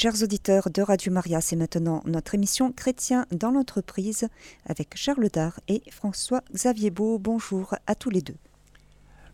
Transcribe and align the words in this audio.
Chers 0.00 0.22
auditeurs 0.22 0.70
de 0.72 0.80
Radio 0.80 1.10
Maria, 1.10 1.40
c'est 1.40 1.56
maintenant 1.56 2.04
notre 2.06 2.36
émission 2.36 2.70
Chrétien 2.70 3.26
dans 3.32 3.50
l'entreprise 3.50 4.28
avec 4.64 4.96
Charles 4.96 5.28
Dard 5.28 5.58
et 5.66 5.82
François-Xavier 5.90 6.90
Beau. 6.90 7.18
Bonjour 7.18 7.74
à 7.88 7.96
tous 7.96 8.08
les 8.08 8.22
deux. 8.22 8.36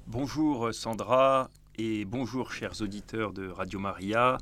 Bonjour 0.06 0.72
Sandra 0.72 1.50
et 1.76 2.06
bonjour 2.06 2.50
chers 2.50 2.80
auditeurs 2.80 3.34
de 3.34 3.46
Radio 3.46 3.78
Maria. 3.78 4.38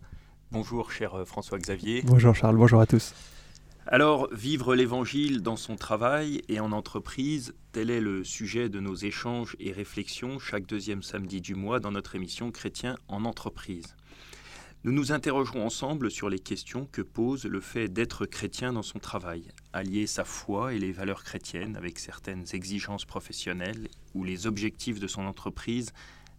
Bonjour 0.53 0.93
cher 0.93 1.27
François-Xavier. 1.27 2.03
Bonjour 2.05 2.36
Charles, 2.36 2.54
bonjour 2.54 2.80
à 2.80 2.86
tous. 2.86 3.14
Alors, 3.89 4.29
vivre 4.32 4.77
l'Évangile 4.77 5.43
dans 5.43 5.57
son 5.57 5.75
travail 5.75 6.43
et 6.48 6.61
en 6.61 6.70
entreprise, 6.70 7.52
tel 7.73 7.91
est 7.91 8.00
le 8.00 8.23
sujet 8.23 8.68
de 8.68 8.79
nos 8.79 8.95
échanges 8.95 9.57
et 9.59 9.73
réflexions 9.73 10.39
chaque 10.39 10.66
deuxième 10.66 11.02
samedi 11.02 11.41
du 11.41 11.57
mois 11.57 11.80
dans 11.80 11.91
notre 11.91 12.14
émission 12.14 12.52
Chrétien 12.52 12.95
en 13.09 13.25
entreprise. 13.25 13.96
Nous 14.85 14.91
nous 14.91 15.12
interrogerons 15.12 15.64
ensemble 15.64 16.11
sur 16.11 16.29
les 16.29 16.41
questions 16.41 16.89
que 16.91 17.03
pose 17.03 17.45
le 17.45 17.61
fait 17.61 17.88
d'être 17.88 18.27
chrétien 18.27 18.73
dans 18.73 18.83
son 18.83 18.98
travail, 18.98 19.45
allier 19.73 20.09
sa 20.09 20.25
foi 20.25 20.75
et 20.75 20.80
les 20.80 20.91
valeurs 20.91 21.23
chrétiennes 21.23 21.77
avec 21.77 22.01
certaines 22.01 22.47
exigences 22.52 23.05
professionnelles 23.05 23.87
ou 24.15 24.25
les 24.25 24.48
objectifs 24.48 24.98
de 24.98 25.06
son 25.06 25.25
entreprise 25.25 25.92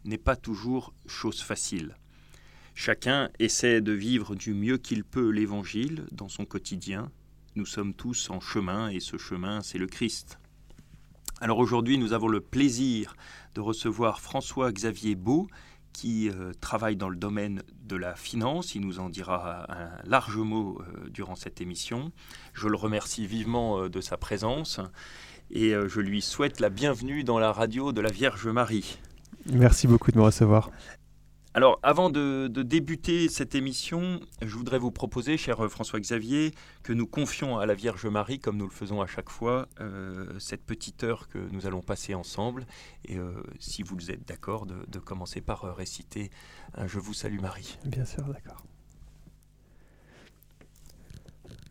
n'est 0.03 0.17
pas 0.17 0.35
toujours 0.35 0.93
chose 1.07 1.41
facile. 1.41 1.95
Chacun 2.75 3.29
essaie 3.39 3.79
de 3.79 3.93
vivre 3.93 4.35
du 4.35 4.53
mieux 4.53 4.77
qu'il 4.77 5.05
peut 5.05 5.29
l'Évangile 5.29 6.03
dans 6.11 6.27
son 6.27 6.43
quotidien. 6.43 7.09
Nous 7.55 7.65
sommes 7.65 7.93
tous 7.93 8.29
en 8.29 8.41
chemin 8.41 8.89
et 8.89 8.99
ce 8.99 9.17
chemin, 9.17 9.61
c'est 9.61 9.77
le 9.77 9.87
Christ. 9.87 10.37
Alors 11.39 11.59
aujourd'hui, 11.59 11.97
nous 11.97 12.11
avons 12.11 12.27
le 12.27 12.41
plaisir 12.41 13.15
de 13.55 13.61
recevoir 13.61 14.19
François-Xavier 14.19 15.15
Beau, 15.15 15.47
qui 15.93 16.29
euh, 16.29 16.51
travaille 16.59 16.95
dans 16.97 17.09
le 17.09 17.15
domaine 17.15 17.61
de 17.85 17.95
la 17.95 18.15
finance. 18.15 18.75
Il 18.75 18.81
nous 18.81 18.99
en 18.99 19.09
dira 19.09 19.71
un 19.71 19.89
large 20.03 20.37
mot 20.37 20.81
euh, 20.81 21.09
durant 21.09 21.35
cette 21.35 21.61
émission. 21.61 22.11
Je 22.53 22.67
le 22.67 22.75
remercie 22.75 23.25
vivement 23.27 23.79
euh, 23.79 23.89
de 23.89 24.01
sa 24.01 24.17
présence 24.17 24.81
et 25.51 25.73
je 25.87 25.99
lui 25.99 26.21
souhaite 26.21 26.59
la 26.59 26.69
bienvenue 26.69 27.23
dans 27.23 27.37
la 27.37 27.51
radio 27.51 27.91
de 27.91 28.01
la 28.01 28.09
Vierge 28.09 28.47
Marie. 28.47 28.97
Merci 29.45 29.87
beaucoup 29.87 30.11
de 30.11 30.17
me 30.17 30.23
recevoir. 30.23 30.71
Alors, 31.55 31.79
avant 31.83 32.09
de, 32.09 32.47
débuter 32.47 33.29
cette 33.29 33.53
émission, 33.53 34.19
je 34.41 34.55
voudrais 34.55 34.79
vous 34.79 34.89
proposer, 34.89 35.37
cher 35.37 35.69
François-Xavier, 35.69 36.51
que 36.81 36.93
nous 36.93 37.05
confions 37.05 37.59
à 37.59 37.67
la 37.67 37.75
Vierge 37.75 38.07
Marie, 38.07 38.39
comme 38.39 38.57
nous 38.57 38.65
le 38.65 38.71
faisons 38.71 39.01
à 39.01 39.05
chaque 39.05 39.29
fois, 39.29 39.67
euh, 39.79 40.39
cette 40.39 40.63
petite 40.63 41.03
heure 41.03 41.27
que 41.27 41.37
nous 41.51 41.67
allons 41.67 41.81
passer 41.81 42.15
ensemble. 42.15 42.65
Et 43.05 43.19
euh, 43.19 43.33
si 43.59 43.83
vous 43.83 44.09
êtes 44.09 44.27
d'accord, 44.27 44.65
de, 44.65 44.99
commencer 44.99 45.41
par 45.41 45.65
euh, 45.65 45.73
réciter 45.73 46.31
Je 46.87 46.97
vous 46.97 47.13
salue 47.13 47.39
Marie. 47.39 47.77
Bien 47.85 48.05
sûr, 48.05 48.23
d'accord. 48.23 48.65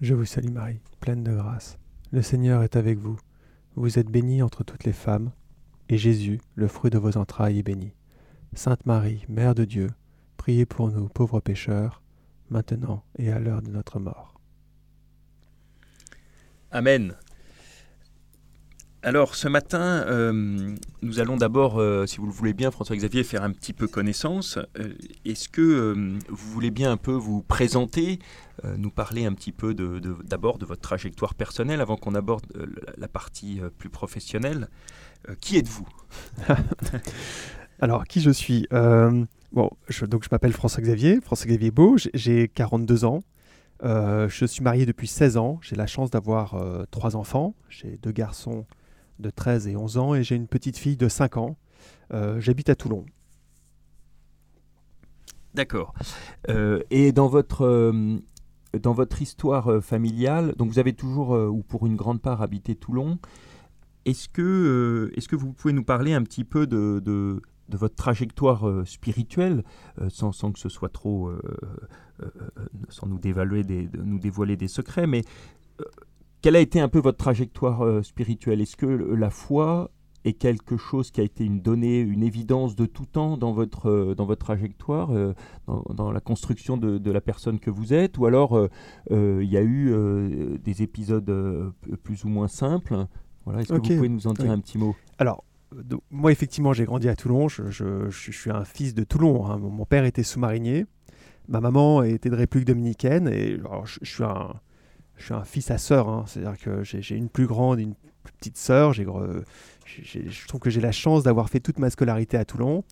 Je 0.01 0.15
vous 0.15 0.27
salue 0.27 0.51
Marie, 0.51 0.79
pleine 1.01 1.25
de 1.25 1.35
grâce. 1.35 1.77
Le 2.13 2.23
Seigneur 2.23 2.63
est 2.63 2.77
avec 2.77 2.99
vous. 2.99 3.19
Vous 3.75 3.99
êtes 3.99 4.11
bénie 4.11 4.43
entre 4.43 4.63
toutes 4.63 4.85
les 4.85 4.93
femmes, 4.93 5.33
et 5.89 5.99
Jésus, 5.99 6.41
le 6.55 6.69
fruit 6.69 6.91
de 6.91 6.99
vos 6.99 7.17
entrailles, 7.17 7.59
est 7.59 7.65
béni. 7.65 7.93
Sainte 8.55 8.85
Marie, 8.85 9.25
Mère 9.29 9.55
de 9.55 9.65
Dieu, 9.65 9.91
priez 10.37 10.67
pour 10.67 10.91
nous 10.91 11.09
pauvres 11.09 11.41
pécheurs, 11.41 12.03
maintenant 12.51 13.03
et 13.19 13.33
à 13.33 13.39
l'heure 13.39 13.63
de 13.63 13.71
notre 13.71 13.99
mort. 13.99 14.39
Amen. 16.71 17.15
Alors 19.03 19.35
ce 19.35 19.49
matin, 19.49 20.05
euh, 20.07 20.77
nous 21.01 21.19
allons 21.19 21.37
d'abord, 21.37 21.81
euh, 21.81 22.07
si 22.07 22.19
vous 22.19 22.27
le 22.27 22.33
voulez 22.33 22.53
bien, 22.53 22.71
François-Xavier, 22.71 23.25
faire 23.25 23.43
un 23.43 23.51
petit 23.51 23.73
peu 23.73 23.89
connaissance. 23.89 24.59
Euh, 24.79 24.95
est-ce 25.25 25.49
que 25.49 25.95
vous 26.29 26.53
voulez 26.53 26.71
bien 26.71 26.93
un 26.93 26.97
peu 26.97 27.13
vous 27.13 27.43
présenter, 27.43 28.21
nous 28.77 28.91
parler 28.91 29.25
un 29.25 29.33
petit 29.33 29.51
peu 29.51 29.75
d'abord 29.75 30.59
de, 30.59 30.67
votre 30.67 30.83
trajectoire 30.83 31.35
personnelle 31.35 31.81
avant 31.81 31.97
qu'on 31.97 32.15
aborde 32.15 32.47
la 32.97 33.09
partie 33.09 33.61
plus 33.79 33.89
professionnelle? 33.89 34.69
Qui 35.41 35.57
êtes-vous? 35.57 35.89
Alors, 37.83 38.07
qui 38.07 38.21
je 38.21 38.31
suis 38.31 38.69
euh, 38.73 39.25
Bon, 39.51 39.69
je, 39.89 40.07
donc 40.07 40.23
je 40.23 40.29
m'appelle 40.31 40.53
François-Xavier, 40.53 41.21
François-Xavier 41.21 41.73
Beau, 41.73 41.97
j'ai 42.15 42.47
42 42.47 43.05
ans. 43.05 43.25
Euh, 43.83 44.29
je 44.29 44.45
suis 44.47 44.63
marié 44.63 44.87
depuis 44.87 45.09
16 45.09 45.37
ans. 45.37 45.59
J'ai 45.63 45.75
la 45.75 45.89
chance 45.89 46.09
d'avoir 46.09 46.55
euh, 46.55 46.85
trois 46.93 47.17
enfants. 47.17 47.57
J'ai 47.69 47.99
deux 48.01 48.13
garçons 48.13 48.67
de 49.19 49.31
13 49.31 49.67
et 49.67 49.77
11 49.77 49.99
ans 49.99 50.15
et 50.15 50.23
j'ai 50.23 50.37
une 50.37 50.47
petite 50.47 50.79
fille 50.79 50.97
de 50.97 51.09
5 51.09 51.37
ans. 51.37 51.57
J'habite 52.39 52.69
à 52.69 52.77
Toulon. 52.77 53.05
D'accord. 55.55 55.93
et 56.91 57.11
dans 57.11 57.27
votre, 57.27 57.93
dans 58.79 58.93
votre 58.93 59.23
histoire 59.23 59.83
familiale, 59.83 60.55
donc 60.57 60.71
vous 60.71 60.79
avez 60.79 60.93
toujours, 60.93 61.31
ou 61.31 61.63
pour 61.63 61.87
une 61.87 61.97
grande 61.97 62.21
part, 62.21 62.43
habité 62.43 62.77
Toulon. 62.77 63.19
Est-ce 64.05 64.29
que, 64.29 65.35
vous 65.35 65.53
pouvez 65.55 65.73
nous 65.73 65.85
parler 65.85 66.13
un 66.13 66.23
petit 66.23 66.45
peu 66.45 66.67
de 66.67 67.41
votre 67.77 67.95
trajectoire 67.95 68.69
euh, 68.69 68.85
spirituelle, 68.85 69.65
euh, 70.01 70.09
sans, 70.09 70.33
sans, 70.33 70.53
que 70.53 70.59
ce 70.59 70.69
soit 70.69 70.89
trop, 70.89 71.29
euh, 71.29 71.41
sans 72.89 73.07
nous, 73.07 73.19
dévaluer 73.19 73.65
des, 73.65 73.89
nous 74.05 74.19
dévoiler 74.19 74.57
des 74.57 74.69
secrets, 74.69 75.07
mais 75.07 75.23
quelle 76.41 76.57
a 76.57 76.61
été 76.61 76.81
un 76.81 76.89
peu 76.89 76.99
votre 76.99 77.19
trajectoire 77.19 78.05
spirituelle? 78.05 78.61
Est-ce 78.61 78.77
que 78.77 78.87
la 78.87 79.31
foi 79.31 79.91
est 80.25 80.35
quelque 80.35 80.77
chose 80.77 81.11
qui 81.11 81.21
a 81.21 81.25
été 81.25 81.45
une 81.45 81.61
donnée, 81.61 82.01
une 82.01 82.23
évidence 82.23 82.77
de 82.77 82.87
tout 82.87 83.07
temps 83.07 83.37
dans 83.37 83.53
votre, 83.53 84.15
dans 84.17 84.25
votre 84.25 84.45
trajectoire, 84.45 85.11
dans, 85.67 86.13
la 86.13 86.21
construction 86.21 86.77
de, 86.77 86.99
de, 86.99 87.11
la 87.11 87.21
personne 87.21 87.59
que 87.59 87.71
vous 87.71 87.93
êtes? 87.93 88.19
Ou 88.19 88.27
alors 88.27 88.69
il 89.11 89.49
y 89.49 89.57
a 89.57 89.63
eu 89.63 90.59
des 90.59 90.83
épisodes 90.83 91.73
plus 92.03 92.25
ou 92.25 92.29
moins 92.29 92.49
simples. 92.49 93.07
Voilà, 93.45 93.61
Est-ce 93.61 93.73
que 93.73 93.75
vous 93.75 93.97
pouvez 93.97 94.09
nous 94.09 94.27
en 94.27 94.35
dire 94.35 94.51
un 94.51 94.59
petit 94.59 94.79
mot? 94.79 94.95
Alors, 95.19 95.45
moi, 96.11 96.33
effectivement, 96.33 96.73
j'ai 96.73 96.85
grandi 96.85 97.09
à 97.09 97.17
Toulon. 97.17 97.49
Je, 97.49 98.11
suis 98.11 98.51
un 98.51 98.65
fils 98.65 98.95
de 98.95 99.05
Toulon. 99.05 99.47
Hein. 99.47 99.59
Mon 99.59 99.85
père 99.85 100.05
était 100.05 100.23
sous-marinier. 100.23 100.87
Ma 101.49 101.61
maman 101.61 102.03
était 102.03 102.31
de 102.31 102.37
République 102.37 102.69
dominicaine. 102.69 103.29
Et 103.29 103.59
je, 103.85 103.99
suis 104.03 104.25
un, 104.25 104.55
un 105.31 105.45
fils 105.45 105.71
à 105.71 105.79
sœur. 105.79 106.09
Hein. 106.09 106.25
C'est-à-dire 106.27 106.59
que 106.59 106.83
j'ai 106.83 107.17
une 107.17 107.29
plus 107.29 107.47
grande 107.47 107.81
une 107.81 107.95
plus 108.23 108.33
petite 108.35 108.57
sœur. 108.57 108.93
je 108.93 110.47
trouve 110.47 110.61
que 110.61 110.71
j'ai 110.71 110.81
la 110.81 110.93
chance 110.93 111.23
d'avoir 111.23 111.49
fait 111.49 111.61
toute 111.61 111.79
ma 111.79 111.91
scolarité 111.91 112.37
à 112.37 112.45
Toulon. 112.45 112.85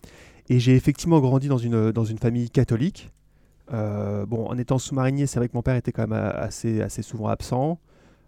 Et 0.49 0.59
j'ai 0.59 0.75
effectivement 0.75 1.19
grandi 1.19 1.47
dans 1.47 1.57
une, 1.57 2.17
famille 2.19 2.49
catholique. 2.49 3.09
Euh, 3.71 4.25
bon, 4.25 4.47
en 4.47 4.57
étant 4.57 4.79
sous-marinier, 4.79 5.27
c'est 5.27 5.39
vrai 5.39 5.47
que 5.47 5.55
mon 5.55 5.61
père 5.61 5.75
était 5.75 5.93
quand 5.93 6.07
même 6.07 6.31
assez, 6.35 6.81
assez 6.81 7.01
souvent 7.01 7.27
absent. 7.27 7.79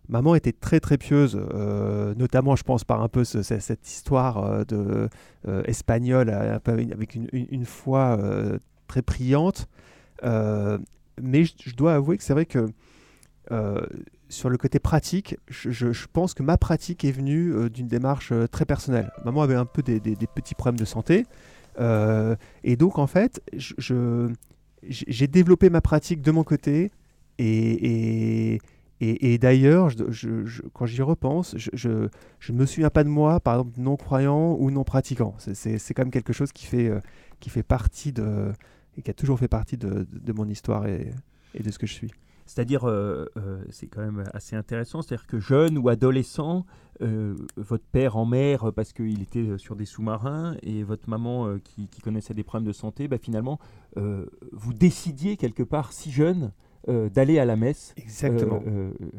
Maman 0.09 0.36
était 0.36 0.52
très 0.52 0.80
très 0.80 0.97
pieuse, 0.97 1.40
euh, 1.53 2.14
notamment 2.16 2.56
je 2.56 2.64
pense 2.64 2.84
par 2.84 3.02
un 3.02 3.08
peu 3.08 3.24
cette 3.24 3.88
histoire 3.88 4.44
euh, 4.44 4.64
de 4.66 5.09
euh, 5.47 5.64
espagnole 5.66 6.30
avec 6.30 7.16
une, 7.16 7.66
foi 7.66 8.19
très 8.88 9.02
priante. 9.02 9.68
mais 10.22 11.46
je, 11.46 11.75
dois 11.75 11.96
avouer 11.96 12.18
que 12.18 12.24
c'est 12.24 12.34
vrai 12.34 12.46
que 12.46 12.68
sur 14.30 14.50
le 14.50 14.58
côté 14.58 14.80
pratique, 14.80 15.38
je, 15.47 16.06
pense 16.12 16.34
que 16.34 16.44
ma 16.44 16.58
pratique 16.58 17.06
est 17.06 17.12
venue 17.12 17.70
d'une 17.70 17.88
démarche 17.88 18.34
très 18.52 18.66
personnelle. 18.66 19.12
Maman 19.24 19.41
avait 19.41 19.56
un 19.56 19.66
peu 19.66 19.84
des, 19.84 20.00
petits 20.35 20.56
problèmes 20.56 20.80
de 20.80 20.85
santé. 20.85 21.25
et 21.80 22.75
donc 22.75 23.00
en 23.00 23.08
fait, 23.08 23.41
j'ai 23.58 25.28
développé 25.28 25.70
ma 25.70 25.81
pratique 25.81 26.22
de 26.22 26.31
mon 26.31 26.44
côté 26.44 26.91
et, 27.40 28.53
et, 28.53 28.62
d'ailleurs, 29.38 29.91
quand 30.74 30.86
j'y 30.86 31.02
repense, 31.02 31.56
je 31.58 31.90
ne 32.50 32.58
me 32.58 32.66
souviens 32.66 32.90
pas 32.90 33.03
de 33.03 33.09
moi, 33.09 33.40
par 33.40 33.56
exemple, 33.56 33.80
non-croyant 33.80 34.56
ou 34.59 34.72
non-pratiquant. 34.72 35.36
C'est 35.38 35.94
quand 35.94 36.03
même 36.03 36.12
quelque 36.12 36.34
chose 36.34 36.52
qui 36.52 36.66
fait, 36.66 36.90
euh, 36.90 37.00
qui 37.40 37.50
fait 37.50 37.64
partie 37.64 38.12
de, 38.12 38.52
et 38.97 39.02
qui 39.02 39.09
a 39.09 39.14
toujours 39.14 39.40
fait 39.40 39.47
partie 39.47 39.78
de, 39.78 40.06
mon 40.34 40.47
histoire 40.47 40.86
et, 40.88 41.12
et, 41.53 41.64
de 41.64 41.72
ce 41.72 41.80
que 41.80 41.88
je 41.88 41.94
suis. 41.94 42.12
C'est-à-dire, 42.46 42.84
euh, 42.88 43.26
euh, 43.38 43.64
c'est 43.70 43.88
quand 43.88 44.02
même 44.02 44.26
assez 44.34 44.55
intéressant, 44.55 45.02
c'est-à-dire 45.02 45.28
que 45.28 45.40
jeune 45.40 45.78
ou 45.78 45.90
adolescent, 45.90 46.66
votre 47.58 47.84
père 47.84 48.16
en 48.16 48.26
mer 48.26 48.72
parce 48.73 48.94
qu'il 48.94 49.22
était 49.22 49.58
sur 49.58 49.76
des 49.76 49.84
sous-marins 49.84 50.56
et 50.61 50.84
votre 50.84 51.09
maman 51.09 51.58
qui, 51.58 51.90
connaissait 52.02 52.34
des 52.34 52.44
problèmes 52.44 52.67
de 52.67 52.72
santé, 52.72 53.09
bah, 53.09 53.17
finalement, 53.17 53.59
vous 53.97 54.73
décidiez 54.73 55.35
quelque 55.35 55.64
part 55.64 55.91
si 55.91 56.11
jeune 56.11 56.53
d'aller 56.88 57.40
à 57.40 57.46
la 57.46 57.56
messe. 57.56 57.94
Exactement. 57.97 58.62
Euh, 58.68 58.91
euh, 59.02 59.09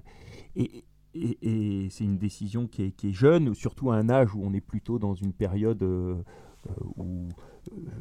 et, 0.57 0.85
et, 1.15 1.89
c'est 1.91 2.05
une 2.05 2.19
décision 2.19 2.67
qui 2.67 2.85
est, 2.85 2.91
qui 2.91 3.11
est, 3.11 3.13
jeune, 3.13 3.55
surtout 3.55 3.91
à 3.91 3.97
un 3.97 4.09
âge 4.11 4.35
où 4.35 4.43
on 4.43 4.53
est 4.53 4.61
plutôt 4.61 4.99
dans 4.99 5.15
une 5.15 5.33
période 5.33 5.83
où, 6.97 7.29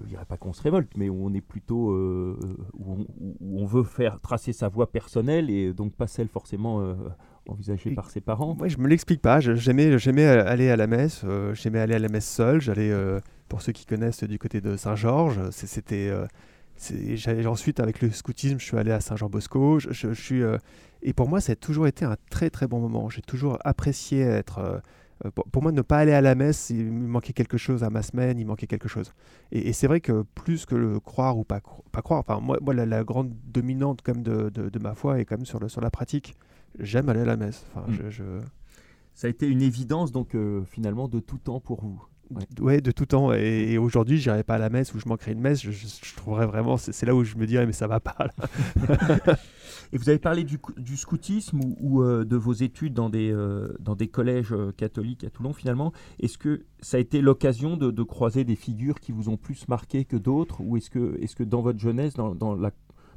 je 0.04 0.08
dirais 0.08 0.26
pas 0.26 0.38
qu'on 0.38 0.54
se 0.54 0.62
révolte, 0.62 0.92
mais 0.98 1.10
où 1.10 1.26
on 1.26 1.34
est 1.34 1.42
plutôt, 1.42 1.94
où 1.94 3.06
on, 3.42 3.66
veut 3.66 3.84
faire 3.84 4.20
tracer 4.20 4.52
sa 4.52 4.68
voie 4.68 4.92
personnelle 4.92 5.50
et 5.50 5.74
donc 5.74 5.94
pas 5.94 6.08
celle 6.08 6.28
forcément 6.28 6.96
envisagée 7.48 7.92
par 7.92 8.10
ses 8.10 8.22
parents. 8.22 8.56
Moi, 8.56 8.68
je 8.68 8.78
me 8.78 8.88
l'explique 8.88 9.22
pas. 9.22 9.40
J'aimais, 9.40 9.98
j'aimais 10.00 10.26
aller 10.26 10.70
à 10.70 10.76
la 10.76 10.88
messe. 10.88 11.24
j'aimais 11.54 11.80
aller 11.80 11.96
à 11.96 12.00
la 12.00 12.10
messe 12.10 12.28
seul. 12.28 12.62
J'allais, 12.62 12.92
pour 13.48 13.62
ceux 13.62 13.74
qui 13.74 13.86
connaissent, 13.86 14.24
du 14.24 14.40
côté 14.40 14.60
de 14.60 14.76
Saint-Georges. 14.76 15.52
C'était 15.52 16.12
ensuite, 17.46 17.80
avec 17.80 18.02
le 18.02 18.12
scoutisme, 18.12 18.60
je 18.60 18.66
suis 18.66 18.78
allé 18.78 18.92
à 18.92 19.00
Saint-Jean-Bosco. 19.00 19.80
Je, 19.80 20.14
suis, 20.14 20.42
et 21.02 21.14
pour 21.14 21.30
moi, 21.30 21.42
ça 21.42 21.54
a 21.54 21.56
toujours 21.56 21.88
été 21.88 22.06
un 22.06 22.16
très 22.30 22.50
très 22.50 22.68
bon 22.68 22.80
moment. 22.80 23.10
J'ai 23.10 23.22
toujours 23.22 23.58
apprécié 23.64 24.22
être 24.22 24.82
euh, 25.26 25.32
pour, 25.32 25.62
moi, 25.62 25.72
ne 25.72 25.82
pas 25.82 26.00
aller 26.00 26.12
à 26.12 26.22
la 26.22 26.36
messe, 26.36 26.70
il 26.70 26.92
me 26.92 27.08
manquait 27.08 27.34
quelque 27.34 27.58
chose 27.58 27.84
à 27.84 27.90
ma 27.90 28.02
semaine, 28.02 28.40
il 28.40 28.46
manquait 28.46 28.68
quelque 28.68 28.88
chose. 28.88 29.14
Et, 29.52 29.74
c'est 29.74 29.88
vrai 29.88 30.02
que 30.02 30.24
plus 30.36 30.66
que 30.66 30.76
le 30.76 31.00
croire 31.00 31.38
ou 31.38 31.44
pas, 31.44 31.62
pas 31.92 32.02
croire, 32.02 32.20
enfin, 32.20 32.40
moi, 32.40 32.58
moi 32.62 32.74
la, 32.74 33.04
grande 33.04 33.34
dominante 33.46 34.02
comme 34.02 34.22
de, 34.22 34.50
de, 34.50 34.80
ma 34.80 34.96
foi 34.96 35.20
est 35.20 35.26
quand 35.26 35.38
même 35.38 35.46
sur, 35.46 35.60
le, 35.60 35.70
sur 35.70 35.82
la 35.82 35.90
pratique. 35.90 36.36
J'aime 36.80 37.10
aller 37.10 37.22
à 37.22 37.26
la 37.26 37.38
messe. 37.38 37.66
Enfin, 37.74 37.90
mm. 37.92 38.10
je, 38.10 38.24
Ça 39.14 39.28
a 39.28 39.30
été 39.30 39.48
une 39.48 39.62
évidence, 39.62 40.12
donc 40.12 40.36
euh, 40.36 40.64
finalement, 40.66 41.08
de 41.08 41.20
tout 41.20 41.38
temps 41.38 41.60
pour 41.60 41.82
vous. 41.82 42.04
Ouais. 42.60 42.82
de 42.82 42.92
tout 42.92 43.06
temps. 43.06 43.34
Et, 43.34 43.78
aujourd'hui, 43.78 44.18
je 44.18 44.30
n'irai 44.30 44.44
pas 44.44 44.56
à 44.56 44.60
la 44.60 44.70
messe 44.70 44.94
ou 44.94 45.00
je 45.00 45.08
manquerai 45.08 45.32
une 45.32 45.42
messe. 45.42 45.62
Je, 45.62 46.16
trouverais 46.16 46.46
vraiment, 46.46 46.78
c'est 46.78 47.06
là 47.06 47.16
où 47.16 47.24
je 47.24 47.36
me 47.36 47.46
dirais, 47.46 47.66
mais 47.66 47.74
ça 47.74 47.88
va 47.88 48.00
pas. 48.00 48.16
et 49.94 49.98
vous 49.98 50.10
avez 50.10 50.20
parlé 50.20 50.44
du, 50.44 50.98
scoutisme 50.98 51.60
ou, 51.80 52.02
euh, 52.02 52.26
de 52.26 52.36
vos 52.36 52.54
études 52.54 52.94
dans 52.94 53.10
des, 53.10 53.32
euh, 53.32 53.74
dans 53.80 53.96
des 53.96 54.08
collèges 54.08 54.54
euh, 54.54 54.72
catholiques 54.72 55.24
à 55.24 55.30
Toulon, 55.30 55.54
finalement. 55.54 55.94
Est-ce 56.20 56.38
que 56.38 56.66
ça 56.82 56.98
a 56.98 57.00
été 57.00 57.22
l'occasion 57.22 57.78
de, 57.78 58.04
croiser 58.04 58.44
des 58.44 58.56
figures 58.56 59.00
qui 59.00 59.12
vous 59.12 59.30
ont 59.30 59.38
plus 59.38 59.68
marqué 59.68 60.06
que 60.06 60.18
d'autres? 60.18 60.62
Ou 60.62 60.78
est-ce 60.78 60.90
que, 60.90 61.18
est 61.22 61.26
-ce 61.26 61.36
que 61.36 61.44
dans 61.44 61.62
votre 61.62 61.80
jeunesse, 61.80 62.14
dans, 62.14 62.36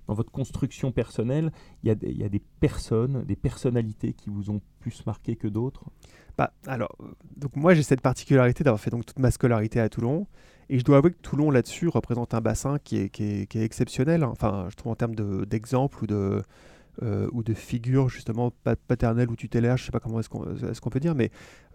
dans 0.07 0.15
votre 0.15 0.31
construction 0.31 0.93
personnelle, 0.93 1.53
il 1.83 1.89
y, 1.89 1.91
a 1.91 1.97
il 2.03 2.17
y, 2.17 2.25
a 2.25 2.29
des 2.29 2.43
personnes, 2.61 3.25
des 3.25 3.37
personnalités 3.37 4.13
qui 4.13 4.31
vous 4.31 4.51
ont 4.51 4.61
plus 4.81 5.05
marqué 5.07 5.37
que 5.37 5.49
d'autres? 5.49 5.85
Alors, 6.67 6.97
donc 7.37 7.57
moi 7.57 7.75
j'ai 7.75 7.83
cette 7.83 8.01
particularité 8.01 8.65
d'avoir 8.65 8.81
fait 8.81 8.91
donc 8.91 9.07
toute 9.07 9.19
ma 9.19 9.31
scolarité 9.31 9.81
à 9.81 9.89
Toulon, 9.89 10.27
et 10.69 10.79
je 10.79 10.85
dois 10.85 10.99
avouer 10.99 11.13
que 11.13 11.21
Toulon 11.23 11.51
là-dessus 11.51 11.89
représente 11.89 12.35
un 12.35 12.41
bassin 12.41 12.79
qui 12.83 12.99
est, 12.99 13.09
qui 13.09 13.25
est, 13.25 13.57
exceptionnel. 13.57 14.23
Hein. 14.25 14.31
Enfin, 14.33 14.67
je 14.71 14.77
trouve 14.77 14.93
en 14.93 14.97
termes 14.97 15.15
d'exemples 15.47 16.05
ou 16.05 16.07
de 16.07 16.43
euh, 17.03 17.29
ou 17.33 17.43
de 17.43 17.53
figures 17.53 18.09
justement 18.09 18.51
paternelles 18.89 19.29
ou 19.29 19.37
tutélaires, 19.37 19.77
je 19.77 19.85
sais 19.85 19.91
pas 19.93 20.01
comment 20.01 20.19
est-ce 20.19 20.31
qu'on 20.31 20.47
est 20.47 20.91
peut 20.91 20.99
dire, 20.99 21.15
mais 21.15 21.31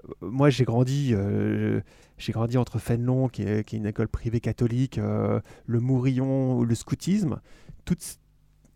euh, 0.06 0.14
moi 0.22 0.50
j'ai 0.50 0.64
grandi, 0.64 1.12
euh, 1.14 1.80
grandi 2.30 2.58
entre 2.58 2.80
Fénelon, 2.80 3.28
qui 3.28 3.44
est, 3.44 3.72
une 3.72 3.86
école 3.86 4.08
privée 4.08 4.40
catholique, 4.40 4.98
le 4.98 5.80
Mourillon 5.80 6.58
ou 6.58 6.66
le 6.66 6.74
scoutisme. 6.74 7.40
Toutes, 7.86 8.18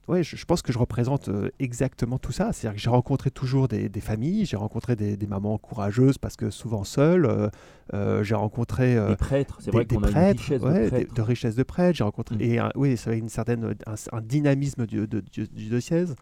Ouais, 0.07 0.24
je, 0.24 0.46
pense 0.46 0.62
que 0.62 0.72
je 0.72 0.78
représente 0.78 1.30
euh, 1.30 1.50
exactement 1.60 2.19
tout 2.19 2.31
ça. 2.31 2.54
C'est-à-dire 2.54 2.75
que 2.75 2.81
j'ai 2.81 2.92
rencontré 2.92 3.31
toujours 3.31 3.68
des, 3.68 3.90
familles, 4.02 4.46
j'ai 4.46 4.57
rencontré 4.57 4.96
des, 4.96 5.28
mamans 5.28 5.57
courageuses 5.57 6.19
parce 6.19 6.36
que 6.36 6.52
souvent 6.52 6.84
seules. 6.84 7.25
Euh, 7.25 7.50
euh, 7.94 8.24
j'ai 8.24 8.36
rencontré 8.36 8.96
des 8.96 9.16
prêtres, 9.16 9.57
c'est 9.62 9.72
vrai 9.72 9.86
qu'on 9.86 10.04
a 10.04 10.10
une 10.10 10.38
richesse 10.38 10.62
de 10.62 10.88
prêtres. 10.88 11.13
De, 11.13 11.22
richesse 11.22 11.56
de 11.56 11.63
prêtres. 11.63 11.98
J'ai 11.98 12.04
rencontré 12.04 12.36
mm. 12.36 12.42
et 12.42 12.60
oui, 12.75 12.98
ça 12.98 13.13
une 13.13 13.30
certaine 13.30 13.75
un, 14.12 14.22
dynamisme 14.22 14.86
du, 14.86 15.07
du, 15.07 15.48
diocèse. 15.48 16.16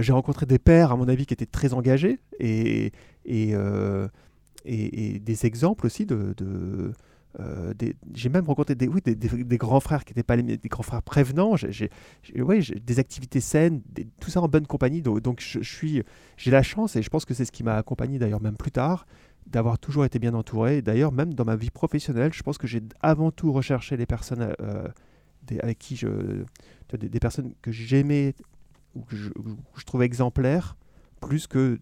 j'ai 0.00 0.12
rencontré 0.12 0.44
des 0.44 0.58
pères, 0.58 0.92
à 0.92 0.96
mon 0.96 1.08
avis, 1.08 1.24
qui 1.24 1.32
étaient 1.34 1.46
très 1.46 1.72
engagés 1.72 2.20
et 2.38 2.92
et, 3.24 3.54
et, 4.64 5.18
des 5.18 5.46
exemples 5.46 5.86
aussi 5.86 6.04
de 6.06 6.34
euh, 7.40 7.72
j'ai 8.14 8.28
même 8.30 8.46
rencontré 8.46 8.74
des, 8.74 8.88
oui, 8.88 9.00
des, 9.04 9.14
des, 9.14 9.56
grands 9.58 9.80
frères 9.80 10.04
qui 10.04 10.12
n'étaient 10.12 10.22
pas 10.22 10.36
des 10.36 10.58
grands 10.68 10.82
frères 10.82 11.02
prévenants. 11.02 11.56
J'ai, 11.56 11.90
ouais, 12.36 12.60
des 12.60 12.98
activités 12.98 13.40
saines, 13.40 13.82
tout 14.20 14.30
ça 14.30 14.40
en 14.40 14.48
bonne 14.48 14.66
compagnie. 14.66 15.02
Donc, 15.02 15.40
je, 15.40 15.60
suis, 15.60 16.02
j'ai 16.36 16.50
la 16.50 16.62
chance 16.62 16.96
et 16.96 17.02
je 17.02 17.10
pense 17.10 17.24
que 17.24 17.34
c'est 17.34 17.44
ce 17.44 17.52
qui 17.52 17.62
m'a 17.62 17.76
accompagné 17.76 18.18
d'ailleurs 18.18 18.40
même 18.40 18.56
plus 18.56 18.70
tard 18.70 19.06
d'avoir 19.46 19.78
toujours 19.78 20.04
été 20.04 20.18
bien 20.18 20.34
entouré. 20.34 20.82
D'ailleurs, 20.82 21.12
même 21.12 21.32
dans 21.32 21.44
ma 21.44 21.56
vie 21.56 21.70
professionnelle, 21.70 22.32
je 22.32 22.42
pense 22.42 22.58
que 22.58 22.66
j'ai 22.66 22.82
avant 23.00 23.30
tout 23.30 23.52
recherché 23.52 23.96
les 23.96 24.06
personnes 24.06 24.54
euh, 24.60 24.88
avec 25.62 25.78
qui 25.78 25.96
je, 25.96 26.44
des, 26.92 27.20
personnes 27.20 27.52
que 27.62 27.72
j'aimais 27.72 28.34
ou 28.94 29.02
que 29.02 29.16
je 29.16 29.84
trouvais 29.86 30.04
exemplaires, 30.04 30.76
plus 31.20 31.46
que 31.46 31.78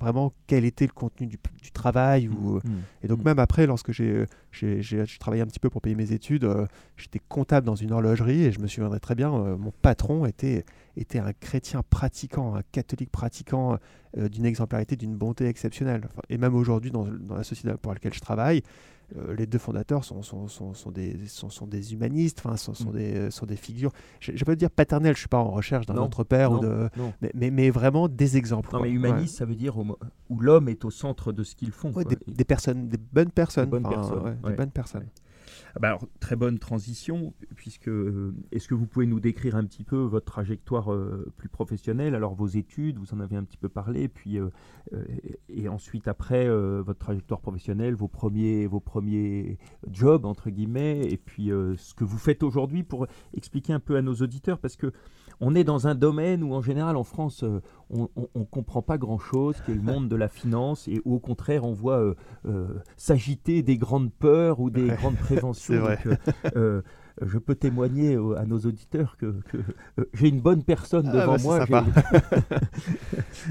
vraiment 0.00 0.32
quel 0.46 0.64
était 0.64 0.86
le 0.86 0.92
contenu 0.92 1.26
du, 1.26 1.38
travail. 1.72 2.28
Ou, 2.28 2.54
mmh. 2.54 2.56
Euh, 2.56 2.70
et 3.02 3.08
donc 3.08 3.20
mmh. 3.20 3.24
même 3.24 3.38
après, 3.38 3.66
lorsque 3.66 3.92
j'ai 3.92 4.26
travaillé 5.18 5.42
un 5.42 5.46
petit 5.46 5.58
peu 5.58 5.70
pour 5.70 5.82
payer 5.82 5.96
mes 5.96 6.12
études, 6.12 6.44
euh, 6.44 6.66
j'étais 6.96 7.20
comptable 7.28 7.66
dans 7.66 7.74
une 7.74 7.92
horlogerie 7.92 8.44
et 8.44 8.52
je 8.52 8.60
me 8.60 8.66
souviendrai 8.66 9.00
très 9.00 9.14
bien, 9.14 9.32
euh, 9.32 9.56
mon 9.56 9.72
patron 9.82 10.26
était, 10.26 10.64
était 10.96 11.18
un 11.18 11.32
chrétien 11.32 11.82
pratiquant, 11.88 12.54
un 12.54 12.62
catholique 12.72 13.10
pratiquant 13.10 13.78
d'une 14.16 14.46
exemplarité, 14.46 14.94
d'une 14.94 15.16
bonté 15.16 15.46
exceptionnelle. 15.46 16.06
et 16.28 16.38
même 16.38 16.54
aujourd'hui, 16.54 16.92
dans, 16.92 17.04
dans, 17.04 17.34
la 17.34 17.42
société 17.42 17.76
pour 17.82 17.92
laquelle 17.92 18.14
je 18.14 18.20
travaille, 18.20 18.62
euh, 19.16 19.34
les 19.36 19.46
deux 19.46 19.58
fondateurs 19.58 20.04
sont, 20.04 20.22
sont, 20.22 20.48
sont, 20.48 20.74
sont 20.74 20.90
des, 20.90 21.16
sont, 21.26 21.66
des 21.66 21.92
humanistes, 21.92 22.42
enfin, 22.44 22.56
sont, 22.56 22.74
sont, 22.74 22.90
mm. 22.90 22.96
des, 22.96 23.30
sont 23.30 23.46
des 23.46 23.56
figures, 23.56 23.92
je 24.20 24.32
ne 24.32 24.38
vais 24.38 24.44
pas 24.44 24.54
dire 24.56 24.70
paternelles, 24.70 25.14
je 25.14 25.18
ne 25.18 25.22
suis 25.22 25.28
pas 25.28 25.38
en 25.38 25.50
recherche 25.50 25.86
d'un 25.86 25.96
autre 25.96 26.24
père, 26.24 26.52
ou 26.52 26.58
de, 26.58 26.88
mais, 27.34 27.50
mais, 27.50 27.70
vraiment 27.70 28.08
des 28.08 28.36
exemples. 28.36 28.70
Non, 28.72 28.80
mais 28.80 28.90
humaniste, 28.90 29.36
ça 29.36 29.44
veut 29.44 29.54
dire 29.54 29.76
où, 29.76 30.40
l'homme 30.40 30.68
est 30.68 30.84
au 30.84 30.90
centre 30.90 31.32
de 31.32 31.42
ce 31.42 31.54
qu'ils 31.54 31.72
font. 31.72 31.90
des, 31.90 32.44
personnes, 32.44 32.88
des 32.88 32.98
bonnes 32.98 33.30
personnes. 33.30 33.66
Des 33.66 33.70
bonnes 33.70 33.88
personnes. 33.88 34.36
Des 34.44 34.54
bonnes 34.54 34.70
personnes. 34.70 35.06
Ah 35.76 35.80
bah 35.80 35.88
alors, 35.88 36.06
très 36.20 36.36
bonne 36.36 36.60
transition, 36.60 37.34
puisque 37.56 37.88
euh, 37.88 38.32
est-ce 38.52 38.68
que 38.68 38.74
vous 38.74 38.86
pouvez 38.86 39.06
nous 39.06 39.18
décrire 39.18 39.56
un 39.56 39.64
petit 39.64 39.82
peu 39.82 39.96
votre 39.96 40.26
trajectoire 40.26 40.92
euh, 40.92 41.32
plus 41.36 41.48
professionnelle 41.48 42.14
Alors 42.14 42.36
vos 42.36 42.46
études, 42.46 42.98
vous 42.98 43.12
en 43.12 43.18
avez 43.18 43.34
un 43.34 43.42
petit 43.42 43.56
peu 43.56 43.68
parlé, 43.68 44.06
puis 44.06 44.38
euh, 44.38 44.50
et 45.48 45.68
ensuite 45.68 46.06
après 46.06 46.48
votre 46.48 46.98
trajectoire 46.98 47.40
professionnelle, 47.40 47.94
vos 47.94 48.06
premiers 48.06 48.66
vos 48.66 48.78
premiers 48.78 49.58
jobs 49.90 50.26
entre 50.26 50.50
guillemets, 50.50 51.08
et 51.10 51.16
puis 51.16 51.46
ce 51.46 51.94
que 51.94 52.04
vous 52.04 52.18
faites 52.18 52.42
aujourd'hui 52.42 52.84
pour 52.84 53.06
expliquer 53.36 53.72
un 53.72 53.80
peu 53.80 53.96
à 53.96 54.02
nos 54.02 54.14
auditeurs, 54.14 54.58
parce 54.58 54.76
que 54.76 54.92
on 55.40 55.54
est 55.54 55.64
dans 55.64 55.86
un 55.86 55.94
domaine 55.94 56.42
où, 56.42 56.54
en 56.54 56.62
général, 56.62 56.96
en 56.96 57.04
France, 57.04 57.44
euh, 57.44 57.60
on 57.90 58.08
ne 58.34 58.44
comprend 58.44 58.82
pas 58.82 58.98
grand-chose, 58.98 59.56
qui 59.64 59.72
est 59.72 59.74
le 59.74 59.82
monde 59.92 60.08
de 60.08 60.16
la 60.16 60.28
finance, 60.28 60.88
et 60.88 61.00
où, 61.04 61.14
au 61.14 61.20
contraire, 61.20 61.64
on 61.64 61.72
voit 61.72 62.00
euh, 62.00 62.14
euh, 62.46 62.68
s'agiter 62.96 63.62
des 63.62 63.76
grandes 63.76 64.12
peurs 64.12 64.60
ou 64.60 64.70
des 64.70 64.88
grandes 64.88 65.16
préventions. 65.18 65.80
Vrai. 65.80 65.98
je 67.22 67.38
peux 67.38 67.54
témoigner 67.54 68.16
à 68.36 68.44
nos 68.44 68.58
auditeurs 68.58 69.16
que, 69.16 69.34
j'ai 70.14 70.28
une 70.28 70.40
bonne 70.40 70.64
personne 70.64 71.08
ah, 71.08 71.12
devant 71.12 71.36
bah, 71.36 71.66
moi. 71.70 71.84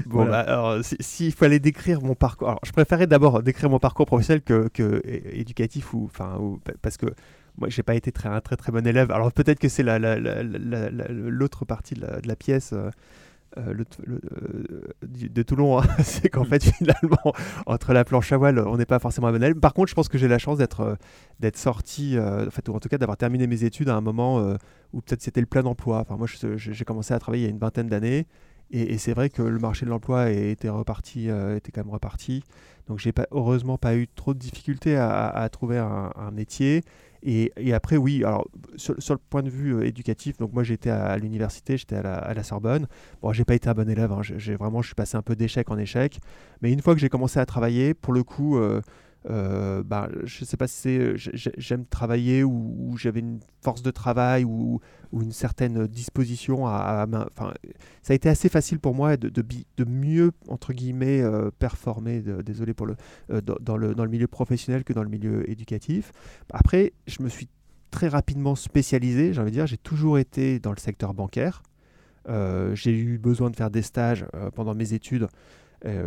bon, 0.06 0.26
bah, 0.26 0.40
alors, 0.40 0.84
s'il 1.00 1.32
fallait 1.32 1.60
décrire 1.60 2.02
mon 2.02 2.14
parcours, 2.14 2.48
alors, 2.48 2.60
je 2.64 2.72
préférais 2.72 3.06
d'abord 3.06 3.42
décrire 3.42 3.70
mon 3.70 3.78
parcours 3.78 4.06
professionnel 4.06 4.42
que, 4.42 4.68
que 4.68 5.00
éducatif, 5.04 5.94
ou, 5.94 6.04
enfin, 6.04 6.38
parce 6.82 6.98
que 6.98 7.06
moi, 7.58 7.68
j'ai 7.68 7.82
pas 7.82 7.94
été 7.94 8.10
très, 8.12 8.28
un 8.28 8.40
très 8.40 8.56
très 8.56 8.72
bon 8.72 8.86
élève. 8.86 9.10
Alors 9.10 9.32
peut-être 9.32 9.58
que 9.58 9.68
c'est 9.68 9.84
l'autre 9.84 11.64
partie 11.64 11.94
de 11.94 12.06
la, 12.24 12.36
pièce. 12.36 12.72
Euh, 12.72 12.90
euh, 13.56 13.72
euh, 14.08 14.82
de 15.02 15.42
Toulon, 15.44 15.78
hein. 15.78 15.84
c'est 16.02 16.28
qu'en 16.28 16.44
fait 16.44 16.64
finalement 16.64 17.32
entre 17.66 17.92
la 17.92 18.04
planche 18.04 18.32
à 18.32 18.36
voile, 18.36 18.58
on 18.58 18.76
n'est 18.76 18.86
pas 18.86 18.98
forcément 18.98 19.28
un 19.28 19.32
bon 19.32 19.42
élève. 19.42 19.54
Par 19.54 19.72
contre, 19.72 19.90
je 19.90 19.94
pense 19.94 20.08
que 20.08 20.18
j'ai 20.18 20.26
la 20.26 20.38
chance 20.38 20.58
d'être 20.58 20.98
d'être 21.38 21.56
sorti, 21.56 22.16
en 22.18 22.50
fait, 22.50 22.68
ou 22.68 22.74
en 22.74 22.80
tout 22.80 22.88
cas 22.88 22.98
d'avoir 22.98 23.16
terminé 23.16 23.46
mes 23.46 23.62
études 23.62 23.88
à 23.88 23.94
un 23.94 24.00
moment 24.00 24.56
où 24.92 25.00
peut-être 25.00 25.22
c'était 25.22 25.40
le 25.40 25.46
plein 25.46 25.64
emploi. 25.64 26.00
Enfin, 26.00 26.16
moi, 26.16 26.26
j'ai 26.56 26.84
commencé 26.84 27.14
à 27.14 27.20
travailler 27.20 27.44
il 27.44 27.46
y 27.46 27.48
a 27.48 27.52
une 27.52 27.60
vingtaine 27.60 27.88
d'années, 27.88 28.26
et, 28.70 28.98
c'est 28.98 29.12
vrai 29.14 29.30
que 29.30 29.42
le 29.42 29.60
marché 29.60 29.86
de 29.86 29.90
l'emploi 29.90 30.30
était 30.30 30.70
reparti, 30.70 31.28
était 31.28 31.70
quand 31.70 31.84
même 31.84 31.92
reparti. 31.92 32.42
Donc, 32.88 32.98
j'ai 32.98 33.12
pas, 33.12 33.28
heureusement 33.30 33.78
pas 33.78 33.94
eu 33.94 34.08
trop 34.08 34.34
de 34.34 34.38
difficultés 34.40 34.96
à, 34.96 35.48
trouver 35.52 35.78
un, 35.78 36.10
un 36.16 36.32
métier. 36.32 36.82
Et, 37.26 37.72
après, 37.72 37.96
oui, 37.96 38.22
alors 38.22 38.46
sur, 38.76 38.94
le 38.94 39.18
point 39.30 39.42
de 39.42 39.48
vue 39.48 39.74
euh, 39.74 39.86
éducatif, 39.86 40.36
donc 40.36 40.52
moi 40.52 40.62
j'étais 40.62 40.90
à, 40.90 41.16
l'université, 41.16 41.78
j'étais 41.78 41.96
à 41.96 42.34
la, 42.34 42.42
Sorbonne. 42.42 42.86
Bon, 43.22 43.32
j'ai 43.32 43.46
pas 43.46 43.54
été 43.54 43.70
un 43.70 43.72
bon 43.72 43.88
élève, 43.88 44.12
hein, 44.12 44.20
j'ai 44.22 44.54
vraiment, 44.56 44.82
je 44.82 44.88
suis 44.88 44.94
passé 44.94 45.16
un 45.16 45.22
peu 45.22 45.34
d'échec 45.34 45.70
en 45.70 45.78
échec. 45.78 46.18
Mais 46.60 46.70
une 46.70 46.82
fois 46.82 46.94
que 46.94 47.00
j'ai 47.00 47.08
commencé 47.08 47.38
à 47.38 47.46
travailler, 47.46 47.94
pour 47.94 48.12
le 48.12 48.24
coup, 48.24 48.58
euh, 48.58 48.82
euh, 49.30 49.82
bah, 49.82 50.10
je 50.24 50.44
sais 50.44 50.58
pas 50.58 50.66
si 50.66 50.76
c'est 50.76 51.14
j'aime 51.56 51.86
travailler 51.86 52.44
ou, 52.44 52.94
j'avais 52.98 53.20
une 53.20 53.40
force 53.62 53.82
de 53.82 53.90
travail 53.90 54.44
ou, 54.44 54.80
une 55.12 55.32
certaine 55.32 55.86
disposition 55.86 56.66
à, 56.66 57.06
enfin, 57.08 57.54
ça 58.02 58.12
a 58.12 58.16
été 58.16 58.28
assez 58.28 58.48
facile 58.48 58.80
pour 58.80 58.94
moi 58.94 59.16
de, 59.16 59.28
de, 59.30 59.84
mieux 59.84 60.32
entre 60.48 60.72
guillemets 60.72 61.22
euh, 61.22 61.50
performer 61.58 62.20
désolé 62.20 62.74
pour 62.74 62.86
le, 62.86 62.96
euh, 63.30 63.40
dans, 63.40 63.76
le 63.76 63.94
dans 63.94 64.04
le 64.04 64.10
milieu 64.10 64.26
professionnel 64.26 64.84
que 64.84 64.92
dans 64.92 65.04
le 65.04 65.08
milieu 65.08 65.48
éducatif. 65.48 66.12
Après 66.52 66.92
je 67.06 67.22
me 67.22 67.28
suis 67.28 67.48
très 67.90 68.08
rapidement 68.08 68.56
spécialisé 68.56 69.32
j'ai 69.32 69.40
envie 69.40 69.52
de 69.52 69.56
dire 69.56 69.66
j'ai 69.66 69.78
toujours 69.78 70.18
été 70.18 70.58
dans 70.58 70.72
le 70.72 70.78
secteur 70.78 71.14
bancaire. 71.14 71.62
J'ai 72.74 72.98
eu 72.98 73.18
besoin 73.18 73.50
de 73.50 73.56
faire 73.56 73.70
des 73.70 73.82
stages 73.82 74.26
pendant 74.54 74.74
mes 74.74 74.94
études 74.94 75.24
euh, 75.24 75.28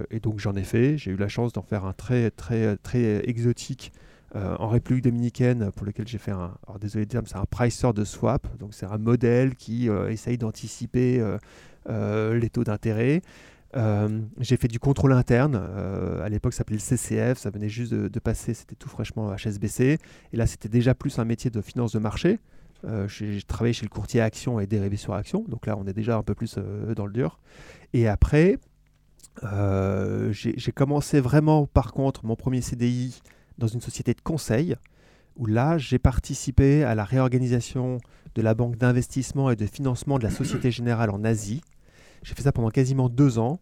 et 0.10 0.20
donc 0.20 0.40
j'en 0.40 0.56
ai 0.56 0.64
fait. 0.64 0.98
J'ai 0.98 1.12
eu 1.12 1.18
la 1.18 1.28
chance 1.28 1.54
d'en 1.54 1.62
faire 1.62 1.86
un 1.86 1.94
très, 1.94 2.32
très, 2.32 2.78
très 2.78 3.28
exotique 3.30 3.92
euh, 4.36 4.58
en 4.60 4.68
République 4.68 5.06
dominicaine 5.06 5.72
pour 5.72 5.86
lequel 5.86 6.06
j'ai 6.08 6.18
fait 6.18 6.32
un. 6.32 6.58
Alors 6.68 6.80
désolé 6.80 7.06
de 7.06 7.10
dire, 7.10 7.22
c'est 7.26 7.38
un 7.38 7.46
pricer 7.46 7.94
de 7.94 8.04
swap. 8.04 8.46
Donc 8.58 8.74
c'est 8.74 8.86
un 8.86 8.98
modèle 8.98 9.56
qui 9.56 9.90
euh, 9.90 10.10
essaye 10.10 10.38
d'anticiper 10.38 11.24
les 11.88 12.50
taux 12.50 12.66
d'intérêt. 12.66 13.22
j'ai 14.40 14.58
fait 14.58 14.68
du 14.68 14.80
contrôle 14.80 15.14
interne. 15.14 15.56
à 15.56 16.28
l'époque, 16.28 16.54
ça 16.54 16.60
s'appelait 16.60 16.76
le 16.76 16.82
CCF. 16.82 17.38
Ça 17.38 17.50
venait 17.50 17.70
juste 17.70 17.94
de, 17.94 18.10
de 18.10 18.20
passer. 18.20 18.54
C'était 18.54 18.76
tout 18.76 18.90
fraîchement 18.90 19.34
HSBC. 19.34 19.98
Et 20.34 20.38
là, 20.38 20.46
c'était 20.46 20.70
déjà 20.70 20.94
plus 20.94 21.20
un 21.20 21.26
métier 21.26 21.50
de 21.50 21.62
finance 21.62 21.94
de 21.94 22.00
marché 22.00 22.40
j'ai 23.08 23.42
travaillé 23.42 23.74
chez 23.74 23.86
le 23.86 23.90
courtier 23.90 24.22
Action 24.22 24.60
et 24.60 24.68
dérivé 24.68 24.98
sur 24.98 25.14
Action, 25.16 25.44
donc 25.48 25.66
là 25.66 25.76
on 25.78 25.88
est 25.88 25.94
déjà 25.94 26.16
un 26.16 26.22
peu 26.22 26.36
plus 26.36 26.60
dans 26.96 27.08
le 27.08 27.12
dur. 27.12 27.40
Et 27.94 28.08
après, 28.08 28.60
j'ai 30.32 30.72
commencé 30.74 31.20
vraiment 31.20 31.66
par 31.68 31.94
contre 31.94 32.26
mon 32.26 32.36
premier 32.36 32.62
CDI 32.62 33.22
dans 33.58 33.68
une 33.68 33.82
société 33.82 34.14
de 34.14 34.22
conseil, 34.22 34.76
où 35.36 35.46
là 35.46 35.78
j'ai 35.78 36.00
participé 36.00 36.84
à 36.84 36.96
la 36.96 37.04
réorganisation 37.04 38.00
de 38.36 38.42
la 38.42 38.54
banque 38.54 38.78
d'investissement 38.78 39.50
et 39.50 39.56
de 39.56 39.66
financement 39.66 40.20
de 40.20 40.24
la 40.24 40.30
Société 40.30 40.72
Générale 40.72 41.10
en 41.10 41.24
Asie. 41.24 41.62
J'ai 42.24 42.36
fait 42.36 42.44
ça 42.44 42.52
pendant 42.52 42.70
quasiment 42.70 43.10
deux 43.10 43.40
ans. 43.40 43.60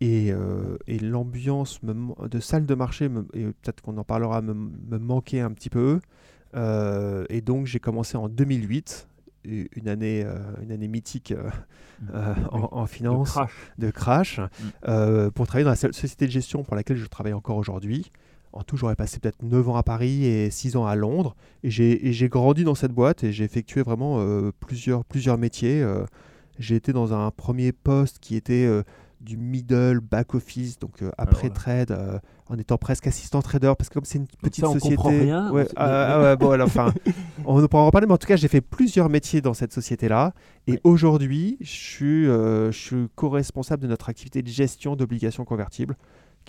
Et, 0.00 0.30
euh, 0.30 0.76
l'ambiance 0.86 1.80
de 1.82 2.38
salle 2.38 2.66
de 2.66 2.74
marché, 2.74 3.06
et 3.34 3.44
peut-être 3.44 3.80
qu'on 3.80 3.96
en 3.96 4.04
parlera, 4.04 4.40
me, 4.42 4.98
manquait 4.98 5.40
un 5.40 5.50
petit 5.50 5.70
peu. 5.70 6.00
Euh, 6.54 7.24
et 7.28 7.40
donc 7.40 7.66
j'ai 7.66 7.80
commencé 7.80 8.16
en 8.16 8.28
2008, 8.28 9.08
une 9.48 9.88
année, 9.88 10.22
euh, 10.24 10.38
une 10.62 10.72
année 10.72 10.88
mythique 10.88 11.32
mmh. 11.32 12.08
en, 12.50 12.86
finance, 12.86 13.38
de 13.78 13.90
crash, 13.90 14.40
mmh. 14.40 15.30
pour 15.34 15.46
travailler 15.46 15.64
dans 15.64 15.70
la 15.70 15.76
société 15.76 16.26
de 16.26 16.30
gestion 16.30 16.62
pour 16.62 16.74
laquelle 16.74 16.96
je 16.96 17.06
travaille 17.06 17.32
encore 17.34 17.56
aujourd'hui. 17.56 18.10
En 18.52 18.62
tout, 18.62 18.76
j'aurais 18.76 18.96
passé 18.96 19.20
peut-être 19.20 19.42
9 19.42 19.68
ans 19.68 19.76
à 19.76 19.82
Paris 19.82 20.24
et 20.24 20.50
6 20.50 20.76
ans 20.76 20.86
à 20.86 20.96
Londres. 20.96 21.36
Et 21.62 21.70
j'ai 21.70 22.28
grandi 22.28 22.64
dans 22.64 22.74
cette 22.74 22.92
boîte 22.92 23.22
et 23.22 23.30
j'ai 23.30 23.44
effectué 23.44 23.82
vraiment 23.82 24.24
plusieurs, 24.60 25.04
plusieurs 25.04 25.36
métiers. 25.36 25.84
J'ai 26.58 26.74
été 26.74 26.92
dans 26.92 27.14
un 27.14 27.30
premier 27.30 27.72
poste 27.72 28.18
qui 28.18 28.34
était 28.34 28.66
euh, 28.66 28.82
du 29.20 29.36
middle 29.36 30.00
back 30.00 30.34
office, 30.34 30.78
donc 30.78 31.02
euh, 31.02 31.10
après 31.18 31.50
trade, 31.50 31.90
euh, 31.90 32.18
en 32.46 32.58
étant 32.58 32.78
presque 32.78 33.06
assistant 33.06 33.42
trader, 33.42 33.72
parce 33.76 33.88
que 33.88 33.94
comme 33.94 34.04
c'est 34.04 34.18
une 34.18 34.26
petite 34.26 34.64
ça, 34.64 34.70
on 34.70 34.74
société. 34.74 35.02
Rien, 35.02 35.50
ouais, 35.52 35.66
ah, 35.76 36.22
ouais, 36.22 36.36
bon, 36.36 36.60
enfin, 36.60 36.92
on 37.44 37.60
ne 37.60 37.66
pourra 37.66 37.82
en 37.82 37.90
parler, 37.90 38.06
mais 38.06 38.14
en 38.14 38.18
tout 38.18 38.28
cas, 38.28 38.36
j'ai 38.36 38.48
fait 38.48 38.60
plusieurs 38.60 39.08
métiers 39.08 39.40
dans 39.40 39.54
cette 39.54 39.72
société-là. 39.72 40.34
Et 40.66 40.80
aujourd'hui, 40.84 41.56
je 41.60 41.66
suis, 41.66 42.24
je 42.24 42.70
suis 42.72 43.08
co-responsable 43.14 43.82
de 43.82 43.88
notre 43.88 44.08
activité 44.08 44.42
de 44.42 44.48
gestion 44.48 44.96
d'obligations 44.96 45.44
convertibles 45.44 45.96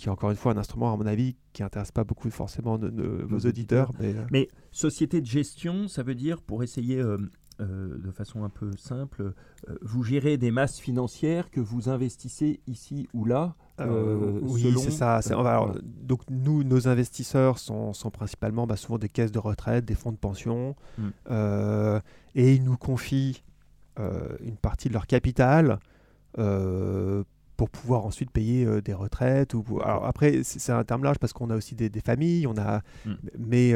qui 0.00 0.08
est 0.08 0.10
encore 0.10 0.30
une 0.30 0.36
fois 0.36 0.52
un 0.52 0.56
instrument, 0.56 0.94
à 0.94 0.96
mon 0.96 1.04
avis, 1.04 1.36
qui 1.52 1.60
n'intéresse 1.60 1.92
pas 1.92 2.04
beaucoup 2.04 2.30
forcément 2.30 2.78
de, 2.78 3.22
vos 3.28 3.40
auditeurs. 3.40 3.90
Mais, 4.00 4.14
mais, 4.32 4.48
société 4.70 5.20
de 5.20 5.26
gestion, 5.26 5.88
ça 5.88 6.02
veut 6.02 6.14
dire, 6.14 6.40
pour 6.40 6.62
essayer 6.62 6.98
euh, 6.98 7.18
de 7.60 8.10
façon 8.10 8.44
un 8.44 8.48
peu 8.48 8.72
simple, 8.76 9.22
euh, 9.68 9.74
vous 9.82 10.02
gérez 10.02 10.36
des 10.36 10.50
masses 10.50 10.78
financières 10.78 11.50
que 11.50 11.60
vous 11.60 11.88
investissez 11.88 12.60
ici 12.66 13.08
ou 13.12 13.24
là 13.24 13.54
euh, 13.80 14.38
oui, 14.42 14.74
c'est 14.78 14.90
ça. 14.90 15.20
donc 16.02 16.20
nous, 16.28 16.64
nos 16.64 16.86
investisseurs 16.86 17.58
sont, 17.58 17.94
sont 17.94 18.10
principalement 18.10 18.66
bah, 18.66 18.76
souvent 18.76 18.98
des 18.98 19.08
caisses 19.08 19.32
de 19.32 19.38
retraite, 19.38 19.86
des 19.86 19.94
fonds 19.94 20.12
de 20.12 20.18
pension, 20.18 20.76
hmm. 20.98 21.08
et 22.34 22.54
ils 22.54 22.62
nous 22.62 22.76
confient 22.76 23.42
une 23.96 24.56
partie 24.56 24.88
de 24.88 24.92
leur 24.92 25.06
capital 25.06 25.78
pour 26.34 27.70
pouvoir 27.70 28.04
ensuite 28.04 28.30
payer 28.30 28.82
des 28.82 28.92
retraites. 28.92 29.54
Ou, 29.54 29.64
alors 29.82 30.04
après, 30.04 30.42
c'est 30.42 30.72
un 30.72 30.84
terme 30.84 31.02
large 31.02 31.18
parce 31.18 31.32
qu'on 31.32 31.48
a 31.48 31.56
aussi 31.56 31.74
des, 31.74 32.00
familles, 32.00 32.46
on 32.46 32.58
a, 32.58 32.82
hmm. 33.06 33.14
mais 33.38 33.74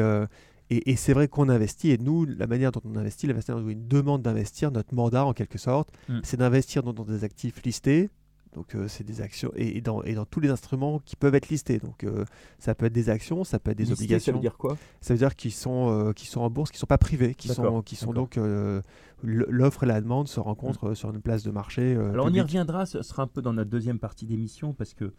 et, 0.69 0.95
c'est 0.95 1.13
vrai 1.13 1.27
qu'on 1.27 1.49
investit, 1.49 1.91
et 1.91 1.97
nous, 1.97 2.25
la 2.25 2.47
manière 2.47 2.71
dont 2.71 2.81
on 2.85 2.95
investit, 2.95 3.27
l'investisseur 3.27 3.59
une 3.67 3.87
demande 3.87 4.23
d'investir, 4.23 4.71
notre 4.71 4.95
mandat 4.95 5.25
en 5.25 5.33
quelque 5.33 5.59
sorte, 5.59 5.89
mm. 6.09 6.19
c'est 6.23 6.37
d'investir 6.37 6.81
dans, 6.81 7.03
des 7.03 7.23
actifs 7.23 7.61
listés. 7.63 8.09
Donc 8.53 8.73
euh, 8.73 8.87
c'est 8.87 9.03
des 9.03 9.19
actions 9.19 9.51
et, 9.57 9.81
dans, 9.81 10.01
et 10.03 10.13
dans 10.13 10.23
tous 10.23 10.39
les 10.39 10.49
instruments 10.49 10.99
qui 10.99 11.17
peuvent 11.17 11.35
être 11.35 11.49
listés. 11.49 11.77
Donc 11.77 12.05
euh, 12.05 12.23
ça 12.57 12.73
peut 12.73 12.85
être 12.85 12.93
des 12.93 13.09
actions, 13.09 13.43
ça 13.43 13.59
peut 13.59 13.71
être 13.71 13.77
des 13.77 13.91
obligations. 13.91 14.31
Ça 14.31 14.37
veut 14.37 14.41
dire 14.41 14.57
quoi? 14.57 14.77
Ça 15.01 15.13
veut 15.13 15.17
dire 15.17 15.35
qu'ils 15.35 15.51
sont, 15.51 15.89
euh, 15.89 16.13
sont 16.15 16.39
en 16.39 16.49
bourse, 16.49 16.71
qui 16.71 16.77
ne 16.77 16.79
sont 16.79 16.85
pas 16.85 16.97
privés, 16.97 17.35
qui 17.35 17.49
sont, 17.49 17.81
qui 17.81 17.97
sont 17.97 18.13
donc 18.13 18.39
l'offre 19.21 19.83
et 19.83 19.87
la 19.87 19.99
demande 19.99 20.29
se 20.29 20.39
rencontrent 20.39 20.93
sur 20.93 21.09
une 21.09 21.21
place 21.21 21.43
de 21.43 21.51
marché. 21.51 21.95
Alors 21.95 22.27
on 22.27 22.33
y 22.33 22.39
reviendra, 22.39 22.85
ce 22.85 23.01
sera 23.01 23.23
un 23.23 23.27
peu 23.27 23.41
dans 23.41 23.51
notre 23.51 23.69
deuxième 23.69 23.99
partie 23.99 24.25
d'émission 24.25 24.73
parce 24.73 24.93
que 24.93 25.11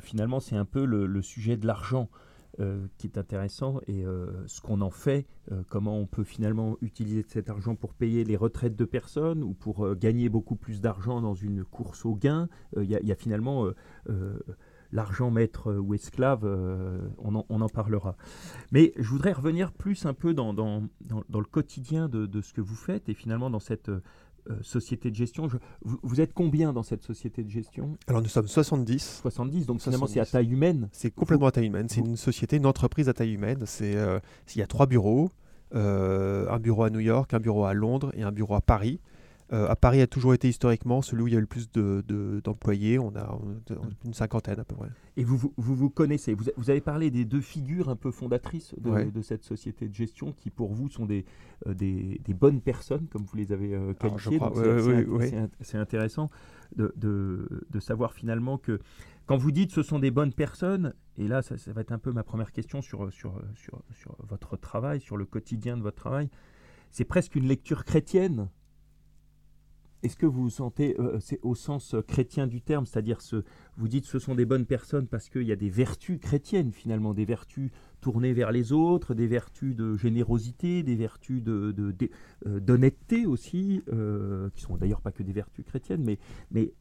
finalement 0.00 0.40
c'est 0.40 0.56
un 0.56 0.64
peu 0.64 0.86
le 0.86 1.22
sujet 1.22 1.58
de 1.58 1.66
l'argent. 1.66 2.08
Euh, 2.60 2.88
qui 2.96 3.06
est 3.06 3.18
intéressant 3.18 3.78
et 3.86 4.04
euh, 4.04 4.44
ce 4.48 4.60
qu'on 4.60 4.80
en 4.80 4.90
fait, 4.90 5.28
euh, 5.52 5.62
comment 5.68 5.96
on 5.96 6.06
peut 6.06 6.24
finalement 6.24 6.76
utiliser 6.80 7.24
cet 7.28 7.50
argent 7.50 7.76
pour 7.76 7.94
payer 7.94 8.24
les 8.24 8.34
retraites 8.34 8.74
de 8.74 8.84
personnes 8.84 9.44
ou 9.44 9.52
pour 9.52 9.94
gagner 9.94 10.28
beaucoup 10.28 10.56
plus 10.56 10.80
d'argent 10.80 11.20
dans 11.20 11.34
une 11.34 11.62
course 11.64 12.04
au 12.04 12.16
gain. 12.16 12.48
Il 12.76 12.90
y, 12.90 13.12
a 13.12 13.14
finalement 13.14 13.66
l'argent 14.90 15.30
maître 15.30 15.72
ou 15.72 15.94
esclave, 15.94 16.44
on 17.18 17.34
en, 17.36 17.68
parlera. 17.68 18.16
Mais 18.72 18.92
je 18.96 19.08
voudrais 19.08 19.32
revenir 19.32 19.70
plus 19.70 20.04
un 20.04 20.14
peu 20.14 20.34
dans, 20.34 20.52
le 20.52 21.44
quotidien 21.44 22.08
de, 22.08 22.40
ce 22.40 22.52
que 22.52 22.60
vous 22.60 22.74
faites 22.74 23.08
et 23.08 23.14
finalement 23.14 23.50
dans 23.50 23.60
cette 23.60 23.90
société 24.62 25.10
de 25.10 25.16
gestion. 25.16 25.48
vous, 25.82 26.20
êtes 26.20 26.32
combien 26.32 26.72
dans 26.72 26.82
cette 26.82 27.02
société 27.02 27.42
de 27.42 27.50
gestion? 27.50 27.98
Alors 28.06 28.22
nous 28.22 28.28
sommes 28.28 28.48
70. 28.48 29.20
70, 29.22 29.66
donc 29.66 29.80
finalement 29.80 30.06
c'est 30.06 30.20
à 30.20 30.26
taille 30.26 30.50
humaine 30.50 30.88
C'est 30.92 31.10
complètement 31.10 31.46
à 31.46 31.52
taille 31.52 31.66
humaine. 31.66 31.88
C'est 31.88 32.00
une 32.00 32.16
société, 32.16 32.56
une 32.56 32.66
entreprise 32.66 33.08
à 33.08 33.14
taille 33.14 33.32
humaine. 33.32 33.62
C'est, 33.66 33.96
euh, 33.96 34.18
il 34.54 34.58
y 34.58 34.62
a 34.62 34.66
trois 34.66 34.86
bureaux. 34.86 35.30
Euh, 35.74 36.48
un 36.50 36.58
bureau 36.58 36.84
à 36.84 36.90
New 36.90 37.00
York, 37.00 37.34
un 37.34 37.40
bureau 37.40 37.64
à 37.64 37.74
Londres 37.74 38.10
et 38.14 38.22
un 38.22 38.32
bureau 38.32 38.54
à 38.54 38.62
Paris. 38.62 39.00
Euh, 39.50 39.66
à 39.68 39.76
Paris 39.76 40.02
a 40.02 40.06
toujours 40.06 40.34
été 40.34 40.46
historiquement 40.48 41.00
celui 41.00 41.22
où 41.22 41.28
il 41.28 41.32
y 41.32 41.36
a 41.36 41.38
eu 41.38 41.40
le 41.40 41.46
plus 41.46 41.70
d'employés. 41.72 42.96
De, 42.96 43.00
on, 43.00 43.16
a, 43.16 43.38
une 44.04 44.12
cinquantaine 44.12 44.60
à 44.60 44.64
peu 44.64 44.74
près. 44.74 44.88
Et 45.16 45.24
vous 45.24 45.38
vous, 45.38 45.52
vous, 45.74 45.88
connaissez, 45.88 46.34
vous, 46.34 46.44
vous, 46.56 46.68
avez 46.68 46.82
parlé 46.82 47.10
des 47.10 47.24
deux 47.24 47.40
figures 47.40 47.88
un 47.88 47.96
peu 47.96 48.10
fondatrices 48.10 48.74
de, 48.78 49.22
cette 49.22 49.44
société 49.44 49.88
de 49.88 49.94
gestion 49.94 50.32
qui 50.32 50.50
pour 50.50 50.74
vous 50.74 50.90
sont 50.90 51.06
des, 51.06 51.24
euh, 51.66 51.72
des, 51.72 52.34
bonnes 52.34 52.60
personnes, 52.60 53.06
comme 53.08 53.22
vous 53.22 53.36
les 53.36 53.52
avez 53.52 53.78
qualifiées. 53.98 54.38
C'est 55.62 55.78
intéressant 55.78 56.28
de, 56.76 56.92
de, 56.96 57.80
savoir 57.80 58.12
finalement 58.12 58.58
que 58.58 58.80
quand 59.24 59.38
vous 59.38 59.50
dites 59.50 59.72
ce 59.72 59.82
sont 59.82 59.98
des 59.98 60.10
bonnes 60.10 60.34
personnes, 60.34 60.92
et 61.16 61.26
là 61.26 61.40
ça, 61.40 61.56
ça 61.56 61.72
va 61.72 61.80
être 61.80 61.92
un 61.92 61.98
peu 61.98 62.12
ma 62.12 62.22
première 62.22 62.52
question 62.52 62.82
sur, 62.82 63.10
sur, 63.12 63.40
sur, 63.54 63.82
sur 63.92 64.14
votre 64.28 64.56
travail, 64.56 65.00
sur 65.00 65.16
le 65.16 65.24
quotidien 65.24 65.76
de 65.78 65.82
votre 65.82 65.96
travail, 65.96 66.28
c'est 66.90 67.04
presque 67.04 67.34
une 67.34 67.46
lecture 67.46 67.84
chrétienne 67.84 68.48
est-ce 70.02 70.16
que 70.16 70.26
vous 70.26 70.42
vous 70.42 70.50
sentez, 70.50 70.98
euh, 71.00 71.18
c'est 71.20 71.40
au 71.42 71.54
sens 71.54 71.94
euh, 71.94 72.02
chrétien 72.02 72.46
du 72.46 72.60
terme, 72.60 72.86
c'est-à-dire 72.86 73.20
ce, 73.20 73.42
vous 73.76 73.88
dites 73.88 74.04
ce 74.04 74.18
sont 74.18 74.34
des 74.34 74.44
bonnes 74.44 74.66
personnes 74.66 75.06
parce 75.06 75.28
qu'il 75.28 75.42
y 75.42 75.52
a 75.52 75.56
des 75.56 75.70
vertus 75.70 76.20
chrétiennes 76.20 76.72
finalement, 76.72 77.14
des 77.14 77.24
vertus 77.24 77.70
tournées 78.00 78.32
vers 78.32 78.52
les 78.52 78.72
autres, 78.72 79.14
des 79.14 79.26
vertus 79.26 79.74
de 79.74 79.96
générosité, 79.96 80.84
des 80.84 80.94
vertus 80.94 81.42
de, 81.42 81.74
euh, 82.46 82.60
d'honnêteté 82.60 83.26
aussi, 83.26 83.82
qui 84.54 84.62
sont 84.62 84.76
d'ailleurs 84.76 85.00
pas 85.00 85.10
que 85.10 85.22
des 85.22 85.32
vertus 85.32 85.64
chrétiennes, 85.64 86.04
mais, 86.04 86.18
mais 86.52 86.72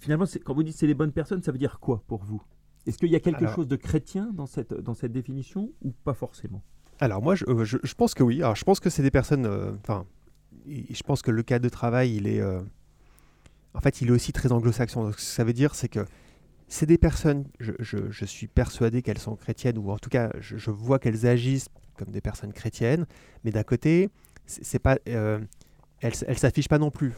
finalement, 0.00 0.24
quand 0.44 0.54
vous 0.54 0.62
dites 0.62 0.76
c'est 0.76 0.86
des 0.86 0.94
bonnes 0.94 1.12
personnes, 1.12 1.42
ça 1.42 1.52
veut 1.52 1.58
dire 1.58 1.78
quoi 1.78 2.02
pour 2.06 2.24
vous? 2.24 2.42
Est-ce 2.86 2.98
qu'il 2.98 3.10
y 3.10 3.16
a 3.16 3.20
quelque 3.20 3.46
chose 3.46 3.68
de 3.68 3.76
chrétien 3.76 4.30
dans 4.34 4.46
cette, 4.46 4.74
dans 4.74 4.94
cette 4.94 5.12
définition 5.12 5.70
ou 5.82 5.92
pas 5.92 6.14
forcément? 6.14 6.62
Alors 7.00 7.22
moi, 7.22 7.34
je, 7.34 7.44
je, 7.64 7.94
pense 7.94 8.14
que 8.14 8.22
oui. 8.22 8.42
Alors 8.42 8.56
je 8.56 8.64
pense 8.64 8.80
que 8.80 8.90
c'est 8.90 9.02
des 9.02 9.10
personnes, 9.10 9.46
enfin, 9.82 10.06
je 10.66 11.02
pense 11.02 11.22
que 11.22 11.30
le 11.30 11.42
cadre 11.42 11.64
de 11.64 11.68
travail, 11.68 12.14
il 12.14 12.26
est, 12.26 12.40
euh, 12.40 12.60
en 13.74 13.80
fait, 13.80 14.00
il 14.00 14.08
est 14.08 14.12
aussi 14.12 14.32
très 14.32 14.52
anglo-saxon. 14.52 15.10
Ce 15.12 15.16
que 15.16 15.22
ça 15.22 15.44
veut 15.44 15.52
dire, 15.52 15.74
c'est 15.74 15.88
que 15.88 16.04
c'est 16.68 16.86
des 16.86 16.98
personnes, 16.98 17.44
je, 17.60 18.24
suis 18.24 18.46
persuadé 18.46 19.02
qu'elles 19.02 19.18
sont 19.18 19.36
chrétiennes, 19.36 19.78
ou 19.78 19.90
en 19.90 19.98
tout 19.98 20.10
cas, 20.10 20.30
je, 20.40 20.70
vois 20.70 20.98
qu'elles 20.98 21.26
agissent 21.26 21.68
comme 21.96 22.10
des 22.10 22.20
personnes 22.20 22.52
chrétiennes, 22.52 23.06
mais 23.44 23.50
d'un 23.50 23.62
côté, 23.62 24.10
c'est 24.46 24.78
pas, 24.78 24.98
euh, 25.08 25.38
elles, 26.00 26.14
ne 26.28 26.34
s'affichent 26.34 26.68
pas 26.68 26.78
non 26.78 26.90
plus. 26.90 27.12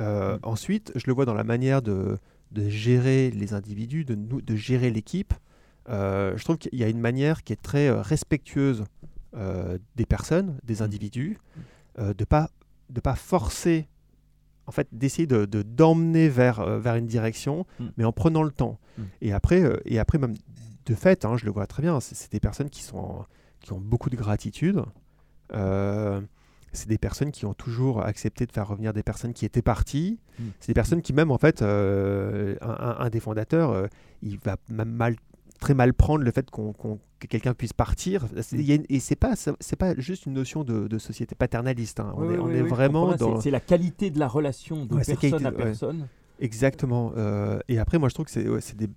Euh, 0.00 0.36
mm. 0.36 0.40
Ensuite, 0.42 0.92
je 0.96 1.04
le 1.06 1.12
vois 1.12 1.24
dans 1.24 1.34
la 1.34 1.44
manière 1.44 1.80
de, 1.80 2.18
de 2.50 2.68
gérer 2.68 3.30
les 3.30 3.54
individus, 3.54 4.04
de, 4.04 4.14
de 4.14 4.56
gérer 4.56 4.90
l'équipe. 4.90 5.32
je 5.88 6.42
trouve 6.44 6.58
qu'il 6.58 6.78
y 6.78 6.84
a 6.84 6.88
une 6.88 7.00
manière 7.00 7.44
qui 7.44 7.52
est 7.52 7.62
très 7.62 7.90
respectueuse 7.90 8.84
des 9.32 10.06
personnes, 10.06 10.58
des 10.64 10.80
mm. 10.80 10.82
individus, 10.82 11.38
de 11.98 12.24
pas 12.24 12.50
de 12.90 13.00
pas 13.00 13.14
forcer, 13.14 13.88
en 14.66 14.72
fait, 14.72 14.88
d'essayer 14.92 15.26
de, 15.26 15.44
d'emmener 15.62 16.28
vers, 16.28 16.60
euh, 16.60 16.78
vers 16.78 16.96
une 16.96 17.06
direction, 17.06 17.66
mm. 17.78 17.86
mais 17.96 18.04
en 18.04 18.12
prenant 18.12 18.42
le 18.42 18.50
temps. 18.50 18.78
Mm. 18.96 19.02
Et 19.22 19.32
après, 19.32 19.62
euh, 19.62 19.76
et 19.84 19.98
après 19.98 20.18
même 20.18 20.34
de 20.86 20.94
fait, 20.94 21.24
hein, 21.24 21.36
je 21.36 21.44
le 21.44 21.50
vois 21.50 21.66
très 21.66 21.82
bien, 21.82 22.00
c'est, 22.00 22.30
des 22.32 22.40
personnes 22.40 22.70
qui 22.70 22.82
sont 22.82 23.24
qui 23.60 23.72
ont 23.72 23.80
beaucoup 23.80 24.08
de 24.08 24.16
gratitude. 24.16 24.82
Euh, 25.52 26.20
c'est 26.72 26.88
des 26.88 26.98
personnes 26.98 27.32
qui 27.32 27.44
ont 27.44 27.54
toujours 27.54 28.02
accepté 28.02 28.46
de 28.46 28.52
faire 28.52 28.68
revenir 28.68 28.92
des 28.92 29.02
personnes 29.02 29.32
qui 29.32 29.44
étaient 29.44 29.62
parties. 29.62 30.20
Mm. 30.38 30.44
C'est 30.60 30.68
des 30.68 30.74
personnes 30.74 31.02
qui 31.02 31.12
même, 31.12 31.30
en 31.30 31.38
fait, 31.38 31.62
un, 31.62 32.56
un, 32.60 33.10
des 33.10 33.20
fondateurs, 33.20 33.88
il 34.22 34.38
va 34.38 34.56
même 34.68 34.90
mal 34.90 35.16
très 35.58 35.74
mal 35.74 35.92
prendre 35.92 36.24
le 36.24 36.30
fait 36.30 36.50
qu'on, 36.50 37.00
que 37.18 37.26
quelqu'un 37.26 37.54
puisse 37.54 37.72
partir. 37.72 38.26
et 38.88 39.00
c'est 39.00 39.16
pas 39.16 39.34
c'est 39.36 39.76
pas 39.76 39.94
juste 39.98 40.26
une 40.26 40.34
notion 40.34 40.64
de, 40.64 40.98
société 40.98 41.34
paternaliste. 41.34 42.00
Hein. 42.00 42.14
On, 42.16 42.50
est, 42.50 42.62
vraiment 42.62 43.14
dans. 43.14 43.40
C'est, 43.40 43.50
la 43.50 43.60
qualité 43.60 44.10
de 44.10 44.18
la 44.18 44.28
relation 44.28 44.86
de 44.86 44.96
personne 44.96 45.46
à 45.46 45.52
personne. 45.52 46.08
Exactement. 46.40 47.12
Euh, 47.16 47.58
et 47.68 47.80
après, 47.80 47.98
moi, 47.98 48.08
je 48.08 48.14
trouve 48.14 48.26
que 48.26 48.30
c'est, 48.30 48.46
c'est, 48.60 48.76
des, 48.76 48.88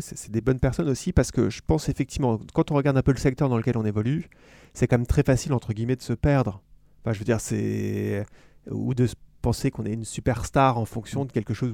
c'est, 0.00 0.30
des 0.30 0.42
bonnes 0.42 0.58
personnes 0.60 0.90
aussi 0.90 1.12
parce 1.12 1.30
que 1.30 1.48
je 1.48 1.62
pense 1.66 1.88
effectivement, 1.88 2.38
quand 2.52 2.70
on 2.70 2.74
regarde 2.74 2.98
un 2.98 3.02
peu 3.02 3.12
le 3.12 3.18
secteur 3.18 3.48
dans 3.48 3.56
lequel 3.56 3.78
on 3.78 3.84
évolue, 3.86 4.28
c'est 4.74 4.86
quand 4.86 4.98
même 4.98 5.06
très 5.06 5.22
facile, 5.22 5.54
entre 5.54 5.72
guillemets, 5.72 5.96
de 5.96 6.02
se 6.02 6.12
perdre 6.12 6.62
Enfin, 7.04 7.12
je 7.12 7.18
veux 7.18 7.24
dire, 7.24 7.40
c'est 7.40 8.24
ou 8.70 8.94
de 8.94 9.08
penser 9.42 9.70
qu'on 9.70 9.84
est 9.84 9.92
une 9.92 10.04
superstar 10.04 10.78
en 10.78 10.84
fonction 10.84 11.24
de 11.24 11.32
quelque 11.32 11.52
chose. 11.52 11.72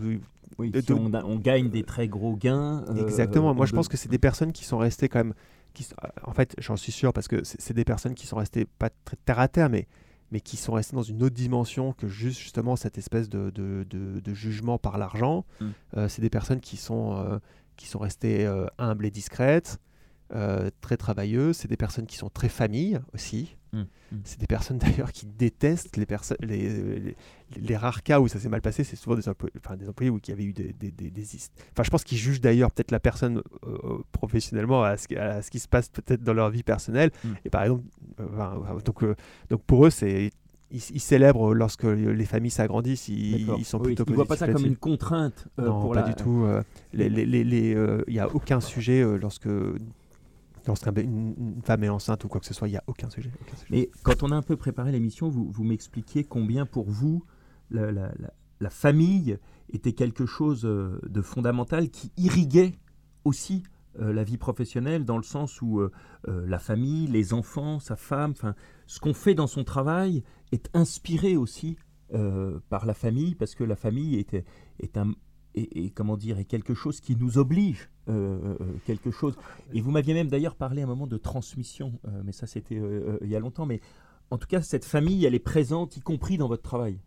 Oui, 0.59 0.73
on, 0.89 1.37
gagne 1.37 1.69
des 1.69 1.83
très 1.83 2.09
gros 2.09 2.35
gains. 2.35 2.85
Exactement. 2.97 3.55
Moi, 3.55 3.67
je 3.67 3.73
pense 3.73 3.89
que 3.89 3.97
c'est 3.97 4.09
des 4.09 4.19
personnes 4.19 4.53
qui 4.53 4.65
sont 4.65 4.79
restées 4.79 5.09
quand 5.09 5.19
même. 5.19 5.35
Qui, 5.79 5.87
en 6.25 6.33
fait, 6.33 6.57
j'en 6.59 6.77
suis 6.77 6.91
sûr 6.91 7.13
parce 7.13 7.29
que 7.29 7.43
c'est 7.45 7.73
des 7.73 7.85
personnes 7.85 8.15
qui 8.15 8.27
sont 8.27 8.37
restées 8.37 8.65
pas 8.65 8.91
très 9.05 9.17
terre 9.25 9.39
à 9.39 9.47
terre, 9.47 9.71
mais 9.71 9.87
mais 10.31 10.41
qui 10.41 10.57
sont 10.57 10.73
restés 10.73 10.97
dans 10.97 11.03
une 11.03 11.23
autre 11.23 11.35
dimension 11.35 11.93
que 11.93 12.07
juste 12.07 12.39
justement 12.39 12.77
cette 12.77 12.99
espèce 12.99 13.29
de, 13.29 13.51
de, 13.51 13.87
de, 13.89 14.35
jugement 14.35 14.77
par 14.77 14.99
l'argent. 14.99 15.47
Mm. 15.61 15.67
Euh, 15.97 16.09
c'est 16.09 16.21
des 16.21 16.31
personnes 16.31 16.61
qui 16.61 16.77
sont, 16.77 17.17
euh, 17.17 17.39
qui 17.77 17.87
sont 17.87 17.99
restées 17.99 18.47
euh, 18.47 18.67
humbles 18.79 19.07
et 19.07 19.11
discrètes, 19.11 19.79
très 20.83 20.99
travailleuses. 20.99 21.57
C'est 21.57 21.69
des 21.69 21.79
personnes 21.79 22.07
qui 22.07 22.17
sont 22.17 22.29
très 22.29 22.51
familles 22.51 23.01
aussi. 23.15 23.57
Mm. 23.73 23.81
Mm. 23.81 24.17
C'est 24.25 24.41
des 24.41 24.47
personnes 24.47 24.79
d'ailleurs 24.79 25.13
qui 25.13 25.27
détestent 25.27 25.97
les, 25.97 26.07
les, 26.41 27.17
les, 27.57 27.77
rares 27.77 28.03
cas 28.03 28.21
où 28.21 28.29
ça 28.29 28.39
s'est 28.39 28.49
mal 28.49 28.63
passé. 28.63 28.85
C'est 28.85 28.97
souvent 28.97 29.17
des, 29.17 29.29
employés, 29.29 29.53
enfin, 29.63 29.77
des 29.77 29.89
employés 29.89 30.11
où 30.11 30.19
y 30.27 30.33
avait 30.33 30.45
eu 30.45 30.53
des, 30.53 30.73
des, 30.73 30.91
des, 30.91 31.25
Enfin, 31.73 31.83
je 31.83 31.91
pense 31.91 32.05
qu'ils 32.05 32.19
jugent 32.19 32.41
d'ailleurs 32.41 32.71
peut-être 32.71 32.91
la 32.91 33.01
personne 33.01 33.43
professionnellement 34.13 34.83
à 34.83 34.97
ce, 34.97 35.15
à 35.17 35.43
ce, 35.43 35.51
qui 35.51 35.59
se 35.59 35.69
passe 35.69 35.89
peut-être 35.89 36.23
dans 36.23 36.35
leur 36.35 36.51
vie 36.51 36.63
personnelle. 36.63 37.11
Et 37.45 37.51
par 37.51 37.63
exemple, 37.63 37.85
donc, 38.85 39.03
euh, 39.03 39.15
donc 39.51 39.63
pour 39.65 39.87
eux, 39.87 39.91
c'est 39.91 40.31
ils, 40.71 41.01
célèbrent 41.01 41.55
lorsque 41.55 41.85
les 41.85 42.25
familles 42.27 42.51
s'agrandissent, 42.51 43.09
ils, 43.09 43.65
sont 43.65 43.79
plutôt 43.79 44.05
Ils 44.07 44.11
ne 44.11 44.17
voient 44.17 44.27
pas 44.27 44.37
ça 44.37 44.53
comme 44.53 44.67
une 44.67 44.77
contrainte 44.77 45.49
euh, 45.59 45.67
non, 45.67 45.91
pas 45.91 46.03
du 46.03 46.15
tout. 46.15 46.45
Euh, 46.45 46.63
il 46.93 48.13
n'y 48.13 48.19
a 48.19 48.35
aucun 48.35 48.61
sujet 48.61 49.03
lorsque 49.19 49.49
lorsqu'une 50.69 51.61
femme 51.65 51.83
est 51.83 51.89
enceinte 51.89 52.23
ou 52.25 52.29
quoi 52.29 52.41
que 52.41 52.47
ce 52.47 52.55
soit, 52.55 52.69
il 52.69 52.73
n'y 52.73 52.77
a 52.77 52.85
aucun 52.87 53.11
sujet, 53.11 53.31
Mais 53.71 53.91
quand 54.05 54.23
on 54.23 54.31
a 54.31 54.37
un 54.37 54.43
peu 54.43 54.57
préparé 54.57 54.93
l'émission, 54.93 55.29
vous, 55.29 55.51
vous 55.51 55.65
m'expliquiez 55.65 56.23
combien 56.23 56.67
pour 56.67 56.89
vous 56.89 57.25
la, 57.71 58.71
famille 58.71 59.39
était 59.73 59.93
quelque 59.93 60.27
chose 60.27 60.63
de 60.63 61.23
fondamental 61.23 61.91
qui 61.91 62.13
irriguait 62.17 62.73
aussi 63.25 63.65
euh, 64.01 64.13
la 64.13 64.23
vie 64.23 64.37
professionnelle 64.37 65.05
dans 65.05 65.17
le 65.17 65.23
sens 65.25 65.61
où 65.61 65.81
euh, 65.81 65.91
euh, 66.29 66.47
la 66.47 66.59
famille, 66.59 67.09
les 67.09 67.33
enfants, 67.33 67.81
sa 67.81 67.97
femme, 67.97 68.35
ce 68.87 69.01
qu'on 69.01 69.15
fait 69.15 69.35
dans 69.35 69.47
son 69.47 69.65
travail 69.65 70.23
est 70.53 70.71
inspiré 70.75 71.37
aussi 71.37 71.77
par 72.71 72.87
la 72.87 72.95
famille 72.95 73.35
parce 73.35 73.55
que 73.55 73.65
la 73.65 73.77
famille 73.77 74.15
est, 74.17 74.43
est 74.81 74.97
un 74.97 75.13
et, 75.55 75.91
comment 75.91 76.17
dire 76.17 76.37
quelque 76.47 76.75
chose 76.75 77.01
qui 77.01 77.17
nous 77.17 77.39
oblige 77.39 77.91
quelque 78.87 79.11
chose. 79.11 79.37
Et 79.73 79.81
vous 79.81 79.91
m'aviez 79.91 80.15
même 80.15 80.29
d'ailleurs 80.29 80.57
parlé 80.57 80.83
à 80.83 80.85
un 80.85 80.89
moment 80.89 81.07
de 81.07 81.17
transmission 81.17 81.93
mais 82.25 82.33
ça 82.33 82.47
c'était 82.47 82.81
il 83.23 83.29
y 83.29 83.37
a 83.37 83.41
longtemps 83.41 83.67
mais 83.67 83.81
en 84.31 84.39
tout 84.39 84.47
cas 84.47 84.63
cette 84.63 84.85
famille 84.85 85.25
elle 85.25 85.35
est 85.35 85.39
présente 85.41 85.97
y 85.97 86.01
compris 86.01 86.39
dans 86.39 86.49
votre 86.49 86.63
travail. 86.63 86.99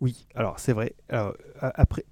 Oui 0.00 0.26
alors 0.34 0.58
c'est 0.58 0.72
vrai. 0.72 0.94
Après 1.60 2.04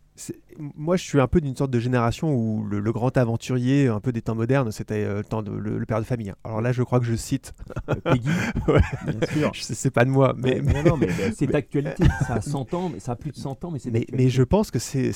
moi, 0.58 0.96
je 0.96 1.04
suis 1.04 1.20
un 1.20 1.28
peu 1.28 1.40
d'une 1.40 1.54
sorte 1.56 1.70
de 1.70 1.78
génération 1.78 2.34
où 2.34 2.64
le, 2.64 2.92
grand 2.92 3.16
aventurier, 3.16 3.88
un 3.88 4.00
peu 4.00 4.12
des 4.12 4.22
temps 4.22 4.34
modernes, 4.34 4.72
c'était 4.72 5.04
euh, 5.04 5.18
le 5.18 5.25
temps 5.25 5.42
de 5.42 5.52
le, 5.52 5.84
père 5.87 6.00
de 6.00 6.04
famille. 6.04 6.30
Hein. 6.30 6.37
Alors 6.44 6.60
là, 6.60 6.72
je 6.72 6.82
crois 6.82 6.98
que 6.98 7.06
je 7.06 7.14
cite 7.14 7.54
euh, 7.88 7.94
Peggy. 7.94 8.28
Bien 9.06 9.28
sûr. 9.32 9.52
C'est 9.54 9.90
pas 9.90 10.04
de 10.04 10.10
moi, 10.10 10.34
mais, 10.37 10.60
mais... 10.62 10.82
non, 10.82 10.96
mais 10.96 11.08
c'est 11.34 11.46
d'actualité. 11.46 12.04
Ça 12.26 12.34
a 12.34 12.40
100 12.40 12.75
ans, 12.75 12.90
mais 12.92 13.00
ça 13.00 13.12
a 13.12 13.16
plus 13.16 13.30
de 13.30 13.37
100 13.37 13.64
ans, 13.64 13.70
mais 13.70 13.78
c'est. 13.78 13.90
Mais, 13.90 14.06
mais, 14.12 14.28
je 14.28 14.42
pense 14.42 14.70
que 14.70 14.78
c'est 14.78 15.12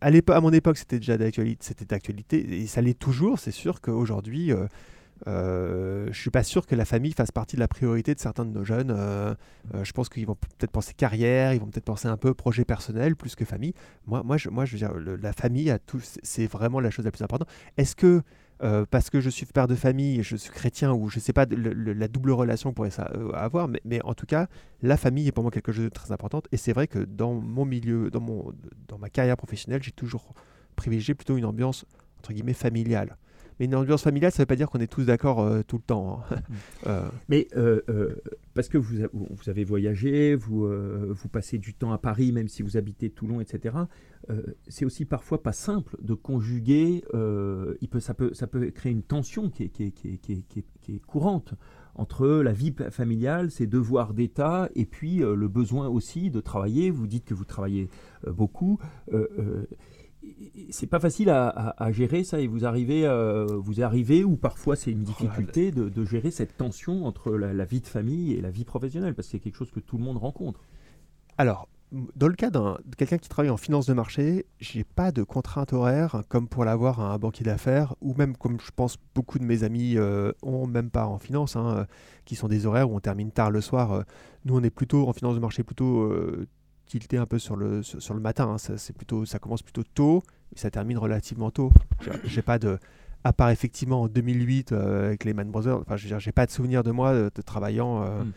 à, 0.00 0.08
à 0.08 0.40
mon 0.40 0.52
époque, 0.52 0.78
c'était 0.78 0.98
déjà 0.98 1.18
d'actualité, 1.18 1.58
c'était 1.60 1.84
d'actualité, 1.84 2.60
et 2.60 2.66
ça 2.66 2.80
l'est 2.80 2.98
toujours. 2.98 3.38
C'est 3.38 3.50
sûr 3.50 3.80
qu'aujourd'hui, 3.80 4.52
euh, 4.52 4.66
euh, 5.26 6.06
je 6.10 6.20
suis 6.20 6.30
pas 6.30 6.42
sûr 6.42 6.66
que 6.66 6.74
la 6.74 6.84
famille 6.84 7.12
fasse 7.12 7.30
partie 7.30 7.56
de 7.56 7.60
la 7.60 7.68
priorité 7.68 8.14
de 8.14 8.20
certains 8.20 8.44
de 8.44 8.50
nos 8.50 8.64
jeunes. 8.64 8.90
Euh, 8.90 9.34
euh, 9.74 9.84
je 9.84 9.92
pense 9.92 10.08
qu'ils 10.08 10.26
vont 10.26 10.34
peut-être 10.34 10.70
penser 10.70 10.92
carrière, 10.94 11.54
ils 11.54 11.60
vont 11.60 11.66
peut-être 11.66 11.84
penser 11.84 12.08
un 12.08 12.16
peu 12.16 12.34
projet 12.34 12.64
personnel 12.64 13.16
plus 13.16 13.34
que 13.34 13.44
famille. 13.44 13.74
Moi, 14.06 14.22
moi, 14.22 14.36
je, 14.36 14.50
moi, 14.50 14.64
je 14.64 14.72
veux 14.72 14.78
dire, 14.78 14.92
la 15.20 15.32
famille, 15.32 15.74
c'est 16.22 16.46
vraiment 16.46 16.80
la 16.80 16.90
chose 16.90 17.04
la 17.04 17.10
plus 17.10 17.22
importante. 17.22 17.48
Est-ce 17.76 17.96
que 17.96 18.22
euh, 18.62 18.86
parce 18.88 19.10
que 19.10 19.20
je 19.20 19.30
suis 19.30 19.46
père 19.46 19.66
de 19.66 19.74
famille, 19.74 20.22
je 20.22 20.36
suis 20.36 20.50
chrétien, 20.50 20.92
ou 20.92 21.08
je 21.08 21.18
ne 21.18 21.20
sais 21.20 21.32
pas 21.32 21.44
la 21.46 22.08
double 22.08 22.30
relation 22.30 22.70
qu'on 22.70 22.74
pourrait 22.74 22.90
avoir, 23.34 23.66
mais, 23.66 23.80
mais, 23.84 24.00
en 24.04 24.14
tout 24.14 24.26
cas, 24.26 24.46
la 24.80 24.96
famille 24.96 25.26
est 25.26 25.32
pour 25.32 25.42
moi 25.42 25.50
quelque 25.50 25.72
chose 25.72 25.84
de 25.84 25.88
très 25.88 26.12
important. 26.12 26.40
Et 26.52 26.56
c'est 26.56 26.72
vrai 26.72 26.86
que 26.86 27.00
dans 27.00 27.34
mon 27.34 27.64
milieu, 27.64 28.10
dans, 28.10 28.20
mon, 28.20 28.52
dans 28.88 28.98
ma 28.98 29.10
carrière 29.10 29.36
professionnelle, 29.36 29.82
j'ai 29.82 29.90
toujours 29.90 30.34
privilégié 30.76 31.14
plutôt 31.14 31.36
une 31.36 31.44
ambiance 31.44 31.84
entre 32.18 32.32
guillemets 32.32 32.54
familiale. 32.54 33.16
Mais 33.58 33.66
une 33.66 33.74
ambiance 33.74 34.02
familiale, 34.02 34.32
ça 34.32 34.38
ne 34.38 34.42
veut 34.42 34.46
pas 34.46 34.56
dire 34.56 34.68
qu'on 34.68 34.80
est 34.80 34.90
tous 34.90 35.04
d'accord 35.04 35.40
euh, 35.40 35.62
tout 35.66 35.76
le 35.76 35.82
temps. 35.82 36.22
Hein. 36.30 36.36
Mm. 36.48 36.54
Euh. 36.86 37.08
Mais 37.28 37.48
euh, 37.56 37.80
parce 38.52 38.68
que 38.68 38.76
vous, 38.76 38.96
vous, 39.12 39.48
avez 39.48 39.64
voyagé, 39.64 40.34
vous, 40.34 40.68
vous 41.08 41.28
passez 41.28 41.56
du 41.56 41.72
temps 41.72 41.92
à 41.92 41.98
Paris, 41.98 42.30
même 42.30 42.48
si 42.48 42.62
vous 42.62 42.76
habitez 42.76 43.08
Toulon, 43.08 43.40
etc. 43.40 43.74
c'est 44.68 44.84
aussi 44.84 45.06
parfois 45.06 45.42
pas 45.42 45.52
simple 45.52 45.96
de 46.02 46.12
conjuguer. 46.12 47.02
il 47.80 47.88
peut, 47.88 48.00
ça, 48.00 48.12
peut, 48.12 48.34
ça 48.34 48.46
peut 48.46 48.70
créer 48.70 48.92
une 48.92 49.02
tension 49.02 49.48
qui 49.48 49.64
est, 49.64 49.68
qui 49.68 49.84
est, 49.84 49.90
qui 49.92 50.08
est, 50.12 50.64
qui 50.82 50.94
est 50.94 50.98
courante 51.06 51.54
entre 51.94 52.26
la 52.26 52.52
vie 52.52 52.74
familiale, 52.90 53.50
ses 53.50 53.66
devoirs 53.66 54.12
d'État, 54.12 54.68
et 54.74 54.84
puis 54.84 55.18
le 55.18 55.48
besoin 55.48 55.88
aussi 55.88 56.30
de 56.30 56.40
travailler. 56.40 56.90
Vous 56.90 57.06
dites 57.06 57.24
que 57.24 57.34
vous 57.34 57.44
travaillez 57.46 57.88
beaucoup 58.26 58.78
c'est 60.70 60.86
pas 60.86 61.00
facile 61.00 61.30
à, 61.30 61.92
gérer 61.92 62.24
ça 62.24 62.40
et 62.40 62.46
vous 62.46 62.64
arrivez, 62.64 63.06
euh, 63.06 63.46
vous 63.46 63.82
arrivez 63.82 64.24
ou 64.24 64.36
parfois 64.36 64.76
c'est 64.76 64.90
une 64.90 65.02
difficulté 65.02 65.70
de, 65.70 66.04
gérer 66.04 66.30
cette 66.30 66.56
tension 66.56 67.06
entre 67.06 67.32
la, 67.32 67.64
vie 67.64 67.80
de 67.80 67.86
famille 67.86 68.32
et 68.32 68.40
la 68.40 68.50
vie 68.50 68.64
professionnelle 68.64 69.14
parce 69.14 69.28
que 69.28 69.32
c'est 69.32 69.38
quelque 69.38 69.56
chose 69.56 69.70
que 69.70 69.80
tout 69.80 69.96
le 69.96 70.04
monde 70.04 70.18
rencontre. 70.18 70.60
Alors, 71.38 71.68
dans 72.16 72.26
le 72.26 72.34
cas 72.34 72.50
de 72.50 72.60
quelqu'un 72.96 73.18
qui 73.18 73.28
travaille 73.28 73.50
en 73.50 73.56
finance 73.56 73.86
de 73.86 73.92
marché, 73.92 74.46
j'ai 74.58 74.84
pas 74.84 75.12
de 75.12 75.22
contrainte 75.22 75.72
horaire 75.72 76.22
comme 76.28 76.48
pour 76.48 76.64
l'avoir 76.64 77.00
un 77.00 77.16
banquier 77.18 77.44
d'affaires 77.44 77.94
ou 78.00 78.14
même 78.14 78.36
comme 78.36 78.58
je 78.60 78.70
pense 78.74 78.96
beaucoup 79.14 79.38
de 79.38 79.44
mes 79.44 79.62
amis 79.62 79.96
euh, 79.96 80.32
ont 80.42 80.66
même 80.66 80.90
pas 80.90 81.06
en 81.06 81.18
finance, 81.18 81.56
hein, 81.56 81.76
euh, 81.76 81.84
qui 82.24 82.34
sont 82.34 82.48
des 82.48 82.66
horaires 82.66 82.90
où 82.90 82.96
on 82.96 83.00
termine 83.00 83.30
tard 83.30 83.50
le 83.50 83.60
soir. 83.60 84.04
nous, 84.44 84.56
on 84.56 84.62
est 84.62 84.70
plutôt 84.70 85.08
en 85.08 85.12
finance 85.12 85.34
de 85.34 85.40
marché 85.40 85.62
plutôt 85.62 86.10
tilté 86.86 87.16
un 87.16 87.26
peu 87.26 87.38
sur 87.38 87.56
le, 87.56 87.82
sur, 87.82 88.14
le 88.14 88.20
matin. 88.20 88.48
Hein. 88.48 88.58
Ça, 88.58 88.78
c'est 88.78 88.94
plutôt, 88.94 89.24
ça 89.24 89.38
commence 89.38 89.62
plutôt 89.62 89.84
tôt 89.94 90.22
et 90.54 90.58
ça 90.58 90.70
termine 90.70 90.98
relativement 90.98 91.50
tôt. 91.50 91.72
J'ai 92.24 92.42
pas 92.42 92.58
de. 92.58 92.78
À 93.26 93.32
part 93.32 93.48
effectivement 93.48 94.02
en 94.02 94.08
2008 94.08 94.72
euh, 94.72 95.06
avec 95.06 95.24
les 95.24 95.32
Man 95.32 95.50
Brothers, 95.50 95.78
enfin, 95.80 95.96
je 95.96 96.18
j'ai 96.18 96.32
pas 96.32 96.44
de 96.44 96.50
souvenir 96.50 96.82
de 96.82 96.90
moi 96.90 97.14
de, 97.14 97.30
travaillant. 97.42 98.02
Euh, 98.02 98.22
hmm. 98.22 98.32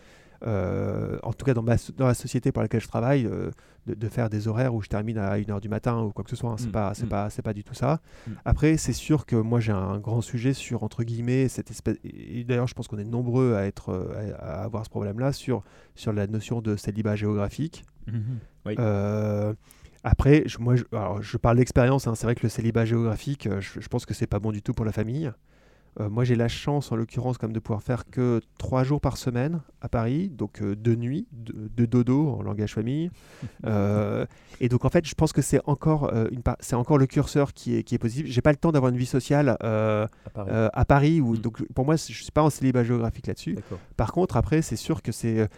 euh, 0.48 1.20
en 1.24 1.34
tout 1.34 1.46
cas 1.46 1.54
dans, 1.54 1.62
ma, 1.62 1.76
dans 1.98 2.08
la 2.08 2.14
société 2.14 2.54
pour 2.54 2.62
laquelle 2.62 2.80
je 2.80 2.88
travaille, 2.88 3.24
de, 3.24 3.94
de, 3.94 4.08
faire 4.08 4.30
des 4.30 4.48
horaires 4.48 4.74
où 4.74 4.82
je 4.82 4.88
termine 4.88 5.18
à 5.18 5.38
1h 5.38 5.60
du 5.60 5.68
matin 5.68 6.02
ou 6.04 6.12
quoi 6.12 6.24
que 6.24 6.30
ce 6.30 6.38
soit. 6.38 6.52
Hein. 6.52 6.56
C'est 6.58 6.70
hmm. 6.70 6.72
pas, 6.72 6.94
c'est 6.94 7.06
hmm. 7.06 7.10
pas, 7.10 7.30
c'est 7.30 7.42
pas 7.42 7.52
du 7.52 7.66
tout 7.66 7.74
ça. 7.74 8.00
Après, 8.46 8.78
c'est 8.78 8.94
sûr 8.94 9.26
que 9.26 9.36
moi 9.36 9.60
j'ai 9.60 9.74
un 9.74 10.00
grand 10.00 10.22
sujet 10.22 10.54
sur, 10.54 10.84
entre 10.84 11.04
guillemets, 11.04 11.50
cette 11.50 11.70
espèce. 11.70 11.98
Et 12.06 12.46
d'ailleurs, 12.46 12.68
je 12.68 12.74
pense 12.74 12.88
qu'on 12.88 12.98
est 12.98 13.04
nombreux 13.04 13.56
à, 13.56 13.66
être, 13.66 13.92
à, 14.40 14.64
avoir 14.64 14.86
ce 14.86 14.90
problème-là 14.90 15.34
sur, 15.34 15.64
sur 15.96 16.14
la 16.14 16.28
notion 16.28 16.62
de 16.62 16.78
célibat 16.78 17.18
géographique. 17.18 17.84
Mhm. 18.08 18.40
Euh, 18.80 19.54
après, 20.04 20.44
je, 20.46 20.58
moi, 20.60 20.76
je, 20.76 20.84
je 21.22 21.38
parle 21.38 21.58
d'expérience. 21.58 22.08
Hein. 22.08 22.16
c'est 22.16 22.26
vrai 22.26 22.36
que 22.36 22.44
le 22.44 22.50
célibat 22.50 22.86
géographique, 22.86 23.48
euh, 23.48 23.62
je, 23.62 23.88
pense 23.88 24.06
que 24.06 24.14
c'est 24.14 24.28
pas 24.28 24.40
bon 24.40 24.52
du 24.52 24.62
tout 24.62 24.74
pour 24.74 24.86
la 24.86 24.92
famille. 24.92 25.32
Euh, 26.00 26.10
moi, 26.10 26.24
j'ai 26.24 26.36
la 26.36 26.48
chance, 26.48 26.92
en 26.92 26.96
l'occurrence, 26.96 27.40
comme 27.40 27.54
de 27.54 27.60
pouvoir 27.60 27.82
faire 27.82 28.06
que 28.06 28.40
trois 28.60 28.84
jours 28.84 29.02
par 29.02 29.18
semaine 29.18 29.62
à 29.82 29.90
Paris, 29.90 30.30
donc 30.30 30.62
deux 30.64 30.96
nuits, 30.96 31.28
de, 31.32 31.86
dodo 31.88 32.30
en 32.30 32.44
langage 32.44 32.76
famille. 32.76 33.10
et 34.60 34.70
donc, 34.70 34.86
en 34.86 34.90
fait, 34.90 35.08
je 35.08 35.16
pense 35.16 35.34
que 35.34 35.42
c'est 35.42 35.60
encore, 35.66 36.14
une 36.32 36.44
c'est 36.60 36.76
encore 36.76 37.00
le 37.00 37.08
curseur 37.08 37.52
qui 37.52 37.78
est, 37.78 37.84
qui 37.84 37.96
est 37.96 37.98
positif. 37.98 38.28
J'ai 38.28 38.42
pas 38.42 38.52
le 38.52 38.58
temps 38.58 38.72
d'avoir 38.72 38.92
une 38.92 38.98
vie 38.98 39.08
sociale 39.08 39.58
à 39.60 40.08
Paris, 40.36 40.70
à 40.72 40.86
Paris 40.86 41.20
où, 41.20 41.34
mm. 41.34 41.38
donc, 41.40 41.74
pour 41.74 41.86
moi, 41.86 41.96
je 41.96 42.14
suis 42.14 42.32
pas 42.32 42.44
en 42.44 42.52
célibat 42.52 42.84
géographique 42.84 43.26
là-dessus. 43.26 43.58
Par 43.96 44.12
contre, 44.12 44.38
après, 44.38 44.62
c'est 44.62 44.76
sûr 44.76 45.02
que 45.02 45.12
c'est 45.12 45.50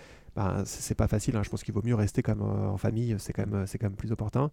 c'est 0.65 0.95
pas 0.95 1.07
facile. 1.07 1.35
Hein. 1.35 1.43
Je 1.43 1.49
pense 1.49 1.63
qu'il 1.63 1.73
vaut 1.73 1.83
mieux 1.83 1.95
rester 1.95 2.21
comme 2.21 2.41
en 2.41 2.77
famille. 2.77 3.15
C'est 3.19 3.33
quand 3.33 3.47
même, 3.47 3.67
c'est 3.67 3.77
quand 3.77 3.89
plus 3.95 4.11
opportun. 4.11 4.51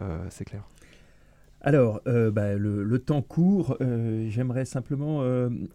Euh, 0.00 0.24
c'est 0.30 0.44
clair. 0.44 0.64
Alors, 1.60 2.00
euh, 2.06 2.30
bah, 2.30 2.54
le, 2.54 2.98
temps 2.98 3.22
court. 3.22 3.76
Euh, 3.80 4.28
j'aimerais 4.28 4.64
simplement. 4.64 5.22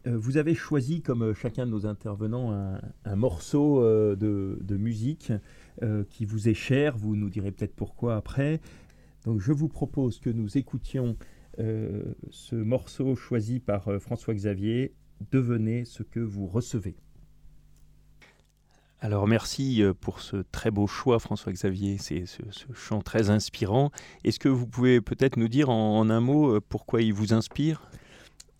vous 0.06 0.38
avez 0.38 0.56
choisi, 0.56 1.02
comme 1.02 1.34
chacun 1.34 1.66
de 1.66 1.72
nos 1.72 1.86
intervenants, 1.86 2.80
un, 3.06 3.16
morceau 3.16 3.82
de, 3.82 4.58
de, 4.62 4.78
musique 4.78 5.32
qui 6.10 6.26
vous 6.26 6.50
est 6.50 6.54
cher. 6.54 6.98
Vous 6.98 7.16
nous 7.16 7.30
direz 7.30 7.52
peut-être 7.52 7.76
pourquoi 7.76 8.16
après. 8.16 8.62
Donc, 9.26 9.40
je 9.40 9.52
vous 9.52 9.68
propose 9.68 10.20
que 10.20 10.30
nous 10.30 10.58
écoutions 10.58 11.18
ce 11.58 12.56
morceau 12.56 13.16
choisi 13.16 13.60
par 13.60 14.00
François 14.00 14.34
Xavier. 14.34 14.94
Devenez 15.32 15.86
ce 15.86 16.04
que 16.04 16.20
vous 16.20 16.48
recevez. 16.48 16.96
Alors 19.04 19.28
merci 19.28 19.82
euh, 19.82 19.96
pour 20.00 20.20
ce 20.22 20.38
très 20.52 20.70
beau 20.70 20.86
choix 20.86 21.18
François-Xavier, 21.18 21.98
c'est 21.98 22.28
ce, 22.28 22.44
chant 22.76 23.02
très 23.02 23.32
inspirant. 23.32 23.90
Est-ce 24.24 24.38
que 24.38 24.48
vous 24.48 24.68
pouvez 24.68 25.02
peut-être 25.02 25.38
nous 25.38 25.48
dire 25.48 25.72
en, 25.72 26.08
un 26.12 26.20
mot 26.20 26.54
euh, 26.54 26.62
pourquoi 26.62 27.02
il 27.02 27.12
vous 27.12 27.34
inspire? 27.34 27.90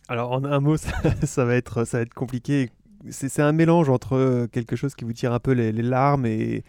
Alors 0.08 0.32
en 0.32 0.44
un 0.44 0.60
mot, 0.60 0.78
ça, 1.24 1.46
va 1.46 1.56
être, 1.56 1.86
ça 1.86 1.98
va 1.98 2.04
être 2.04 2.16
compliqué. 2.16 2.72
c'est 3.12 3.40
un 3.44 3.52
mélange 3.52 3.90
entre 3.90 4.48
quelque 4.52 4.76
chose 4.76 4.96
qui 4.96 5.06
vous 5.06 5.14
tire 5.14 5.32
un 5.32 5.40
peu 5.40 5.52
les, 5.52 5.72
larmes 5.74 6.26
et, 6.26 6.64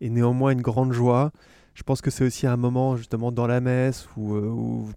et, 0.00 0.08
néanmoins 0.08 0.52
une 0.52 0.62
grande 0.62 0.94
joie. 0.94 1.30
Je 1.74 1.82
pense 1.82 2.00
que 2.00 2.10
c'est 2.10 2.24
aussi 2.24 2.46
un 2.46 2.56
moment 2.56 2.96
justement 2.96 3.30
dans 3.30 3.46
la 3.46 3.60
messe 3.60 4.08
où, 4.16 4.36
où 4.36 4.88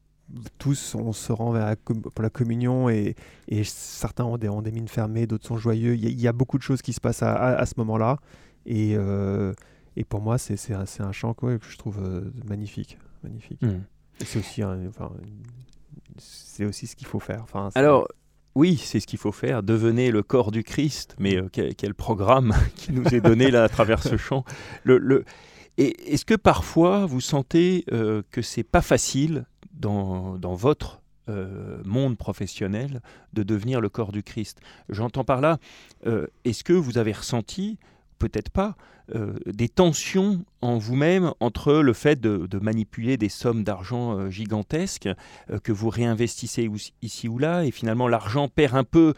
tous 0.58 0.96
on 0.96 1.13
se 1.13 1.32
rend 1.32 1.52
vers 1.52 1.76
pour 1.78 2.22
la 2.22 2.30
communion 2.30 2.89
et, 2.89 3.15
et 3.48 3.63
certains 3.63 4.26
ont 4.26 4.38
des, 4.38 4.50
ont 4.50 4.62
des, 4.62 4.72
mines 4.72 4.88
fermées, 4.88 5.28
d'autres 5.28 5.48
sont 5.48 5.58
joyeux. 5.58 5.96
Il 5.96 6.20
y, 6.20 6.28
a, 6.28 6.34
beaucoup 6.34 6.58
de 6.58 6.63
choses 6.63 6.82
qui 6.82 6.94
se 6.94 7.02
passent 7.02 7.24
à, 7.24 7.36
à, 7.36 7.65
ce 7.65 7.74
moment-là. 7.78 8.17
Et, 8.65 8.96
euh, 8.96 9.54
et, 9.96 10.04
pour 10.04 10.22
moi, 10.22 10.38
c'est 10.38 10.74
un, 10.74 10.86
un, 11.00 11.12
chant 11.12 11.34
que 11.34 11.60
je 11.67 11.78
trouve 11.78 12.00
euh, 12.04 12.32
magnifique. 12.48 12.98
magnifique. 13.24 13.62
Hmm. 13.62 13.82
C'est 14.20 14.39
aussi, 14.39 14.63
enfin, 14.63 15.12
aussi 16.62 16.88
ce 16.88 16.96
qu'il 16.96 17.08
faut 17.08 17.20
faire. 17.20 17.41
Enfin, 17.44 17.70
Alors, 17.76 18.08
oui, 18.54 18.78
c'est 18.78 19.00
ce 19.00 19.08
qu'il 19.08 19.20
faut 19.20 19.32
faire. 19.32 19.63
Devenez 19.63 20.12
le 20.12 20.22
corps 20.22 20.52
du 20.52 20.63
Christ. 20.63 21.15
Mais 21.20 21.38
euh, 21.38 21.50
quel, 21.50 21.96
programme 21.96 22.54
qui 22.76 22.91
nous 22.91 23.08
est 23.08 23.22
donné 23.22 23.50
là 23.50 23.63
à 23.63 23.70
travers 23.70 24.04
ce 24.04 24.17
chant. 24.17 24.46
Le, 24.84 24.98
le... 24.98 25.26
Est-ce 25.78 26.26
que 26.26 26.36
parfois 26.36 27.06
vous 27.06 27.22
sentez 27.22 27.86
que 27.88 28.41
c'est 28.41 28.63
pas 28.63 28.82
facile 28.82 29.46
dans, 29.74 30.38
dans 30.38 30.54
votre 30.54 31.02
euh, 31.30 31.78
monde 31.86 32.18
professionnel 32.18 33.00
de 33.34 33.44
devenir 33.44 33.80
le 33.80 33.90
corps 33.90 34.12
du 34.12 34.24
Christ. 34.24 34.60
J'entends 34.90 35.24
par 35.24 35.40
là, 35.40 35.60
euh, 36.08 36.26
est-ce 36.46 36.64
que 36.64 36.74
vous 36.74 36.98
avez 36.98 37.12
ressenti, 37.12 37.78
peut-être 38.18 38.50
pas, 38.50 38.76
euh, 39.14 39.36
des 39.46 39.70
tensions 39.70 40.44
en 40.62 40.80
vous-même 40.80 41.32
entre 41.40 41.74
le 41.74 41.94
fait 41.94 42.20
de, 42.20 42.60
manipuler 42.60 43.18
des 43.18 43.30
sommes 43.30 43.64
d'argent 43.64 44.32
gigantesques 44.32 45.10
que 45.64 45.72
vous 45.72 45.90
réinvestissez 45.90 46.68
ici 47.04 47.28
ou 47.28 47.38
là, 47.38 47.66
et 47.66 47.72
finalement 47.72 48.08
l'argent 48.08 48.48
perd 48.48 48.76
un 48.76 48.84
peu 48.84 49.14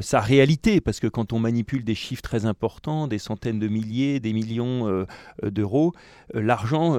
sa 0.00 0.20
réalité, 0.20 0.80
parce 0.80 1.00
que 1.00 1.06
quand 1.06 1.32
on 1.32 1.38
manipule 1.38 1.84
des 1.84 1.94
chiffres 1.94 2.22
très 2.22 2.44
importants, 2.44 3.06
des 3.08 3.18
centaines 3.18 3.58
de 3.58 3.68
milliers, 3.68 4.20
des 4.20 4.32
millions 4.32 5.06
d'euros, 5.42 5.92
l'argent, 6.32 6.98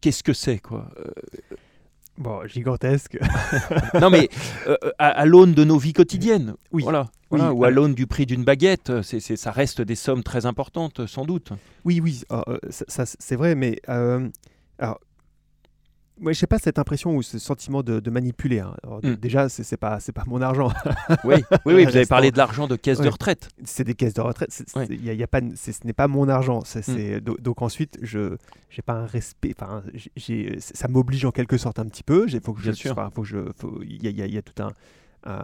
qu'est-ce 0.00 0.22
que 0.22 0.34
c'est 0.34 0.58
quoi? 0.58 0.90
Bon, 2.20 2.46
gigantesque. 2.46 3.18
non, 4.00 4.10
mais 4.10 4.28
euh, 4.66 4.76
à, 4.98 5.24
l'aune 5.24 5.54
de 5.54 5.64
nos 5.64 5.78
vies 5.78 5.94
quotiennes. 5.94 6.54
Oui. 6.70 6.82
Voilà. 6.82 7.08
voilà 7.30 7.54
ou 7.54 7.64
à 7.64 7.70
l'aune 7.70 7.94
du 7.94 8.06
prix 8.06 8.26
d'une 8.26 8.44
baguette, 8.44 9.00
c'est, 9.00 9.20
ça 9.20 9.50
reste 9.50 9.80
des 9.80 9.94
sommes 9.94 10.22
très 10.22 10.44
importantes, 10.44 11.06
sans 11.06 11.24
doute. 11.24 11.52
Oui, 11.86 11.98
oui, 12.00 12.22
ah, 12.28 12.44
euh, 12.48 12.58
ça, 12.68 13.06
c'est 13.06 13.36
vrai, 13.36 13.54
mais 13.54 13.80
euh, 13.88 14.28
alors, 14.78 15.00
moi, 16.20 16.32
je 16.32 16.38
sais 16.38 16.46
pas 16.46 16.58
cette 16.58 16.78
impression 16.78 17.16
ou 17.16 17.22
ce 17.22 17.38
sentiment 17.38 17.82
de, 17.82 18.10
manipuler. 18.10 18.60
Hein. 18.60 18.74
Hmm. 19.02 19.14
Déjà, 19.14 19.48
c'est, 19.48 19.76
pas 19.76 20.00
c'est 20.00 20.12
pas 20.12 20.24
mon 20.26 20.42
argent. 20.42 20.70
oui, 21.24 21.36
oui, 21.64 21.74
oui, 21.74 21.84
vous 21.88 21.96
avez 21.96 22.06
parlé 22.06 22.30
de 22.30 22.36
l'argent 22.36 22.66
de 22.66 22.76
caisse 22.76 23.00
de 23.00 23.08
retraite. 23.08 23.48
C'est 23.64 23.84
des 23.84 23.94
caisses 23.94 24.14
de 24.14 24.20
retraite. 24.20 24.62
Il 24.90 25.04
y 25.04 25.22
a, 25.22 25.26
pas, 25.26 25.40
ce 25.56 25.70
n'est 25.84 25.92
pas 25.92 26.08
mon 26.08 26.28
argent. 26.28 26.60
Hmm. 26.60 27.20
donc, 27.20 27.62
ensuite, 27.62 27.98
je 28.02 28.36
j'ai 28.68 28.82
pas 28.82 28.94
un 28.94 29.06
respect. 29.06 29.54
Enfin, 29.58 29.82
ça 30.58 30.88
m'oblige 30.88 31.24
en 31.24 31.32
quelque 31.32 31.56
sorte 31.56 31.78
un 31.78 31.86
petit 31.86 32.04
peu. 32.04 32.26
Il 32.28 32.40
faut 32.40 32.52
que 32.52 32.60
je, 32.60 32.70
faut 33.14 33.24
je, 33.24 33.38
il 33.82 34.06
y, 34.06 34.10
y, 34.10 34.38
a 34.38 34.42
toute 34.42 34.60
un, 34.60 34.72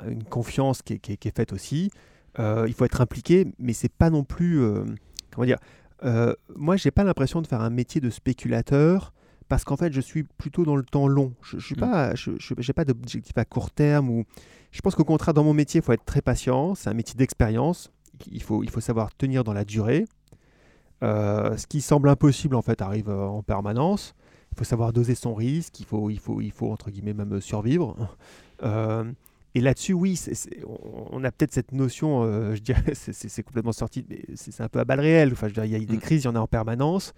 une 0.09 0.25
confiance 0.25 0.83
qui 0.83 0.95
est, 0.95 0.99
qui, 0.99 1.29
est, 1.29 1.37
faite 1.37 1.53
aussi. 1.53 1.91
Euh, 2.39 2.67
il 2.69 2.75
faut 2.75 2.85
être 2.85 3.01
impliqué, 3.01 3.47
mais 3.59 3.73
c'est 3.73 3.93
pas 3.93 4.11
non 4.11 4.25
plus 4.25 4.61
euh, 4.61 4.85
comment 5.33 5.47
dire. 5.47 5.59
Euh, 6.05 6.35
moi, 6.55 6.77
j'ai 6.77 6.91
pas 6.91 7.05
l'impression 7.05 7.41
de 7.41 7.47
faire 7.47 7.63
un 7.63 7.71
métier 7.71 8.01
de 8.01 8.11
spéculateur 8.11 9.13
parce 9.49 9.65
qu'en 9.65 9.77
fait, 9.77 9.93
je 9.93 10.01
suis 10.01 10.25
plutôt 10.25 10.65
dans 10.65 10.77
le 10.77 10.83
temps 10.83 11.07
long. 11.07 11.33
Je 11.43 11.57
n'ai 11.57 11.77
mm. 11.77 11.81
pas, 11.81 12.15
je, 12.15 12.73
pas 12.73 12.85
d'objectif 12.85 13.37
à 13.37 13.45
court 13.45 13.71
terme. 13.71 14.11
Ou... 14.11 14.25
Je 14.73 14.81
pense 14.81 14.95
qu'au 14.95 15.05
contraire, 15.05 15.35
dans 15.35 15.45
mon 15.45 15.55
métier, 15.55 15.81
il 15.81 15.85
faut 15.85 15.93
être 15.93 16.05
très 16.05 16.23
patient. 16.23 16.75
C'est 16.75 16.91
un 16.91 16.95
métier 16.95 17.17
d'expérience. 17.17 17.91
Il 18.31 18.43
faut, 18.43 18.65
il 18.65 18.71
faut 18.71 18.81
savoir 18.81 19.15
tenir 19.15 19.45
dans 19.45 19.53
la 19.53 19.65
durée. 19.65 20.07
Euh, 21.03 21.57
ce 21.57 21.67
qui 21.67 21.81
semble 21.81 22.09
impossible, 22.09 22.57
en 22.57 22.63
fait, 22.63 22.83
arrive 22.83 23.09
euh, 23.09 23.27
en 23.27 23.43
permanence. 23.43 24.15
Il 24.53 24.59
faut 24.59 24.65
savoir 24.65 24.93
doser 24.93 25.15
son 25.15 25.35
risque. 25.35 25.79
Il 25.81 25.87
faut, 25.87 26.11
il 26.11 26.19
faut, 26.19 26.41
il 26.41 26.51
faut 26.51 26.73
entre 26.73 26.91
guillemets, 26.91 27.15
même 27.15 27.41
survivre. 27.41 27.97
Euh, 28.63 29.05
et 29.55 29.61
là-dessus, 29.61 29.93
oui, 29.93 30.19
on 31.13 31.23
a 31.25 31.31
peut-être 31.31 31.53
cette 31.53 31.73
notion, 31.73 32.25
je 32.55 32.59
dirais, 32.59 32.83
c'est 32.95 33.43
complètement 33.43 33.73
sorti, 33.73 34.03
mais 34.09 34.23
c'est 34.35 34.63
un 34.63 34.69
peu 34.71 34.79
à 34.79 34.87
balles 34.87 35.01
réelles. 35.01 35.33
Enfin, 35.33 35.49
je 35.49 35.53
dirais, 35.53 35.69
il 35.69 35.73
y 35.73 35.77
a 35.77 35.79
des 35.79 35.97
mm. 35.99 36.01
crises, 36.01 36.23
il 36.23 36.25
y 36.25 36.29
en 36.29 36.37
a 36.37 36.41
en 36.41 36.47
permanence. 36.47 37.13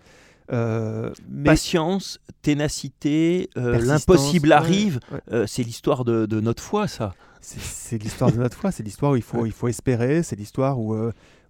Euh, 0.50 1.12
Patience, 1.44 2.20
ténacité, 2.42 3.50
euh, 3.56 3.78
l'impossible 3.78 4.52
arrive. 4.52 5.00
Euh, 5.30 5.46
c'est 5.46 5.62
l'histoire 5.62 6.04
de, 6.04 6.40
notre 6.40 6.62
foi, 6.62 6.88
ça. 6.88 7.14
C'est 7.40 8.02
l'histoire 8.02 8.32
de 8.32 8.38
notre 8.38 8.56
foi. 8.56 8.72
C'est 8.72 8.82
l'histoire 8.82 9.12
où 9.12 9.16
il 9.16 9.22
faut, 9.22 9.46
il 9.46 9.52
faut 9.52 9.68
espérer. 9.68 10.22
C'est 10.22 10.36
l'histoire 10.36 10.78
où, 10.78 10.96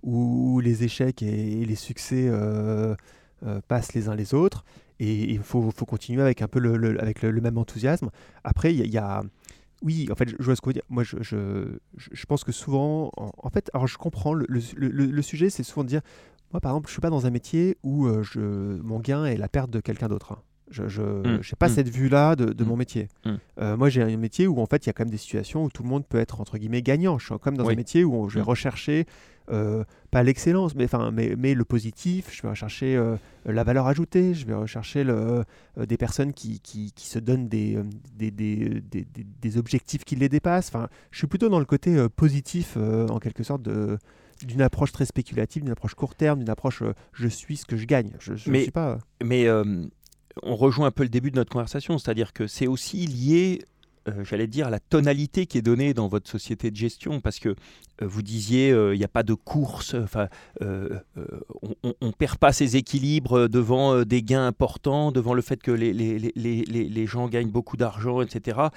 où 0.02 0.60
les 0.60 0.84
échecs 0.84 1.22
et, 1.22 1.64
les 1.64 1.74
succès 1.74 2.30
passent 3.68 3.94
les 3.94 4.08
uns 4.08 4.14
les 4.14 4.34
autres. 4.34 4.64
Et 5.00 5.32
il 5.32 5.38
faut, 5.40 5.70
faut, 5.70 5.86
continuer 5.86 6.22
avec 6.22 6.42
un 6.42 6.48
peu 6.48 6.58
le, 6.58 7.00
avec 7.00 7.22
le, 7.22 7.40
même 7.40 7.56
enthousiasme. 7.56 8.10
Après, 8.42 8.74
il 8.74 8.86
y, 8.86 8.98
a 8.98 9.22
oui, 9.80 10.08
en 10.10 10.16
fait, 10.16 10.28
je, 10.28 10.44
vois 10.44 10.56
ce 10.56 10.60
que 10.60 10.66
vous 10.66 10.72
dire. 10.72 10.82
Moi, 10.88 11.04
je, 11.04 11.16
je, 11.20 11.78
je, 11.96 12.26
pense 12.26 12.42
que 12.42 12.50
souvent, 12.50 13.12
en, 13.16 13.30
en, 13.38 13.50
fait, 13.50 13.70
alors 13.74 13.86
je 13.86 13.96
comprends, 13.96 14.34
le, 14.34 14.46
le 14.48 15.22
sujet, 15.22 15.50
c'est 15.50 15.62
souvent 15.62 15.84
de 15.84 15.88
dire 15.88 16.02
moi, 16.52 16.60
par 16.60 16.72
exemple, 16.72 16.88
je 16.88 16.92
suis 16.92 17.00
pas 17.00 17.10
dans 17.10 17.26
un 17.26 17.30
métier 17.30 17.76
où 17.82 18.06
euh, 18.06 18.22
je, 18.22 18.40
mon 18.80 19.00
gain 19.00 19.24
est 19.26 19.36
la 19.36 19.48
perte 19.48 19.70
de 19.70 19.80
quelqu'un 19.80 20.08
d'autre. 20.08 20.32
Hein. 20.32 20.38
Je 20.70 20.82
n'ai 20.82 21.38
mmh. 21.38 21.40
pas 21.58 21.68
mmh. 21.68 21.72
cette 21.72 21.88
vue-là 21.88 22.36
de, 22.36 22.52
de 22.52 22.64
mmh. 22.64 22.66
mon 22.66 22.76
métier. 22.76 23.08
Euh, 23.58 23.76
moi, 23.76 23.88
j'ai 23.88 24.02
un 24.02 24.16
métier 24.18 24.46
où, 24.46 24.60
en 24.60 24.66
fait, 24.66 24.84
il 24.84 24.88
y 24.88 24.90
a 24.90 24.92
quand 24.92 25.04
même 25.04 25.10
des 25.10 25.16
situations 25.16 25.64
où 25.64 25.70
tout 25.70 25.82
le 25.82 25.88
monde 25.88 26.06
peut 26.06 26.18
être, 26.18 26.40
entre 26.40 26.58
guillemets, 26.58 26.82
gagnant. 26.82 27.18
Je 27.18 27.24
suis 27.24 27.34
quand 27.34 27.46
même 27.46 27.56
dans 27.56 27.68
un 27.68 27.74
métier 27.74 28.04
où 28.04 28.28
je 28.28 28.36
vais 28.36 28.42
rechercher, 28.42 29.06
euh, 29.50 29.84
pas 30.10 30.22
l'excellence, 30.22 30.74
mais, 30.74 30.86
mais, 31.10 31.36
mais 31.38 31.54
le 31.54 31.64
positif. 31.64 32.28
Je 32.34 32.42
vais 32.42 32.50
rechercher 32.50 33.02
la 33.46 33.64
valeur 33.64 33.86
ajoutée. 33.86 34.34
Je 34.34 34.44
vais 34.44 34.52
rechercher 34.52 35.04
le, 35.04 35.44
des 35.78 35.96
personnes 35.96 36.34
qui, 36.34 36.60
qui, 36.60 36.92
qui, 36.92 37.06
se 37.06 37.18
donnent 37.18 37.48
des, 37.48 37.78
des, 38.14 38.30
des, 38.30 38.82
des, 38.82 39.56
objectifs 39.56 40.04
qui 40.04 40.16
les 40.16 40.28
dépassent. 40.28 40.68
Enfin, 40.68 40.88
je 41.12 41.18
suis 41.18 41.28
plutôt 41.28 41.48
dans 41.48 41.60
le 41.60 41.66
côté 41.66 42.06
positif, 42.14 42.76
en 42.76 43.18
quelque 43.20 43.42
sorte, 43.42 43.62
de 43.62 43.98
d'une 44.46 44.62
approche 44.62 44.92
très 44.92 45.06
spéculative, 45.06 45.62
d'une 45.62 45.72
approche 45.72 45.94
court 45.94 46.14
terme, 46.14 46.40
d'une 46.40 46.50
approche 46.50 46.82
euh, 46.82 46.94
je 47.12 47.28
suis 47.28 47.56
ce 47.56 47.66
que 47.66 47.76
je 47.76 47.86
gagne. 47.86 48.12
Je, 48.20 48.34
mais, 48.50 48.62
suis 48.62 48.70
pas. 48.70 48.98
Mais 49.22 49.46
euh, 49.46 49.84
on 50.42 50.56
rejoint 50.56 50.88
un 50.88 50.90
peu 50.90 51.02
le 51.02 51.08
début 51.08 51.30
de 51.30 51.36
notre 51.36 51.50
conversation, 51.50 51.98
c'est-à-dire 51.98 52.32
que 52.32 52.46
c'est 52.46 52.66
aussi 52.66 53.06
lié. 53.06 53.62
Euh, 54.08 54.24
j'allais 54.24 54.46
dire, 54.46 54.68
à 54.68 54.70
la 54.70 54.80
tonalité 54.80 55.44
qui 55.44 55.58
est 55.58 55.62
donnée 55.62 55.92
dans 55.92 56.08
votre 56.08 56.30
société 56.30 56.70
de 56.70 56.76
gestion, 56.76 57.20
parce 57.20 57.38
que 57.38 57.54
vous 58.00 58.22
disiez, 58.22 58.70
il 58.70 58.96
n'y 58.96 59.04
a 59.04 59.08
pas 59.08 59.24
de 59.24 59.34
course, 59.34 59.94
enfin, 59.94 60.28
on 60.60 62.06
ne 62.06 62.12
perd 62.12 62.38
pas 62.38 62.52
ses 62.52 62.76
équilibres 62.76 63.48
devant 63.48 64.04
des 64.04 64.22
gains 64.22 64.46
importants, 64.46 65.12
devant 65.12 65.34
le 65.34 65.42
fait 65.42 65.60
que 65.60 65.72
les, 65.72 65.92
les, 65.92 66.18
les, 66.18 66.64
les 66.64 67.06
gens 67.06 67.28
gagnent 67.28 67.50
beaucoup 67.50 67.76
d'argent, 67.76 68.22
etc. 68.22 68.68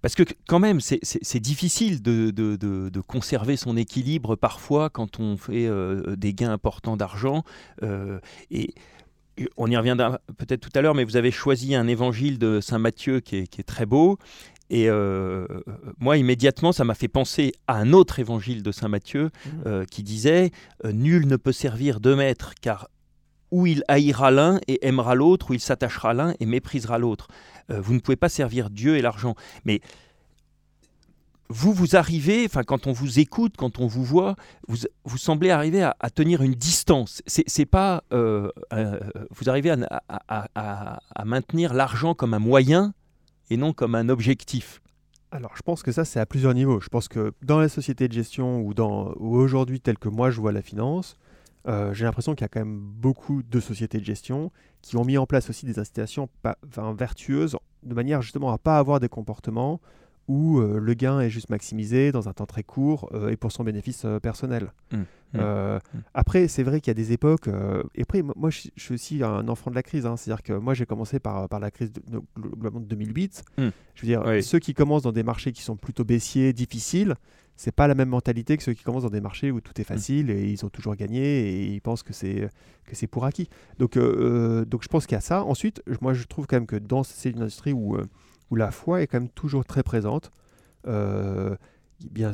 Parce 0.00 0.14
que 0.14 0.22
quand 0.46 0.58
même, 0.58 0.80
c'est 0.80 1.40
difficile 1.40 2.02
de, 2.02 2.30
de, 2.30 2.56
de, 2.56 3.00
conserver 3.00 3.56
son 3.56 3.76
équilibre 3.76 4.36
parfois 4.36 4.90
quand 4.90 5.18
on 5.18 5.36
fait 5.36 5.66
euh, 5.66 6.16
des 6.16 6.34
gains 6.34 6.52
importants 6.52 6.96
d'argent. 6.96 7.42
Euh, 7.82 8.20
et 8.50 8.74
on 9.56 9.70
y 9.70 9.76
reviendra 9.76 10.20
peut-être 10.36 10.60
tout 10.60 10.76
à 10.76 10.82
l'heure, 10.82 10.94
mais 10.94 11.04
vous 11.04 11.16
avez 11.16 11.30
choisi 11.30 11.74
un 11.74 11.88
évangile 11.88 12.38
de 12.38 12.60
Saint 12.60 12.78
Matthieu 12.78 13.20
qui 13.20 13.36
est, 13.36 13.46
qui 13.46 13.60
est 13.60 13.64
très 13.64 13.86
beau. 13.86 14.18
Et 14.70 14.88
euh, 14.88 15.46
moi, 15.98 16.16
immédiatement, 16.16 16.72
ça 16.72 16.84
m'a 16.84 16.94
fait 16.94 17.08
penser 17.08 17.52
à 17.66 17.76
un 17.76 17.92
autre 17.92 18.18
évangile 18.18 18.62
de 18.62 18.70
Saint 18.70 18.88
Matthieu 18.88 19.30
mmh. 19.64 19.84
qui 19.90 20.02
disait 20.02 20.50
Nul 20.84 21.26
ne 21.26 21.36
peut 21.36 21.52
servir 21.52 22.00
deux 22.00 22.14
maîtres, 22.14 22.52
car 22.60 22.88
où 23.50 23.66
il 23.66 23.82
haïra 23.88 24.30
l'un 24.30 24.60
et 24.68 24.86
aimera 24.86 25.14
l'autre, 25.14 25.50
ou 25.50 25.54
il 25.54 25.60
s'attachera 25.60 26.14
l'un 26.14 26.34
et 26.40 26.46
méprisera 26.46 26.98
l'autre. 26.98 27.28
Euh, 27.70 27.80
vous 27.80 27.94
ne 27.94 28.00
pouvez 28.00 28.16
pas 28.16 28.28
servir 28.28 28.70
Dieu 28.70 28.96
et 28.96 29.02
l'argent. 29.02 29.34
Mais 29.64 29.80
vous, 31.48 31.72
vous 31.72 31.96
arrivez, 31.96 32.44
enfin, 32.44 32.62
quand 32.62 32.86
on 32.86 32.92
vous 32.92 33.20
écoute, 33.20 33.54
quand 33.56 33.78
on 33.78 33.86
vous 33.86 34.04
voit, 34.04 34.36
vous, 34.66 34.76
vous 35.04 35.18
semblez 35.18 35.50
arriver 35.50 35.82
à, 35.82 36.10
tenir 36.10 36.42
une 36.42 36.54
distance. 36.54 37.22
C'est 37.26 37.66
pas, 37.66 38.04
euh, 38.12 38.50
euh, 38.72 39.00
vous 39.30 39.48
arrivez 39.48 39.70
à, 39.70 40.98
à 41.14 41.24
maintenir 41.24 41.72
l'argent 41.72 42.14
comme 42.14 42.34
un 42.34 42.38
moyen 42.38 42.92
et 43.50 43.56
non 43.56 43.72
comme 43.72 43.94
un 43.94 44.08
objectif. 44.08 44.80
Alors, 45.30 45.52
je 45.56 45.62
pense 45.62 45.82
que 45.82 45.92
ça, 45.92 46.04
c'est 46.04 46.20
à 46.20 46.26
plusieurs 46.26 46.54
niveaux. 46.54 46.80
Je 46.80 46.88
pense 46.88 47.08
que 47.08 47.32
dans 47.42 47.58
la 47.58 47.68
société 47.68 48.08
de 48.08 48.12
gestion 48.12 48.60
ou, 48.60 48.72
ou 48.78 49.36
aujourd'hui, 49.36 49.80
tel 49.80 49.98
que 49.98 50.08
moi 50.08 50.30
je 50.30 50.40
vois 50.40 50.52
la 50.52 50.62
finance, 50.62 51.16
euh, 51.66 51.92
j'ai 51.92 52.04
l'impression 52.04 52.34
qu'il 52.34 52.42
y 52.42 52.46
a 52.46 52.48
quand 52.48 52.60
même 52.60 52.78
beaucoup 52.78 53.42
de 53.42 53.60
sociétés 53.60 53.98
de 53.98 54.04
gestion 54.04 54.50
qui 54.80 54.96
ont 54.96 55.04
mis 55.04 55.18
en 55.18 55.26
place 55.26 55.50
aussi 55.50 55.66
des 55.66 55.78
incitations 55.78 56.28
vertueuses 56.96 57.56
de 57.82 57.94
manière 57.94 58.22
justement 58.22 58.52
à 58.52 58.58
pas 58.58 58.78
avoir 58.78 59.00
des 59.00 59.08
comportements 59.08 59.80
où 60.28 60.60
euh, 60.60 60.78
le 60.78 60.94
gain 60.94 61.20
est 61.20 61.30
juste 61.30 61.48
maximisé 61.48 62.12
dans 62.12 62.28
un 62.28 62.34
temps 62.34 62.46
très 62.46 62.62
court 62.62 63.08
euh, 63.14 63.30
et 63.30 63.36
pour 63.36 63.50
son 63.50 63.64
bénéfice 63.64 64.04
personnel. 64.22 64.72
Mmh, 64.92 64.96
mmh, 64.98 65.38
mmh. 65.38 65.78
Après, 66.12 66.48
c'est 66.48 66.62
vrai 66.62 66.80
qu'il 66.80 66.90
y 66.90 66.92
a 66.92 66.94
des 66.94 67.12
époques, 67.12 67.48
et 67.94 68.02
après, 68.02 68.22
moi 68.22 68.50
je, 68.50 68.68
suis 68.76 68.94
aussi 68.94 69.22
un 69.22 69.48
enfant 69.48 69.70
de 69.70 69.74
la 69.74 69.82
crise, 69.82 70.04
hein. 70.04 70.16
c'est-à-dire 70.16 70.42
que 70.42 70.52
moi 70.52 70.74
j'ai 70.74 70.84
commencé 70.84 71.18
par, 71.18 71.48
par 71.48 71.60
la 71.60 71.70
crise 71.70 71.92
de, 71.92 72.00
de, 72.00 72.78
2008. 72.78 73.42
Je 73.56 73.62
veux 74.02 74.06
dire, 74.06 74.22
ceux 74.42 74.58
qui 74.58 74.74
commencent 74.74 75.02
dans 75.02 75.12
des 75.12 75.22
marchés 75.22 75.52
qui 75.52 75.62
sont 75.62 75.76
plutôt 75.76 76.04
baissiers, 76.04 76.52
difficiles, 76.52 77.14
c'est 77.58 77.72
pas 77.72 77.88
la 77.88 77.96
même 77.96 78.08
mentalité 78.08 78.56
que 78.56 78.62
ceux 78.62 78.72
qui 78.72 78.84
commencent 78.84 79.02
dans 79.02 79.10
des 79.10 79.20
marchés 79.20 79.50
où 79.50 79.60
tout 79.60 79.72
est 79.80 79.82
mmh. 79.82 79.84
facile 79.84 80.30
et 80.30 80.48
ils 80.48 80.64
ont 80.64 80.68
toujours 80.68 80.94
gagné 80.94 81.20
et 81.20 81.66
ils 81.66 81.80
pensent 81.80 82.04
que 82.04 82.12
c'est 82.12 82.48
que 82.84 82.94
c'est 82.94 83.08
pour 83.08 83.24
acquis. 83.24 83.50
Donc 83.80 83.96
euh, 83.96 84.00
euh, 84.00 84.64
donc 84.64 84.84
je 84.84 84.88
pense 84.88 85.06
qu'il 85.06 85.16
y 85.16 85.18
a 85.18 85.20
ça. 85.20 85.42
Ensuite, 85.42 85.82
moi 86.00 86.14
je 86.14 86.24
trouve 86.24 86.46
quand 86.46 86.54
même 86.54 86.68
que 86.68 86.76
dans 86.76 87.02
cette 87.02 87.36
industrie 87.36 87.72
où 87.72 87.96
euh, 87.96 88.06
où 88.52 88.56
la 88.56 88.70
foi 88.70 89.02
est 89.02 89.08
quand 89.08 89.18
même 89.18 89.28
toujours 89.28 89.64
très 89.64 89.82
présente. 89.82 90.30
bien, 90.84 92.30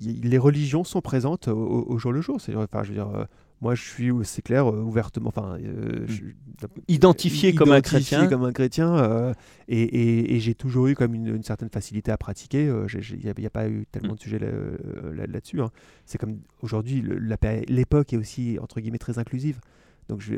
les 0.00 0.38
religions 0.38 0.84
sont 0.84 1.00
présentes 1.00 1.48
au, 1.48 1.98
jour 1.98 2.12
le 2.12 2.20
jour. 2.20 2.40
C'est, 2.40 2.54
enfin, 2.54 2.84
je 2.84 2.90
veux 2.90 2.94
dire, 2.94 3.26
moi, 3.60 3.74
je 3.74 3.82
suis, 3.82 4.10
c'est 4.22 4.42
clair, 4.42 4.70
euh, 4.70 4.80
ouvertement, 4.82 5.28
enfin, 5.28 5.58
euh, 5.60 6.06
hmm. 6.06 6.66
identifié 6.86 7.54
comme 7.54 7.72
un 7.72 7.80
chrétien, 7.80 8.28
comme 8.28 8.44
un 8.44 8.52
chrétien, 8.52 8.96
euh, 8.96 9.34
et, 9.66 10.38
j'ai 10.38 10.54
toujours 10.54 10.86
eu 10.86 10.94
comme 10.94 11.14
une, 11.14 11.42
certaine 11.42 11.68
facilité 11.68 12.12
à 12.12 12.16
pratiquer. 12.16 12.64
Il 12.66 13.34
n'y 13.36 13.46
a, 13.46 13.50
pas 13.50 13.68
eu 13.68 13.86
tellement 13.90 14.14
de 14.14 14.14
hmm. 14.14 14.18
sujets 14.18 14.40
là-dessus. 15.12 15.60
hein. 15.60 15.70
C'est 16.06 16.18
comme 16.18 16.38
aujourd'hui, 16.62 17.04
l'époque 17.68 18.12
est 18.12 18.16
aussi 18.16 18.58
entre 18.60 18.80
guillemets 18.80 18.98
très 18.98 19.18
inclusive. 19.18 19.60
Donc, 20.08 20.20
je, 20.20 20.34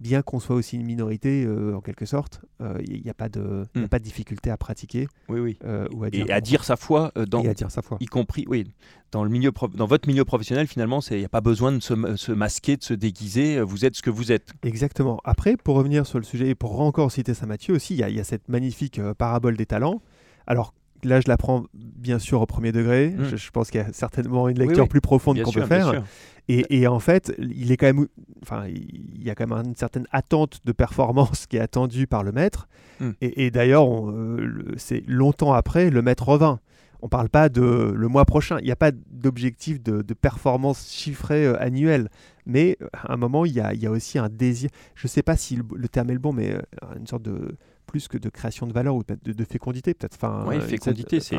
bien 0.00 0.22
qu'on 0.22 0.40
soit 0.40 0.56
aussi 0.56 0.76
une 0.76 0.84
minorité 0.84 1.44
euh, 1.44 1.76
en 1.76 1.80
quelque 1.80 2.06
sorte, 2.06 2.42
il 2.60 2.66
euh, 2.66 3.00
n'y 3.04 3.10
a, 3.10 3.14
pas 3.14 3.28
de, 3.28 3.66
a 3.74 3.78
hmm. 3.78 3.88
pas 3.88 3.98
de 3.98 4.04
difficulté 4.04 4.50
à 4.50 4.56
pratiquer. 4.56 5.08
Oui, 5.28 5.40
oui. 5.40 5.58
Euh, 5.64 5.88
ou 5.92 6.04
à 6.04 6.10
dire, 6.10 6.26
et 6.28 6.32
à 6.32 6.40
dire 6.40 6.64
sa 6.64 6.76
foi, 6.76 7.12
dans, 7.28 7.42
et 7.42 7.48
à 7.48 7.54
dire 7.54 7.70
sa 7.70 7.82
foi. 7.82 7.98
y 8.00 8.06
compris, 8.06 8.44
oui, 8.48 8.72
dans, 9.10 9.24
le 9.24 9.30
milieu 9.30 9.52
dans 9.74 9.86
votre 9.86 10.08
milieu 10.08 10.24
professionnel, 10.24 10.66
finalement, 10.66 11.00
il 11.10 11.18
n'y 11.18 11.24
a 11.24 11.28
pas 11.28 11.40
besoin 11.40 11.72
de 11.72 11.80
se, 11.80 11.94
se, 12.16 12.32
masquer, 12.32 12.76
de 12.76 12.84
se 12.84 12.94
déguiser, 12.94 13.60
vous 13.60 13.84
êtes 13.84 13.96
ce 13.96 14.02
que 14.02 14.10
vous 14.10 14.32
êtes. 14.32 14.52
Exactement. 14.62 15.20
Après, 15.24 15.56
pour 15.56 15.76
revenir 15.76 16.06
sur 16.06 16.18
le 16.18 16.24
sujet, 16.24 16.48
et 16.48 16.54
pour 16.54 16.80
encore 16.80 17.10
citer 17.10 17.34
Saint 17.34 17.46
Matthieu 17.46 17.74
aussi, 17.74 17.94
il 17.94 18.08
y, 18.08 18.12
y, 18.12 18.20
a 18.20 18.24
cette 18.24 18.48
magnifique 18.48 19.00
parabole 19.18 19.56
des 19.56 19.66
talents. 19.66 20.02
Alors, 20.46 20.74
là, 21.04 21.20
je 21.20 21.28
la 21.28 21.36
prends 21.36 21.64
bien 21.74 22.18
sûr 22.18 22.40
au 22.40 22.46
premier 22.46 22.72
degré. 22.72 23.14
Hmm. 23.16 23.36
Je, 23.36 23.50
pense 23.50 23.70
qu'il 23.70 23.80
y 23.80 23.84
a 23.84 23.92
certainement 23.92 24.48
une 24.48 24.58
lecture 24.58 24.88
plus 24.88 25.00
profonde 25.00 25.40
qu'on 25.42 25.52
peut 25.52 25.66
faire. 25.66 26.02
Et, 26.48 26.86
en 26.86 26.98
fait, 26.98 27.34
il 27.38 27.72
est 27.72 27.76
quand 27.76 27.86
même, 27.86 28.06
enfin, 28.42 28.64
il 28.68 29.22
y 29.22 29.30
a 29.30 29.34
quand 29.34 29.46
même 29.46 29.66
une 29.66 29.76
certaine 29.76 30.06
attente 30.12 30.60
de 30.64 30.72
performance 30.72 31.46
qui 31.46 31.58
est 31.58 31.60
attendue 31.60 32.06
par 32.06 32.22
le 32.22 32.32
maître. 32.32 32.68
Hmm. 33.00 33.10
Et, 33.20 33.50
d'ailleurs, 33.50 33.86
euh, 34.10 34.74
c'est 34.76 35.02
longtemps 35.06 35.52
après, 35.52 35.90
le 35.90 36.02
maître 36.02 36.26
revint. 36.26 36.60
On 37.00 37.08
parle 37.08 37.28
pas 37.28 37.48
de 37.48 37.92
le 37.94 38.08
mois 38.08 38.24
prochain. 38.24 38.58
Il 38.60 38.64
n'y 38.64 38.72
a 38.72 38.76
pas 38.76 38.90
d'objectif 38.92 39.82
de, 39.82 40.02
performance 40.14 40.90
chiffrée 40.90 41.46
euh, 41.46 41.62
annuelle. 41.62 42.08
Mais 42.46 42.78
à 42.92 43.12
un 43.12 43.16
moment, 43.16 43.44
il 43.44 43.52
y 43.52 43.60
a, 43.60 43.90
aussi 43.90 44.18
un 44.18 44.28
désir. 44.28 44.70
Je 44.94 45.06
ne 45.06 45.08
sais 45.08 45.22
pas 45.22 45.36
si 45.36 45.56
le, 45.56 45.88
terme 45.88 46.10
est 46.10 46.14
le 46.14 46.18
bon, 46.18 46.32
mais 46.32 46.54
euh, 46.54 46.62
une 46.96 47.06
sorte 47.06 47.22
de 47.22 47.56
plus 47.88 48.06
que 48.06 48.18
de 48.18 48.28
création 48.28 48.66
de 48.68 48.72
valeur 48.72 48.94
ou 48.94 49.02
de, 49.02 49.32
de 49.32 49.44
fécondité 49.44 49.94
peut-être. 49.94 50.14
Enfin, 50.14 50.44
oui, 50.46 50.60
fécondité, 50.60 51.18
c'est. 51.18 51.38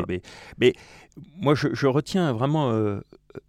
Mais, 0.58 0.74
moi, 1.38 1.56
je, 1.56 1.88
retiens 1.88 2.34
vraiment 2.34 2.72
euh, 2.72 3.00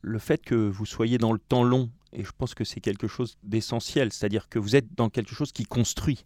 le 0.02 0.18
fait 0.20 0.44
que 0.44 0.54
vous 0.54 0.86
soyez 0.86 1.18
dans 1.18 1.32
le 1.32 1.40
temps 1.40 1.64
long, 1.64 1.90
et 2.12 2.22
je 2.22 2.30
pense 2.36 2.54
que 2.54 2.64
c'est 2.64 2.80
quelque 2.80 3.08
chose 3.08 3.36
d'essentiel, 3.42 4.12
c'est-à-dire 4.12 4.48
que 4.48 4.58
vous 4.58 4.76
êtes 4.76 4.94
dans 4.94 5.08
quelque 5.08 5.34
chose 5.34 5.50
qui 5.50 5.64
construit. 5.64 6.22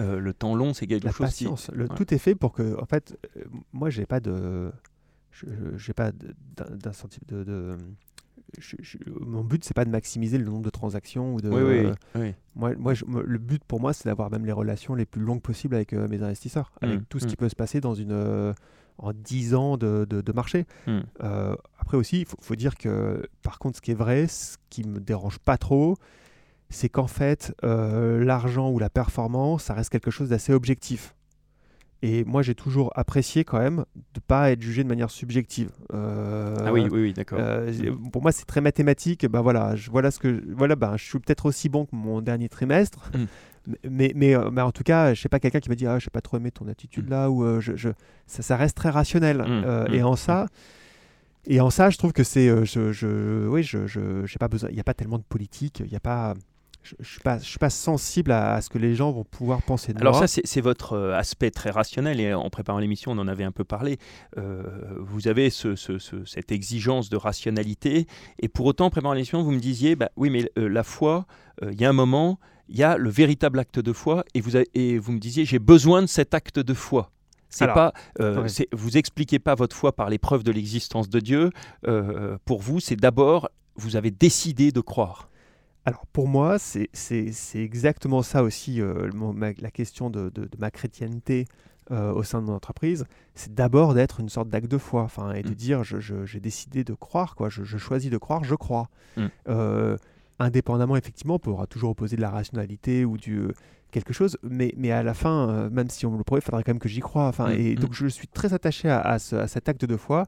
Euh, 0.00 0.18
le 0.18 0.34
temps 0.34 0.56
long, 0.56 0.74
c'est 0.74 0.86
quelque 0.86 1.10
chose 1.10 1.26
patience. 1.26 1.70
Le, 1.72 1.88
Tout 1.88 2.12
est 2.12 2.18
fait 2.18 2.34
pour 2.34 2.52
que, 2.52 2.80
en 2.80 2.86
fait, 2.86 3.16
euh, 3.36 3.44
moi, 3.72 3.90
j'ai 3.90 4.06
pas 4.06 4.18
de, 4.18 4.72
j'ai 5.76 5.92
pas 5.92 6.12
d'incentive 6.12 7.22
de, 7.26 7.44
de, 7.44 7.76
mon 9.20 9.42
but, 9.42 9.64
c'est 9.64 9.74
pas 9.74 9.84
de 9.84 9.90
maximiser 9.90 10.38
le 10.38 10.44
nombre 10.44 10.62
de 10.62 10.70
transactions 10.70 11.34
ou 11.34 11.40
de. 11.40 11.48
Oui, 11.48 11.92
oui, 12.14 12.34
Moi, 12.54 12.74
moi 12.76 12.92
le 13.24 13.38
but 13.38 13.62
pour 13.64 13.80
moi, 13.80 13.92
c'est 13.92 14.04
d'avoir 14.04 14.30
même 14.30 14.46
les 14.46 14.52
relations 14.52 14.94
les 14.94 15.06
plus 15.06 15.20
longues 15.20 15.42
possibles 15.42 15.74
avec 15.74 15.92
euh, 15.92 16.08
mes 16.08 16.22
investisseurs, 16.22 16.72
avec 16.80 17.00
mmh, 17.00 17.04
tout 17.08 17.18
ce 17.18 17.26
qui 17.26 17.34
mmh. 17.34 17.36
peut 17.36 17.48
se 17.48 17.56
passer 17.56 17.80
dans 17.80 17.94
une 17.94 18.12
euh, 18.12 18.52
en 18.98 19.12
10 19.12 19.54
ans 19.54 19.76
de, 19.76 20.04
de, 20.08 20.32
marché. 20.32 20.66
Mmh. 20.86 21.00
Euh, 21.22 21.56
après 21.78 21.96
aussi, 21.96 22.20
il 22.20 22.26
faut, 22.26 22.36
faut, 22.40 22.54
dire 22.54 22.76
que, 22.76 23.26
par 23.42 23.58
contre, 23.58 23.78
ce 23.78 23.82
qui 23.82 23.90
est 23.90 23.96
vrai, 23.96 24.28
ce 24.28 24.56
qui 24.70 24.84
me 24.84 25.00
dérange 25.00 25.38
pas 25.38 25.58
trop, 25.58 25.96
c'est 26.70 26.88
qu'en 26.88 27.06
fait, 27.06 27.54
l'argent 27.62 28.70
ou 28.70 28.78
la 28.78 28.90
performance, 28.90 29.64
ça 29.64 29.74
reste 29.74 29.90
quelque 29.90 30.10
chose 30.10 30.28
d'assez 30.28 30.52
objectif. 30.52 31.14
Et 32.06 32.22
moi, 32.26 32.42
j'ai 32.42 32.54
toujours 32.54 32.92
apprécié 32.96 33.44
quand 33.44 33.58
même 33.58 33.76
de 33.96 34.00
ne 34.16 34.20
pas 34.20 34.50
être 34.50 34.60
jugé 34.60 34.84
de 34.84 34.88
manière 34.88 35.08
subjective. 35.08 35.70
Euh, 35.94 36.54
ah 36.58 36.70
oui, 36.70 36.82
oui, 36.92 37.00
oui 37.00 37.12
d'accord. 37.14 37.38
Euh, 37.40 37.72
pour 38.12 38.20
moi, 38.20 38.30
c'est 38.30 38.44
très 38.44 38.60
mathématique. 38.60 39.24
Ben 39.24 39.40
voilà, 39.40 39.74
je, 39.74 39.90
voilà 39.90 40.10
ce 40.10 40.18
que, 40.18 40.44
voilà, 40.54 40.76
ben, 40.76 40.98
je 40.98 41.04
suis 41.04 41.18
peut-être 41.18 41.46
aussi 41.46 41.70
bon 41.70 41.86
que 41.86 41.96
mon 41.96 42.20
dernier 42.20 42.50
trimestre. 42.50 43.10
Hmm. 43.14 43.24
Mais, 43.88 44.12
mais, 44.14 44.36
euh, 44.36 44.50
mais, 44.52 44.60
en 44.60 44.70
tout 44.70 44.82
cas, 44.82 45.14
je 45.14 45.22
sais 45.22 45.30
pas 45.30 45.40
quelqu'un 45.40 45.60
qui 45.60 45.70
va 45.70 45.76
dire 45.76 45.92
ah, 45.92 45.98
je 45.98 46.04
n'ai 46.04 46.10
pas 46.10 46.20
trop 46.20 46.36
aimé 46.36 46.50
ton 46.50 46.68
attitude 46.68 47.08
là 47.08 47.30
ou 47.30 47.58
je, 47.62 47.74
je, 47.74 47.88
ça, 48.26 48.42
ça, 48.42 48.58
reste 48.58 48.76
très 48.76 48.90
rationnel. 48.90 49.42
Et 49.90 50.02
en 50.02 50.14
ça, 50.14 50.48
et 51.46 51.62
en 51.62 51.70
ça, 51.70 51.88
je 51.88 51.96
trouve 51.96 52.12
que 52.12 52.22
c'est, 52.22 52.66
je, 52.66 52.92
je, 52.92 53.48
oui, 53.48 53.62
je, 53.62 54.36
pas 54.36 54.48
besoin. 54.48 54.68
Il 54.68 54.74
n'y 54.74 54.80
a 54.80 54.84
pas 54.84 54.92
tellement 54.92 55.16
de 55.16 55.24
politique. 55.24 55.80
Il 55.80 55.88
n'y 55.88 55.96
a 55.96 56.00
pas 56.00 56.34
je 56.84 56.94
ne 56.98 57.04
suis, 57.04 57.20
pas, 57.20 57.38
je 57.38 57.44
suis 57.44 57.58
pas 57.58 57.70
sensible 57.70 58.30
à, 58.30 58.60
ce 58.60 58.68
que 58.68 58.76
les 58.76 58.94
gens 58.94 59.10
vont 59.10 59.24
pouvoir 59.24 59.62
penser 59.62 59.94
de 59.94 60.00
Alors 60.00 60.16
ça, 60.16 60.26
c'est 60.26 60.60
votre 60.60 60.92
euh, 60.92 61.16
aspect 61.16 61.50
très 61.50 61.70
rationnel, 61.70 62.20
et 62.20 62.34
en 62.34 62.50
préparant 62.50 62.78
l'émission, 62.78 63.12
on 63.12 63.18
en 63.18 63.26
avait 63.26 63.44
un 63.44 63.52
peu 63.52 63.64
parlé. 63.64 63.98
Euh, 64.36 64.62
vous 64.98 65.26
avez 65.26 65.48
ce, 65.48 65.76
cette 66.26 66.52
exigence 66.52 67.08
de 67.08 67.16
rationalité, 67.16 68.06
et 68.38 68.48
pour 68.48 68.66
autant, 68.66 68.86
en 68.86 68.90
préparant 68.90 69.14
l'émission, 69.14 69.42
vous 69.42 69.50
me 69.50 69.60
disiez, 69.60 69.96
bah, 69.96 70.10
oui, 70.16 70.28
mais 70.28 70.50
euh, 70.58 70.68
la 70.68 70.84
foi, 70.84 71.26
il 71.62 71.80
y 71.80 71.86
a 71.86 71.88
un 71.88 71.94
moment, 71.94 72.38
il 72.68 72.76
y 72.76 72.82
a 72.82 72.98
le 72.98 73.08
véritable 73.08 73.58
acte 73.58 73.78
de 73.78 73.92
foi, 73.92 74.24
et 74.34 74.42
vous, 74.42 74.56
et 74.56 74.98
vous 74.98 75.12
me 75.12 75.20
disiez, 75.20 75.46
j'ai 75.46 75.58
besoin 75.58 76.02
de 76.02 76.06
cet 76.06 76.34
acte 76.34 76.58
de 76.58 76.74
foi. 76.74 77.10
C'est 77.48 77.68
pas, 77.68 77.92
vous 78.72 78.96
expliquez 78.96 79.38
pas 79.38 79.54
votre 79.54 79.76
foi 79.76 79.94
par 79.94 80.10
l'épreuve 80.10 80.42
de 80.42 80.50
l'existence 80.50 81.08
de 81.08 81.20
Dieu. 81.20 81.50
pour 82.44 82.60
vous, 82.60 82.80
c'est 82.80 82.96
d'abord, 82.96 83.48
vous 83.76 83.96
avez 83.96 84.10
décidé 84.10 84.72
de 84.72 84.80
croire. 84.80 85.30
Alors 85.86 86.06
pour 86.06 86.28
moi, 86.28 86.58
c'est 86.58 86.88
exactement 87.54 88.22
ça 88.22 88.42
aussi 88.42 88.80
euh, 88.80 89.10
la 89.58 89.70
question 89.70 90.10
de, 90.10 90.32
ma 90.58 90.70
chrétienté 90.70 91.46
euh, 91.90 92.12
au 92.12 92.22
sein 92.22 92.40
de 92.40 92.46
mon 92.46 92.54
entreprise. 92.54 93.04
C'est 93.34 93.54
d'abord 93.54 93.92
d'être 93.92 94.20
une 94.20 94.30
sorte 94.30 94.48
d'acte 94.48 94.70
de 94.70 94.78
foi, 94.78 95.02
enfin, 95.02 95.32
et 95.32 95.42
de 95.42 95.50
mmh. 95.50 95.54
dire 95.54 95.82
j'ai 95.84 96.40
décidé 96.40 96.84
de 96.84 96.94
croire, 96.94 97.34
quoi. 97.34 97.50
Je, 97.50 97.76
choisis 97.76 98.10
de 98.10 98.16
croire, 98.16 98.44
je 98.44 98.54
crois. 98.54 98.88
Mmh. 99.16 99.26
Euh, 99.48 99.96
indépendamment, 100.38 100.96
effectivement, 100.96 101.34
on 101.34 101.38
pourra 101.38 101.66
toujours 101.66 101.90
opposer 101.90 102.16
de 102.16 102.22
la 102.22 102.30
rationalité 102.30 103.04
ou 103.04 103.18
du 103.18 103.48
quelque 103.90 104.12
chose, 104.12 104.38
mais, 104.42 104.74
mais 104.76 104.90
à 104.90 105.04
la 105.04 105.14
fin, 105.14 105.68
même 105.70 105.88
si 105.88 106.04
on 106.04 106.10
me 106.10 106.18
le 106.18 106.24
prouve, 106.24 106.38
il 106.38 106.44
faudrait 106.44 106.64
quand 106.64 106.72
même 106.72 106.80
que 106.80 106.88
j'y 106.88 106.98
croie. 106.98 107.26
Enfin, 107.26 107.50
mmh. 107.50 107.60
et 107.60 107.74
donc 107.74 107.92
je 107.92 108.06
suis 108.06 108.26
très 108.26 108.54
attaché 108.54 108.88
à, 108.88 109.02
à 109.02 109.18
cet 109.18 109.68
acte 109.68 109.84
de 109.84 109.96
foi 109.96 110.24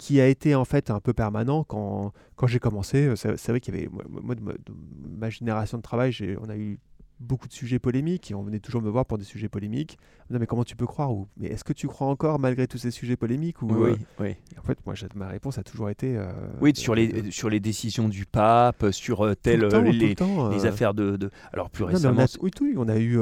qui 0.00 0.18
a 0.18 0.26
été 0.26 0.54
en 0.54 0.64
fait 0.64 0.90
un 0.90 0.98
peu 0.98 1.12
permanent 1.12 1.62
quand, 1.62 2.12
quand 2.34 2.46
j'ai 2.46 2.58
commencé. 2.58 3.12
C'est 3.16 3.48
vrai 3.48 3.60
qu'il 3.60 3.74
y 3.74 3.78
avait, 3.78 3.88
moi, 4.08 4.34
de 4.34 4.40
ma, 4.40 5.28
génération 5.28 5.76
de 5.76 5.82
travail, 5.82 6.16
on 6.40 6.48
a 6.48 6.56
eu 6.56 6.78
beaucoup 7.20 7.48
de 7.48 7.52
sujets 7.52 7.78
polémiques 7.78 8.30
et 8.30 8.34
on 8.34 8.42
venait 8.42 8.58
toujours 8.58 8.82
me 8.82 8.88
voir 8.88 9.04
pour 9.04 9.18
des 9.18 9.24
sujets 9.24 9.48
polémiques. 9.48 9.98
Non, 10.30 10.38
mais 10.38 10.46
comment 10.46 10.64
tu 10.64 10.74
peux 10.74 10.86
croire 10.86 11.12
ou 11.12 11.28
Mais 11.36 11.48
est-ce 11.48 11.64
que 11.64 11.72
tu 11.72 11.86
crois 11.86 12.06
encore 12.06 12.38
malgré 12.38 12.66
tous 12.66 12.78
ces 12.78 12.90
sujets 12.90 13.16
polémiques 13.16 13.62
ou, 13.62 13.68
Oui, 13.68 13.90
euh, 13.90 13.96
oui. 14.20 14.36
En 14.58 14.62
fait, 14.62 14.78
moi, 14.86 14.94
ma 15.14 15.28
réponse 15.28 15.58
a 15.58 15.62
toujours 15.62 15.90
été. 15.90 16.16
Euh, 16.16 16.32
oui, 16.60 16.72
sur 16.74 16.94
les, 16.94 17.30
sur 17.30 17.50
les 17.50 17.60
décisions 17.60 18.08
du 18.08 18.24
pape, 18.24 18.86
sur 18.90 19.24
euh, 19.24 19.34
telle, 19.34 19.66
les, 19.66 20.14
les 20.52 20.66
affaires 20.66 20.94
de, 20.94 21.16
de, 21.16 21.30
Alors, 21.52 21.68
plus 21.70 21.84
récemment. 21.84 22.24
oui, 22.40 22.50
oui, 22.60 22.74
on 22.76 22.88
a 22.88 22.98
eu 22.98 23.18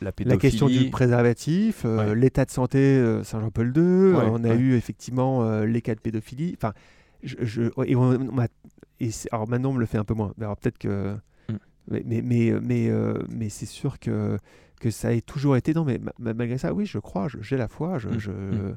la, 0.00 0.12
question 0.36 0.66
du 0.66 0.90
préservatif, 0.90 1.86
l'état 2.14 2.44
de 2.44 2.50
santé 2.50 3.22
Saint-Jean-Paul 3.22 3.72
II, 3.76 4.14
on 4.14 4.44
a 4.44 4.54
eu 4.54 4.74
effectivement 4.74 5.62
les 5.62 5.80
cas 5.80 5.94
de 5.94 6.00
pédophilie. 6.00 6.54
Enfin, 6.56 6.72
je, 7.22 7.62
et, 7.84 7.94
et 9.00 9.10
alors 9.32 9.48
maintenant, 9.48 9.70
on 9.70 9.74
me 9.74 9.80
le 9.80 9.86
fait 9.86 9.98
un 9.98 10.04
peu 10.04 10.14
moins. 10.14 10.32
Alors, 10.40 10.56
peut-être 10.56 10.78
que 10.78 11.16
mais, 11.90 12.02
mais, 12.04 12.22
mais, 12.22 12.52
mais, 12.60 12.88
euh, 12.90 13.14
mais 13.28 13.48
c'est 13.48 13.66
sûr 13.66 13.98
que, 13.98 14.38
que 14.80 14.90
ça 14.90 15.08
a 15.08 15.20
toujours 15.20 15.56
été. 15.56 15.74
Non, 15.74 15.84
mais 15.84 15.98
malgré 16.18 16.58
ça, 16.58 16.72
oui, 16.72 16.86
je 16.86 16.98
crois, 16.98 17.28
j'ai 17.40 17.56
la 17.56 17.68
foi, 17.68 17.98
je, 17.98 18.08
mmh, 18.08 18.76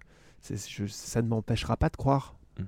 mmh. 0.49 0.55
je, 0.67 0.85
ça 0.87 1.21
ne 1.21 1.27
m'empêchera 1.27 1.77
pas 1.77 1.89
de 1.89 1.97
croire. 1.97 2.35
Mmh. 2.57 2.63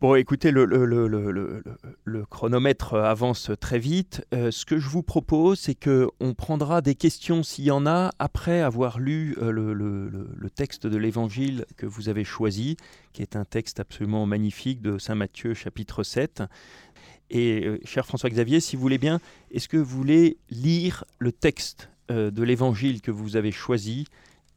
Bon, 0.00 0.14
écoutez, 0.14 0.50
le, 0.50 0.64
le, 0.64 0.86
le, 0.86 1.62
le, 2.04 2.24
chronomètre 2.24 2.94
avance 2.94 3.50
très 3.60 3.78
vite. 3.78 4.24
Euh, 4.32 4.50
ce 4.50 4.64
que 4.64 4.78
je 4.78 4.88
vous 4.88 5.02
propose, 5.02 5.58
c'est 5.60 5.74
qu'on 5.74 6.32
prendra 6.32 6.80
des 6.80 6.94
questions 6.94 7.42
s'il 7.42 7.64
y 7.64 7.70
en 7.70 7.84
a 7.86 8.10
après 8.18 8.62
avoir 8.62 8.98
lu 8.98 9.36
euh, 9.42 9.52
le, 9.52 10.50
texte 10.50 10.86
de 10.86 10.96
l'Évangile 10.96 11.66
que 11.76 11.84
vous 11.84 12.08
avez 12.08 12.24
choisi, 12.24 12.78
qui 13.12 13.20
est 13.20 13.36
un 13.36 13.44
texte 13.44 13.78
absolument 13.78 14.24
magnifique 14.24 14.80
de 14.80 14.96
Saint 14.96 15.16
Matthieu 15.16 15.52
chapitre 15.52 16.02
7. 16.02 16.44
Et 17.30 17.64
euh, 17.64 17.78
cher 17.84 18.04
François-Xavier, 18.06 18.60
si 18.60 18.76
vous 18.76 18.82
voulez 18.82 18.98
bien, 18.98 19.20
est-ce 19.52 19.68
que 19.68 19.76
vous 19.76 19.96
voulez 19.96 20.36
lire 20.50 21.04
le 21.18 21.32
texte 21.32 21.90
euh, 22.10 22.30
de 22.30 22.42
l'évangile 22.42 23.00
que 23.00 23.10
vous 23.10 23.36
avez 23.36 23.52
choisi? 23.52 24.06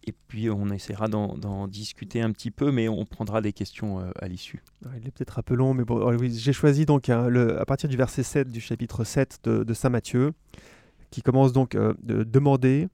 Et 0.06 0.14
puis 0.28 0.50
on 0.50 0.70
essaiera 0.70 1.08
d'en 1.08 1.68
discuter 1.68 2.22
un 2.22 2.32
petit 2.32 2.52
peu, 2.52 2.72
mais 2.72 2.90
on 2.90 3.06
prendra 3.06 3.40
des 3.40 3.54
questions 3.54 4.00
euh, 4.00 4.12
à 4.20 4.28
l'issue. 4.28 4.62
Il 5.00 5.08
est 5.08 5.12
peut-être 5.12 5.40
un 5.40 5.44
peu 5.44 5.54
long, 5.54 5.74
mais 5.74 5.86
bon, 5.86 6.18
j'ai 6.20 6.52
choisi 6.52 6.86
donc 6.86 7.08
hein, 7.10 7.34
à 7.58 7.66
partir 7.66 7.88
du 7.88 7.96
verset 7.96 8.24
7 8.24 8.50
du 8.50 8.60
chapitre 8.60 9.06
7 9.06 9.40
de, 9.46 9.74
Saint 9.74 9.90
Matthieu, 9.90 10.34
qui 11.10 11.22
commence 11.22 11.54
donc 11.54 11.78
de 11.78 12.24
demander 12.24 12.90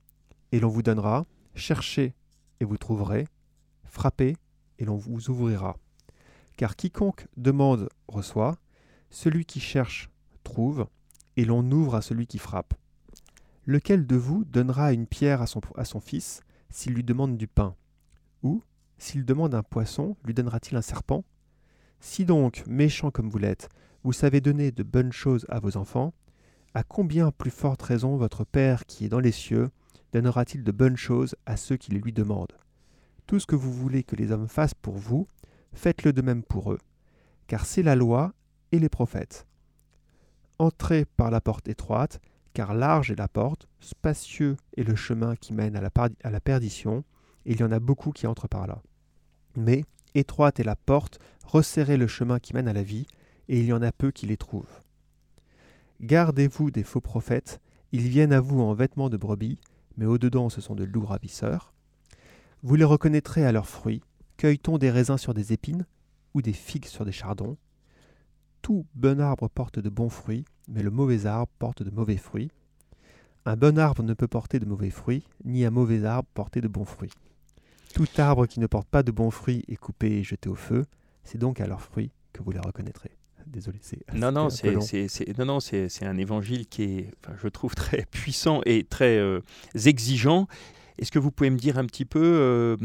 et 0.51 0.59
l'on 0.59 0.69
vous 0.69 0.83
donnera, 0.83 1.25
cherchez 1.55 2.13
et 2.59 2.65
vous 2.65 2.77
trouverez, 2.77 3.25
frappez 3.85 4.35
et 4.77 4.85
l'on 4.85 4.95
vous 4.95 5.31
ouvrira. 5.31 5.77
Car 6.57 6.75
quiconque 6.75 7.25
demande 7.37 7.89
reçoit, 8.07 8.55
celui 9.09 9.45
qui 9.45 9.59
cherche 9.59 10.09
trouve, 10.43 10.87
et 11.37 11.45
l'on 11.45 11.69
ouvre 11.71 11.95
à 11.95 12.01
celui 12.01 12.27
qui 12.27 12.37
frappe. 12.37 12.73
Lequel 13.65 14.07
de 14.07 14.15
vous 14.15 14.45
donnera 14.45 14.93
une 14.93 15.07
pierre 15.07 15.41
à 15.41 15.47
son, 15.47 15.99
fils 15.99 16.41
s'il 16.69 16.93
lui 16.93 17.03
demande 17.03 17.37
du 17.37 17.47
pain? 17.47 17.75
Ou, 18.43 18.63
s'il 18.97 19.25
demande 19.25 19.53
un 19.53 19.63
poisson, 19.63 20.17
lui 20.25 20.33
donnera-t-il 20.33 20.75
un 20.75 20.81
serpent? 20.81 21.23
Si 21.99 22.25
donc, 22.25 22.63
méchant 22.67 23.11
comme 23.11 23.29
vous 23.29 23.37
l'êtes, 23.37 23.69
vous 24.03 24.13
savez 24.13 24.41
donner 24.41 24.71
de 24.71 24.83
bonnes 24.83 25.11
choses 25.11 25.45
à 25.49 25.59
vos 25.59 25.77
enfants, 25.77 26.13
à 26.73 26.83
combien 26.83 27.31
plus 27.31 27.51
forte 27.51 27.81
raison 27.81 28.15
votre 28.15 28.43
Père 28.43 28.85
qui 28.85 29.05
est 29.05 29.09
dans 29.09 29.19
les 29.19 29.31
cieux 29.31 29.69
donnera-t-il 30.13 30.63
de 30.63 30.71
bonnes 30.71 30.97
choses 30.97 31.35
à 31.45 31.57
ceux 31.57 31.77
qui 31.77 31.91
les 31.91 31.99
lui 31.99 32.13
demandent? 32.13 32.57
Tout 33.27 33.39
ce 33.39 33.45
que 33.45 33.55
vous 33.55 33.71
voulez 33.71 34.03
que 34.03 34.15
les 34.15 34.31
hommes 34.31 34.47
fassent 34.47 34.73
pour 34.73 34.95
vous, 34.95 35.27
faites-le 35.73 36.13
de 36.13 36.21
même 36.21 36.43
pour 36.43 36.71
eux, 36.71 36.79
car 37.47 37.65
c'est 37.65 37.83
la 37.83 37.95
loi 37.95 38.33
et 38.71 38.79
les 38.79 38.89
prophètes. 38.89 39.45
Entrez 40.57 41.05
par 41.05 41.31
la 41.31 41.41
porte 41.41 41.67
étroite, 41.67 42.19
car 42.53 42.73
large 42.73 43.11
est 43.11 43.15
la 43.17 43.27
porte, 43.27 43.67
spacieux 43.79 44.57
est 44.75 44.83
le 44.83 44.95
chemin 44.95 45.35
qui 45.35 45.53
mène 45.53 45.75
à 45.75 45.81
la, 45.81 46.39
perdition, 46.41 47.03
et 47.45 47.53
il 47.53 47.59
y 47.59 47.63
en 47.63 47.71
a 47.71 47.79
beaucoup 47.79 48.11
qui 48.11 48.27
entrent 48.27 48.49
par 48.49 48.67
là. 48.67 48.81
Mais 49.55 49.85
étroite 50.15 50.59
est 50.59 50.65
la 50.65 50.75
porte, 50.75 51.19
resserrez 51.45 51.97
le 51.97 52.07
chemin 52.07 52.39
qui 52.39 52.53
mène 52.53 52.67
à 52.67 52.73
la 52.73 52.83
vie, 52.83 53.07
et 53.47 53.59
il 53.59 53.65
y 53.65 53.73
en 53.73 53.81
a 53.81 53.91
peu 53.91 54.11
qui 54.11 54.25
les 54.25 54.37
trouvent. 54.37 54.81
Gardez-vous 56.01 56.71
des 56.71 56.83
faux 56.83 57.01
prophètes, 57.01 57.59
ils 57.91 58.07
viennent 58.07 58.33
à 58.33 58.41
vous 58.41 58.61
en 58.61 58.73
vêtements 58.73 59.09
de 59.09 59.17
brebis, 59.17 59.59
mais 59.97 60.05
au-dedans 60.05 60.49
ce 60.49 60.61
sont 60.61 60.75
de 60.75 60.83
loups 60.83 61.05
ravisseurs. 61.05 61.73
Vous 62.63 62.75
les 62.75 62.83
reconnaîtrez 62.83 63.45
à 63.45 63.51
leurs 63.51 63.67
fruits. 63.67 64.01
Cueille-t-on 64.37 64.77
des 64.77 64.91
raisins 64.91 65.17
sur 65.17 65.33
des 65.33 65.53
épines 65.53 65.85
ou 66.33 66.41
des 66.41 66.53
figues 66.53 66.85
sur 66.85 67.05
des 67.05 67.11
chardons? 67.11 67.57
Tout 68.61 68.85
bon 68.95 69.19
arbre 69.19 69.49
porte 69.49 69.79
de 69.79 69.89
bons 69.89 70.09
fruits, 70.09 70.45
mais 70.67 70.83
le 70.83 70.91
mauvais 70.91 71.25
arbre 71.25 71.51
porte 71.59 71.83
de 71.83 71.91
mauvais 71.91 72.17
fruits. 72.17 72.51
Un 73.45 73.55
bon 73.55 73.79
arbre 73.79 74.03
ne 74.03 74.13
peut 74.13 74.27
porter 74.27 74.59
de 74.59 74.65
mauvais 74.65 74.89
fruits, 74.89 75.23
ni 75.45 75.65
un 75.65 75.71
mauvais 75.71 76.03
arbre 76.03 76.27
porter 76.33 76.61
de 76.61 76.67
bons 76.67 76.85
fruits. 76.85 77.11
Tout 77.93 78.07
arbre 78.17 78.45
qui 78.45 78.59
ne 78.59 78.67
porte 78.67 78.87
pas 78.87 79.03
de 79.03 79.11
bons 79.11 79.31
fruits 79.31 79.63
est 79.67 79.75
coupé 79.75 80.19
et 80.19 80.23
jeté 80.23 80.49
au 80.49 80.55
feu. 80.55 80.85
C'est 81.23 81.37
donc 81.37 81.59
à 81.59 81.67
leurs 81.67 81.81
fruits 81.81 82.11
que 82.33 82.43
vous 82.43 82.51
les 82.51 82.59
reconnaîtrez. 82.59 83.11
Désolé, 83.47 83.79
c'est 83.81 83.99
non 84.13 84.31
non 84.31 84.49
c'est 84.51 84.75
non 85.37 85.45
non 85.45 85.59
c'est 85.59 86.05
un 86.05 86.17
évangile 86.17 86.67
qui 86.67 86.83
est, 86.83 87.11
je 87.41 87.47
trouve 87.47 87.73
très 87.75 88.05
puissant 88.11 88.61
et 88.65 88.83
très 88.83 89.17
euh, 89.17 89.39
exigeant. 89.85 90.47
Est-ce 90.99 91.11
que 91.11 91.17
vous 91.17 91.31
pouvez 91.31 91.49
me 91.49 91.57
dire 91.57 91.79
un 91.79 91.85
petit 91.85 92.05
peu 92.05 92.21
euh, 92.21 92.77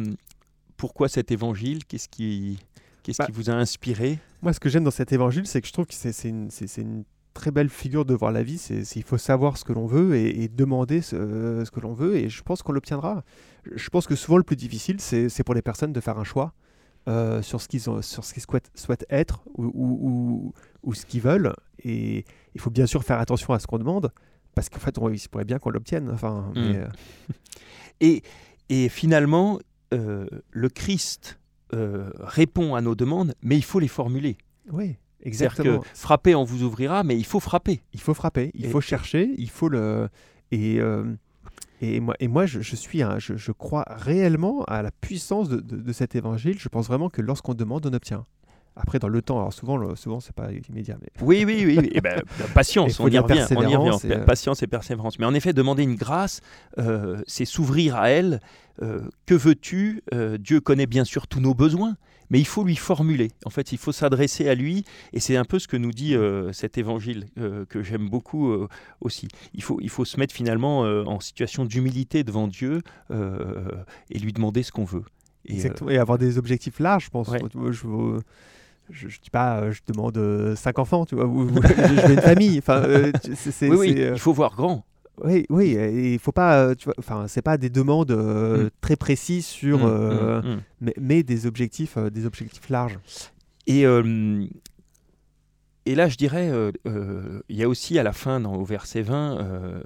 pourquoi 0.79 1.09
cet 1.09 1.33
évangile? 1.33 1.85
Qu'est-ce 1.85 2.09
qui 2.09 2.59
Qu'est-ce 3.05 3.19
bah 3.19 3.27
qui 3.27 3.33
vous 3.33 3.51
a 3.51 3.53
inspiré? 3.53 4.19
Moi, 4.43 4.53
ce 4.53 4.59
que 4.59 4.69
j'aime 4.69 4.83
dans 4.83 4.91
cet 4.91 5.13
évangile, 5.13 5.47
c'est 5.47 5.61
que 5.61 5.69
je 5.69 5.73
trouve 5.73 5.87
que 5.87 5.95
c'est 5.95 6.29
une, 6.29 6.49
une, 6.79 7.05
très 7.35 7.51
belle 7.51 7.69
figure 7.69 8.05
de 8.05 8.15
voir 8.15 8.33
la 8.33 8.43
vie. 8.43 8.59
C'est 8.59 8.83
il 8.97 9.03
faut 9.03 9.19
savoir 9.19 9.59
ce 9.59 9.65
que 9.65 9.73
l'on 9.73 9.87
veut 9.87 10.17
et, 10.17 10.49
demander 10.49 11.03
ce, 11.03 11.63
ce 11.65 11.71
que 11.71 11.81
l'on 11.81 11.93
veut. 11.93 12.17
Et 12.17 12.29
je 12.31 12.43
pense 12.43 12.63
qu'on 12.63 12.73
l'obtiendra. 12.73 13.23
Je 13.75 13.89
pense 13.91 14.07
que 14.07 14.17
souvent, 14.17 14.39
le 14.39 14.43
plus 14.43 14.57
difficile, 14.57 15.01
c'est 15.01 15.45
pour 15.45 15.55
les 15.55 15.63
personnes 15.63 15.93
de 15.93 16.01
faire 16.01 16.19
un 16.19 16.25
choix. 16.25 16.55
Euh, 17.07 17.43
sur 17.43 17.61
ce 17.61 17.69
qu'ils 17.69 17.83
souhaitent, 17.83 18.71
souhaitent, 18.75 19.05
être 19.11 19.43
ou, 19.57 19.71
ou, 19.75 20.55
ou, 20.83 20.95
ce 20.95 21.05
qu'ils 21.05 21.21
veulent. 21.21 21.53
Et 21.83 22.25
il 22.55 22.61
faut 22.63 22.71
bien 22.71 22.87
sûr 22.87 23.05
faire 23.05 23.21
attention 23.21 23.53
à 23.53 23.59
ce 23.59 23.67
qu'on 23.67 23.77
demande, 23.77 24.11
parce 24.55 24.71
qu'en 24.71 24.79
fait, 24.79 24.97
on, 24.97 25.11
il 25.11 25.29
pourrait 25.29 25.45
bien 25.45 25.59
qu'on 25.59 25.69
l'obtienne. 25.69 26.09
Enfin, 26.11 26.51
hmm. 26.55 26.59
euh, 26.59 26.89
et, 28.01 28.23
et, 28.71 28.89
finalement, 28.89 29.59
euh, 29.93 30.27
le 30.51 30.69
Christ 30.71 31.39
répond 32.21 32.75
à 32.75 32.81
nos 32.81 32.95
demandes, 32.95 33.35
mais 33.43 33.57
il 33.57 33.65
faut 33.65 33.81
les 33.81 33.89
formuler. 33.89 34.37
Oui. 34.71 34.97
Exactement. 35.23 35.81
Que 35.81 35.87
frapper, 35.95 36.35
on 36.35 36.45
vous 36.45 36.65
ouvrira, 36.65 37.03
mais 37.03 37.17
il 37.17 37.25
faut 37.25 37.41
frapper. 37.41 37.83
Il 37.95 38.01
faut 38.01 38.13
frapper, 38.13 38.51
il 38.55 38.69
faut 38.69 38.83
chercher, 38.83 39.31
il 39.39 39.49
faut 39.49 39.69
le. 39.69 40.09
Et, 40.51 40.81
et 41.81 42.01
moi, 42.01 42.15
et 42.21 42.29
moi 42.29 42.47
je, 42.47 42.61
suis 42.77 43.03
un, 43.03 43.19
je, 43.19 43.53
crois 43.53 43.85
réellement 43.89 44.65
à 44.65 44.83
la 44.83 44.91
puissance 44.91 45.49
de, 45.49 45.61
de, 45.61 45.93
cet 45.93 46.15
évangile. 46.15 46.59
Je 46.59 46.69
pense 46.69 46.87
vraiment 46.87 47.09
que 47.09 47.23
lorsqu'on 47.23 47.55
demande, 47.55 47.87
on 47.87 47.93
obtient. 47.93 48.27
Après, 48.77 48.99
dans 48.99 49.09
le 49.09 49.23
temps, 49.23 49.39
alors 49.39 49.53
souvent, 49.53 49.95
souvent 49.95 50.21
c'est 50.21 50.35
pas 50.35 50.51
immédiat. 50.69 50.97
Mais... 51.01 51.09
Oui, 51.21 51.45
oui, 51.47 51.63
oui. 51.65 51.79
et 51.87 51.93
eh 51.95 52.01
ben, 52.01 52.21
patience, 52.55 52.99
on 52.99 53.09
y, 53.09 53.19
revient, 53.19 53.47
on 53.55 53.69
y 53.69 53.77
revient. 53.77 53.99
Euh, 54.11 54.25
patience 54.25 54.63
et 54.63 54.67
persévérance. 54.67 55.19
Mais 55.19 55.27
en 55.27 55.35
effet, 55.35 55.53
demander 55.53 55.85
une 55.85 55.95
grâce, 55.95 56.41
euh, 56.79 57.23
c'est 57.27 57.45
s'ouvrir 57.45 57.97
à 57.97 58.11
elle. 58.11 58.41
Euh, 58.83 59.03
que 59.27 59.35
veux-tu 59.35 60.03
Dieu 60.41 60.61
connaît 60.61 60.87
bien 60.87 61.05
sûr 61.05 61.29
tous 61.29 61.41
nos 61.41 61.55
besoins 61.55 61.97
mais 62.31 62.41
il 62.41 62.47
faut 62.47 62.65
lui 62.65 62.75
formuler. 62.75 63.31
En 63.45 63.51
fait, 63.51 63.71
il 63.71 63.79
faut 63.79 63.93
s'adresser 63.93 64.49
à 64.49 64.55
lui, 64.55 64.87
et 65.13 65.21
c'est 65.21 65.37
un 65.37 65.45
peu 65.45 65.59
ce 65.59 65.69
que 65.69 65.77
nous 65.77 65.93
dit 65.93 66.17
cet 66.53 66.79
évangile 66.79 67.27
que 67.69 67.83
j'aime 67.83 68.09
beaucoup 68.09 68.51
aussi. 69.03 69.29
Il 69.53 69.63
faut, 69.63 69.79
il 69.83 69.91
faut 69.91 70.07
se 70.07 70.19
mettre 70.19 70.35
finalement 70.35 70.81
en 70.81 71.21
situation 71.21 71.67
d'humilité 71.67 72.25
devant 72.25 72.49
Dieu 72.49 72.81
et 73.11 74.19
lui 74.19 74.33
demander 74.33 74.63
ce 74.63 74.73
qu'on 74.73 74.87
veut. 74.87 75.05
Et, 75.45 75.53
Exactement. 75.53 75.91
et 75.91 75.99
avoir 75.99 76.17
des 76.17 76.39
objectifs 76.39 76.81
larges, 76.81 77.05
je 77.05 77.11
pense. 77.11 77.31
Je, 77.31 77.73
je, 77.73 77.87
dis 78.91 79.31
pas, 79.31 79.71
je 79.71 79.81
demande 79.87 80.55
cinq 80.57 80.79
enfants, 80.79 81.07
tu 81.07 81.15
vois, 81.15 81.27
ou, 81.27 81.49
je, 81.49 82.07
veux 82.07 82.15
une 82.15 82.21
famille. 82.21 82.59
Enfin, 82.59 82.83
oui, 83.63 83.69
oui, 83.71 83.95
il 84.13 84.19
faut 84.19 84.33
voir 84.33 84.55
grand. 84.55 84.85
Oui, 85.23 85.47
oui, 85.49 85.77
il 86.15 86.19
faut 86.19 86.33
pas, 86.33 86.59
euh, 86.59 86.75
tu 86.75 86.87
vois, 86.87 86.95
enfin, 86.99 87.27
c'est 87.29 87.43
pas 87.43 87.57
des 87.57 87.71
demandes 87.71 88.11
euh, 88.11 88.65
mm. 88.65 88.71
très 88.81 88.97
précises 88.97 89.47
sur, 89.47 89.79
mm, 89.79 89.83
euh, 89.85 90.43
mm, 90.81 90.91
mais, 91.01 91.23
des 91.23 91.47
objectifs, 91.47 91.97
des 91.97 92.27
objectifs 92.27 92.69
larges. 92.69 92.99
Et 93.67 93.85
et 95.87 95.95
là, 95.95 96.09
je 96.09 96.17
dirais, 96.17 96.51
il 96.87 97.57
y 97.57 97.63
a 97.63 97.69
aussi 97.69 97.99
à 97.99 98.03
la 98.03 98.13
fin, 98.13 98.41
dans, 98.41 98.55
au 98.55 98.65
verset 98.65 99.03
20 99.03 99.83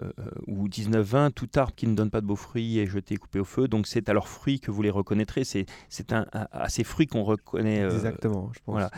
ou 0.46 0.68
19-20, 0.68 1.32
tout 1.32 1.48
arbre 1.56 1.74
qui 1.74 1.86
ne 1.86 1.94
donne 1.94 2.10
pas 2.10 2.20
de 2.20 2.26
beaux 2.26 2.36
fruits 2.36 2.78
est 2.78 2.86
jeté 2.86 3.16
coupé 3.16 3.40
au 3.40 3.44
feu. 3.44 3.68
Donc 3.68 3.86
c'est 3.86 4.08
à 4.08 4.12
leurs 4.12 4.28
fruits 4.28 4.60
que 4.60 4.70
vous 4.70 4.82
les 4.82 4.90
reconnaîtrez. 4.90 5.44
C'est, 5.44 5.66
c'est 5.88 6.12
un, 6.12 6.26
à 6.32 6.68
ces 6.68 6.84
fruits 6.84 7.06
qu'on 7.06 7.24
reconnaît. 7.24 7.80
Exactement, 7.80 8.50
je 8.54 8.60
pense. 8.64 8.72
Voilà. 8.74 8.90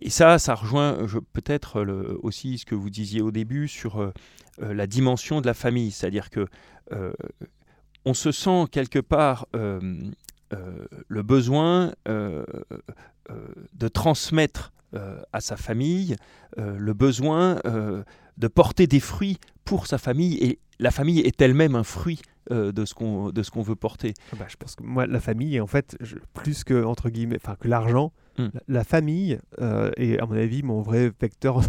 Et 0.00 0.10
ça, 0.10 0.38
ça 0.38 0.54
rejoint 0.54 0.98
peut-être 1.32 1.82
aussi 2.22 2.58
ce 2.58 2.66
que 2.66 2.74
vous 2.74 2.90
disiez 2.90 3.22
au 3.22 3.30
début 3.30 3.68
sur 3.68 4.12
euh, 4.62 4.74
la 4.74 4.86
dimension 4.86 5.40
de 5.40 5.46
la 5.46 5.54
famille, 5.54 5.90
c'est-à-dire 5.90 6.30
que 6.30 6.46
euh, 6.92 7.12
on 8.04 8.14
se 8.14 8.32
sent 8.32 8.66
quelque 8.70 8.98
part 8.98 9.46
euh, 9.56 9.80
le 11.08 11.22
besoin 11.22 11.92
de 12.06 13.88
transmettre 13.88 14.72
à 15.32 15.40
sa 15.40 15.56
famille 15.56 16.16
le 16.56 16.92
besoin 16.92 17.60
de 17.64 18.48
porter 18.48 18.86
des 18.86 19.00
fruits 19.00 19.38
pour 19.64 19.86
sa 19.86 19.98
famille 19.98 20.36
et 20.42 20.58
la 20.78 20.90
famille 20.90 21.20
est 21.20 21.40
elle-même 21.40 21.74
un 21.74 21.84
fruit 21.84 22.20
de 22.50 22.84
ce 22.84 22.94
qu'on 22.94 23.30
de 23.30 23.42
ce 23.42 23.50
qu'on 23.50 23.62
veut 23.62 23.76
porter. 23.76 24.14
Ah 24.32 24.36
bah, 24.38 24.46
je 24.48 24.56
pense 24.56 24.76
que 24.76 24.82
moi 24.82 25.06
la 25.06 25.20
famille 25.20 25.60
en 25.60 25.66
fait 25.66 25.96
plus 26.34 26.64
que 26.64 26.84
entre 26.84 27.10
guillemets 27.10 27.38
enfin 27.42 27.56
que 27.58 27.68
l'argent 27.68 28.12
Hmm. 28.38 28.48
La, 28.66 28.82
famille 28.82 29.38
euh, 29.60 29.92
est, 29.96 30.18
à 30.18 30.26
mon 30.26 30.34
avis, 30.34 30.64
mon 30.64 30.82
vrai 30.82 31.12
vecteur 31.20 31.60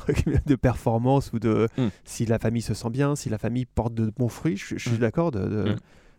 de 0.48 0.56
performance 0.56 1.32
ou 1.32 1.40
de 1.40 1.68
hmm. 1.78 1.90
si 2.06 2.26
la 2.26 2.40
famille 2.40 2.64
se 2.64 2.74
sent 2.74 2.90
bien, 2.90 3.16
si 3.16 3.30
la 3.30 3.38
famille 3.38 3.66
porte 3.66 3.94
de 3.94 4.12
bons 4.18 4.30
fruits. 4.30 4.58
Je, 4.58 4.78
suis 4.78 4.92
hmm. 4.92 4.98
d'accord. 4.98 5.32
De, 5.32 5.76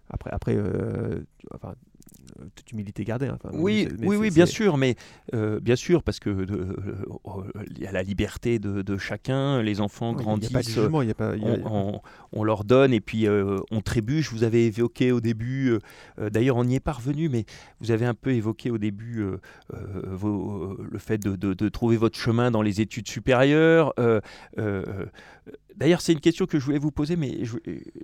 Après, 0.08 0.30
après 0.30 0.54
euh, 0.56 1.24
enfin, 1.52 1.74
toute 2.54 2.72
humilité 2.72 3.04
gardée. 3.04 3.26
Hein, 3.26 3.38
oui, 3.52 3.88
oui, 4.00 4.16
oui, 4.16 4.30
bien 4.30 4.46
sûr, 4.46 4.76
mais 4.76 4.96
euh, 5.34 5.60
bien 5.60 5.76
sûr, 5.76 6.02
parce 6.02 6.18
que 6.18 6.30
euh, 6.30 7.12
il 7.70 7.82
y 7.82 7.86
a 7.86 7.92
la 7.92 8.02
liberté 8.02 8.58
de, 8.58 8.96
chacun, 8.98 9.62
les 9.62 9.80
enfants 9.80 10.12
grandissent, 10.12 10.78
on, 12.32 12.44
leur 12.44 12.64
donne 12.64 12.92
et 12.92 13.00
puis 13.00 13.26
euh, 13.26 13.58
on 13.70 13.80
trébuche. 13.80 14.30
Vous 14.32 14.44
avez 14.44 14.66
évoqué 14.66 15.12
au 15.12 15.20
début, 15.20 15.78
d'ailleurs 16.18 16.56
on 16.56 16.64
n'y 16.64 16.76
est 16.76 16.80
pas 16.80 16.92
revenu, 16.92 17.28
mais 17.28 17.44
vous 17.80 17.90
avez 17.90 18.06
un 18.06 18.14
peu 18.14 18.32
évoqué 18.32 18.70
au 18.70 18.78
début 18.78 19.24
le 19.72 20.98
fait 20.98 21.18
de, 21.18 21.68
trouver 21.68 21.96
votre 21.96 22.18
chemin 22.18 22.50
dans 22.50 22.62
les 22.62 22.80
études 22.80 23.08
supérieures. 23.08 23.92
D'ailleurs, 25.76 26.00
c'est 26.00 26.14
une 26.14 26.20
question 26.20 26.46
que 26.46 26.58
je 26.58 26.64
voulais 26.64 26.78
vous 26.78 26.90
poser, 26.90 27.16
mais 27.16 27.38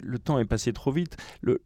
le 0.02 0.18
temps 0.18 0.38
est 0.38 0.44
passé 0.44 0.72
trop 0.72 0.92
vite. 0.92 1.16
Le, 1.40 1.62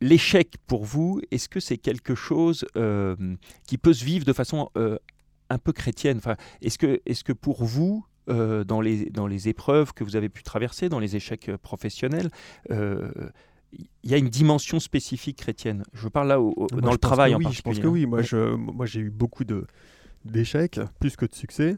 l'échec 0.00 0.56
pour 0.66 0.84
vous, 0.84 1.20
est-ce 1.30 1.48
que 1.48 1.60
c'est 1.60 1.78
quelque 1.78 2.14
chose 2.14 2.66
euh, 2.76 3.16
qui 3.66 3.78
peut 3.78 3.92
se 3.92 4.04
vivre 4.04 4.24
de 4.24 4.32
façon 4.32 4.70
euh, 4.76 4.98
un 5.50 5.58
peu 5.58 5.72
chrétienne? 5.72 6.18
Enfin, 6.18 6.36
Est-ce 6.62 6.78
que, 6.78 7.00
est 7.06 7.22
que 7.22 7.32
pour 7.32 7.64
vous, 7.64 8.04
euh, 8.28 8.64
dans, 8.64 8.80
les, 8.80 9.10
dans 9.10 9.26
les 9.26 9.48
épreuves 9.48 9.92
que 9.94 10.04
vous 10.04 10.16
avez 10.16 10.28
pu 10.28 10.42
traverser, 10.42 10.88
dans 10.88 10.98
les 10.98 11.16
échecs 11.16 11.50
professionnels, 11.62 12.30
il 12.70 14.10
y 14.10 14.14
a 14.14 14.16
une 14.16 14.28
dimension 14.28 14.80
spécifique 14.80 15.38
chrétienne? 15.38 15.82
Je 15.92 16.08
parle 16.08 16.28
là 16.28 16.36
dans 16.36 16.92
le 16.92 16.98
travail 16.98 17.34
en 17.34 17.38
oui, 17.38 17.44
particulier. 17.44 17.74
Je 17.74 17.80
pense 17.80 17.84
que 17.84 17.88
oui, 17.88 18.06
moi, 18.06 18.22
je, 18.22 18.54
moi 18.54 18.86
j'ai 18.86 19.00
eu 19.00 19.10
beaucoup 19.10 19.44
d'échecs, 20.24 20.80
plus 21.00 21.16
que 21.16 21.26
de 21.26 21.34
succès. 21.34 21.76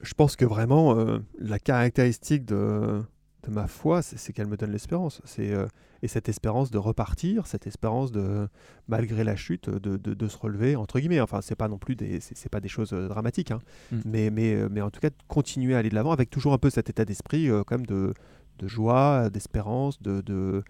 Je 0.00 0.14
pense 0.14 0.36
que 0.36 0.46
vraiment, 0.46 0.96
la 1.38 1.58
caractéristique 1.58 2.44
de, 2.46 3.02
de 3.42 3.50
ma 3.50 3.66
foi, 3.66 4.02
c'est 4.02 4.32
qu'elle 4.32 4.48
me 4.48 4.56
donne 4.56 4.72
l'espérance. 4.72 5.20
C'est 5.24 5.54
et 6.02 6.08
cette 6.08 6.28
espérance 6.28 6.70
de 6.70 6.78
repartir, 6.78 7.46
cette 7.46 7.66
espérance 7.66 8.10
de, 8.10 8.48
malgré 8.88 9.22
la 9.22 9.36
chute, 9.36 9.68
de, 9.68 9.96
de, 9.96 10.28
se 10.28 10.38
relever 10.38 10.76
entre 10.76 10.98
guillemets. 10.98 11.20
Enfin, 11.20 11.40
c'est 11.42 11.56
pas 11.56 11.68
non 11.68 11.78
plus 11.78 11.94
des, 11.94 12.20
c'est 12.20 12.48
pas 12.48 12.60
des 12.60 12.68
choses 12.68 12.90
dramatiques, 12.90 13.50
hein. 13.50 13.60
mm. 13.92 13.98
mais, 14.06 14.30
mais, 14.30 14.68
mais 14.70 14.80
en 14.80 14.90
tout 14.90 15.00
cas 15.00 15.10
de 15.10 15.14
continuer 15.28 15.74
à 15.74 15.78
aller 15.78 15.90
de 15.90 15.94
l'avant 15.94 16.12
avec 16.12 16.30
toujours 16.30 16.54
un 16.54 16.58
peu 16.58 16.70
cet 16.70 16.88
état 16.88 17.04
d'esprit 17.04 17.48
quand 17.66 17.76
même 17.76 17.86
de, 17.86 18.14
de 18.58 18.68
joie, 18.68 19.28
d'espérance, 19.30 20.00
de, 20.00 20.20
de 20.22 20.62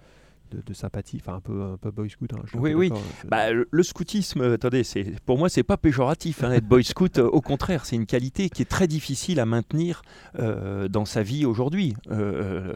de, 0.51 0.75
sympathie, 0.75 1.19
enfin 1.21 1.37
un 1.37 1.41
peu, 1.41 1.63
un 1.63 1.77
peu 1.77 1.91
boy 1.91 2.09
scout. 2.09 2.33
Hein, 2.33 2.43
oui, 2.55 2.75
oui. 2.75 2.93
Bah, 3.27 3.51
le, 3.53 3.83
scoutisme, 3.83 4.43
attendez, 4.43 4.85
c'est 4.85 5.05
pour 5.25 5.39
moi 5.39 5.49
c'est 5.49 5.63
pas 5.63 5.77
péjoratif. 5.77 6.45
Hein, 6.45 6.53
être 6.53 6.67
boy 6.67 6.85
scout, 6.85 7.19
euh, 7.19 7.29
au 7.29 7.41
contraire, 7.41 7.87
c'est 7.87 7.97
une 7.97 8.07
qualité 8.07 8.51
qui 8.51 8.63
est 8.63 8.71
très 8.71 8.87
difficile 8.87 9.41
à 9.41 9.47
maintenir 9.47 10.03
euh, 10.39 10.89
dans 10.89 11.05
sa 11.05 11.23
vie 11.23 11.45
aujourd'hui. 11.45 11.95
Euh, 12.11 12.75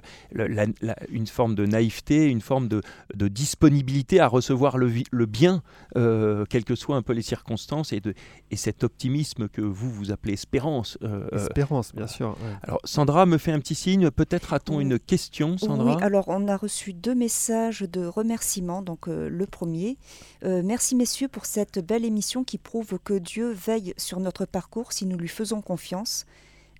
une 1.11 1.27
forme 1.27 1.55
de 1.55 1.67
naïveté, 1.67 2.29
une 2.29 2.41
forme 2.41 2.69
de, 2.69 2.83
de 3.15 3.29
disponibilité 3.29 4.21
à 4.21 4.29
recevoir 4.29 4.79
le, 4.79 4.91
le 5.11 5.27
bien, 5.27 5.63
quelles 5.95 6.65
que 6.65 6.75
soient 6.75 6.97
un 6.97 7.03
peu 7.03 7.13
les 7.13 7.23
circonstances, 7.23 7.93
et, 7.93 8.01
de, 8.01 8.15
et 8.51 8.57
cet 8.57 8.85
optimisme 8.85 9.49
que 9.49 9.61
vous 9.61 9.91
vous 9.91 10.13
appelez 10.13 10.35
espérance. 10.35 10.99
espérance, 11.33 11.95
bien 11.95 12.07
sûr. 12.07 12.37
Alors 12.63 12.81
Sandra 12.85 13.27
me 13.27 13.39
fait 13.39 13.53
un 13.53 13.61
petit 13.61 13.75
signe. 13.75 14.11
Peut-être 14.11 14.53
a-t-on 14.53 14.81
une 14.81 14.99
question, 14.99 15.59
Sandra? 15.59 15.97
Oui. 15.97 16.03
Alors 16.03 16.25
on 16.29 16.49
a 16.49 16.57
reçu 16.57 16.93
deux 16.93 17.15
messages 17.15 17.64
de 17.71 18.07
remerciement. 18.07 18.83
Donc 18.83 19.09
euh, 19.09 19.29
le 19.29 19.47
premier, 19.47 19.97
euh, 20.45 20.63
merci 20.65 20.95
messieurs 20.95 21.29
pour 21.29 21.47
cette 21.47 21.79
belle 21.79 22.05
émission 22.05 22.45
qui 22.45 22.59
prouve 22.59 22.99
que 23.03 23.15
Dieu 23.15 23.51
veille 23.53 23.95
sur 23.97 24.21
notre 24.21 24.45
parcours 24.45 24.93
si 24.93 25.07
nous 25.07 25.17
lui 25.17 25.29
faisons 25.29 25.63
confiance. 25.63 26.27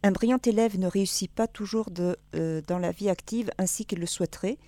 Un 0.03 0.13
brillant 0.13 0.41
élève 0.45 0.79
ne 0.79 0.87
réussit 0.87 1.31
pas 1.31 1.47
toujours 1.47 1.91
de, 1.91 2.17
euh, 2.35 2.61
dans 2.67 2.79
la 2.79 2.93
vie 2.93 3.09
active 3.09 3.51
ainsi 3.57 3.87
qu'il 3.87 3.99
le 3.99 4.07
souhaiterait, 4.07 4.59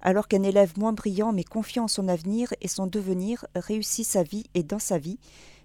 alors 0.00 0.26
qu'un 0.26 0.42
élève 0.42 0.78
moins 0.78 0.94
brillant 0.94 1.32
mais 1.32 1.44
confiant 1.44 1.84
en 1.84 1.88
son 1.88 2.08
avenir 2.08 2.54
et 2.62 2.68
son 2.68 2.86
devenir 2.86 3.46
réussit 3.54 4.06
sa 4.06 4.22
vie 4.22 4.44
et 4.54 4.62
dans 4.62 4.78
sa 4.78 4.98
vie. 4.98 5.18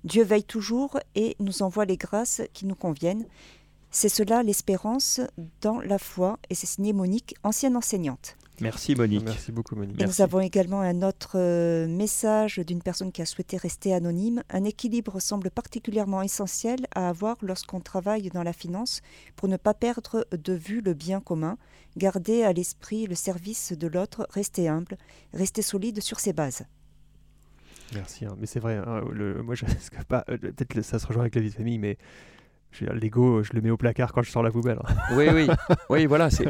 Dieu 0.04 0.24
veille 0.24 0.44
toujours 0.44 1.00
et 1.16 1.38
nous 1.40 1.62
envoie 1.62 1.86
les 1.86 1.98
grâces 1.98 2.42
qui 2.54 2.66
nous 2.66 2.76
conviennent. 2.76 3.26
C'est 3.92 4.10
cela 4.10 4.44
l'espérance 4.44 5.22
dans 5.62 5.80
la 5.80 6.00
foi 6.00 6.40
et 6.50 6.56
c'est 6.56 6.68
signé 6.68 6.92
Monique, 6.92 7.36
ancienne 7.44 7.78
enseignante. 7.78 8.36
Merci 8.62 8.96
Monique. 8.96 9.24
Merci 9.26 9.52
beaucoup 9.52 9.76
Monique. 9.76 10.00
nous 10.00 10.22
avons 10.22 10.40
également 10.40 10.82
un 10.82 11.02
autre 11.02 11.32
euh, 11.36 11.88
message 11.88 12.60
d'une 12.60 12.82
personne 12.82 13.12
qui 13.12 13.22
a 13.22 13.26
souhaité 13.26 13.58
rester 13.58 13.94
anonyme. 13.94 14.44
Un 14.50 14.64
équilibre 14.64 15.20
semble 15.20 15.50
particulièrement 15.50 16.22
essentiel 16.22 16.86
à 16.94 17.10
avoir 17.10 17.38
lorsqu'on 17.42 17.80
travaille 17.80 18.30
dans 18.30 18.44
la 18.44 18.54
finance 18.54 19.02
pour 19.36 19.50
ne 19.50 19.58
pas 19.58 19.74
perdre 19.74 20.28
de 20.32 20.54
vue 20.54 20.82
le 20.82 20.94
bien 20.94 21.20
commun, 21.20 21.58
garder 21.98 22.44
à 22.44 22.54
l'esprit 22.54 23.08
le 23.08 23.16
service 23.16 23.74
de 23.74 23.88
l'autre, 23.88 24.28
rester 24.30 24.68
humble, 24.68 24.98
rester 25.34 25.62
solide 25.64 26.02
sur 26.02 26.20
ses 26.20 26.34
bases. 26.34 26.64
Merci, 27.96 28.26
hein. 28.26 28.36
mais 28.40 28.46
c'est 28.46 28.60
vrai, 28.60 28.78
hein, 28.78 29.02
moi 29.44 29.56
je 29.56 29.66
pas, 30.08 30.24
euh, 30.30 30.38
peut-être 30.38 30.82
ça 30.82 31.00
se 31.00 31.08
rejoint 31.08 31.24
avec 31.24 31.36
la 31.36 31.42
vie 31.42 31.50
de 31.50 31.56
famille, 31.56 31.80
mais 31.80 31.98
l'ego, 32.82 33.44
je 33.44 33.54
le 33.54 33.62
mets 33.62 33.70
au 33.70 33.78
placard 33.78 34.14
quand 34.14 34.22
je 34.22 34.32
sors 34.32 34.44
la 34.44 34.52
poubelle. 34.52 34.80
Hein. 34.84 34.96
Oui, 35.16 35.28
oui, 35.34 35.48
oui, 35.90 36.06
voilà, 36.06 36.30
c'est 36.30 36.46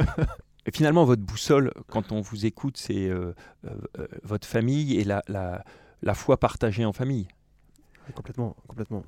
finalement, 0.72 1.06
votre 1.06 1.22
boussole, 1.22 1.72
quand 1.88 2.12
on 2.12 2.22
vous 2.22 2.46
écoute, 2.46 2.78
c'est 2.78 3.10
euh, 3.10 3.34
euh, 3.66 3.70
euh, 4.00 4.08
votre 4.24 4.48
famille 4.48 4.98
et 4.98 5.04
la, 5.04 5.22
la, 5.28 6.14
foi 6.14 6.40
partagée 6.40 6.86
en 6.86 6.94
famille. 6.94 7.28
Complètement, 8.16 8.56
complètement. 8.68 9.04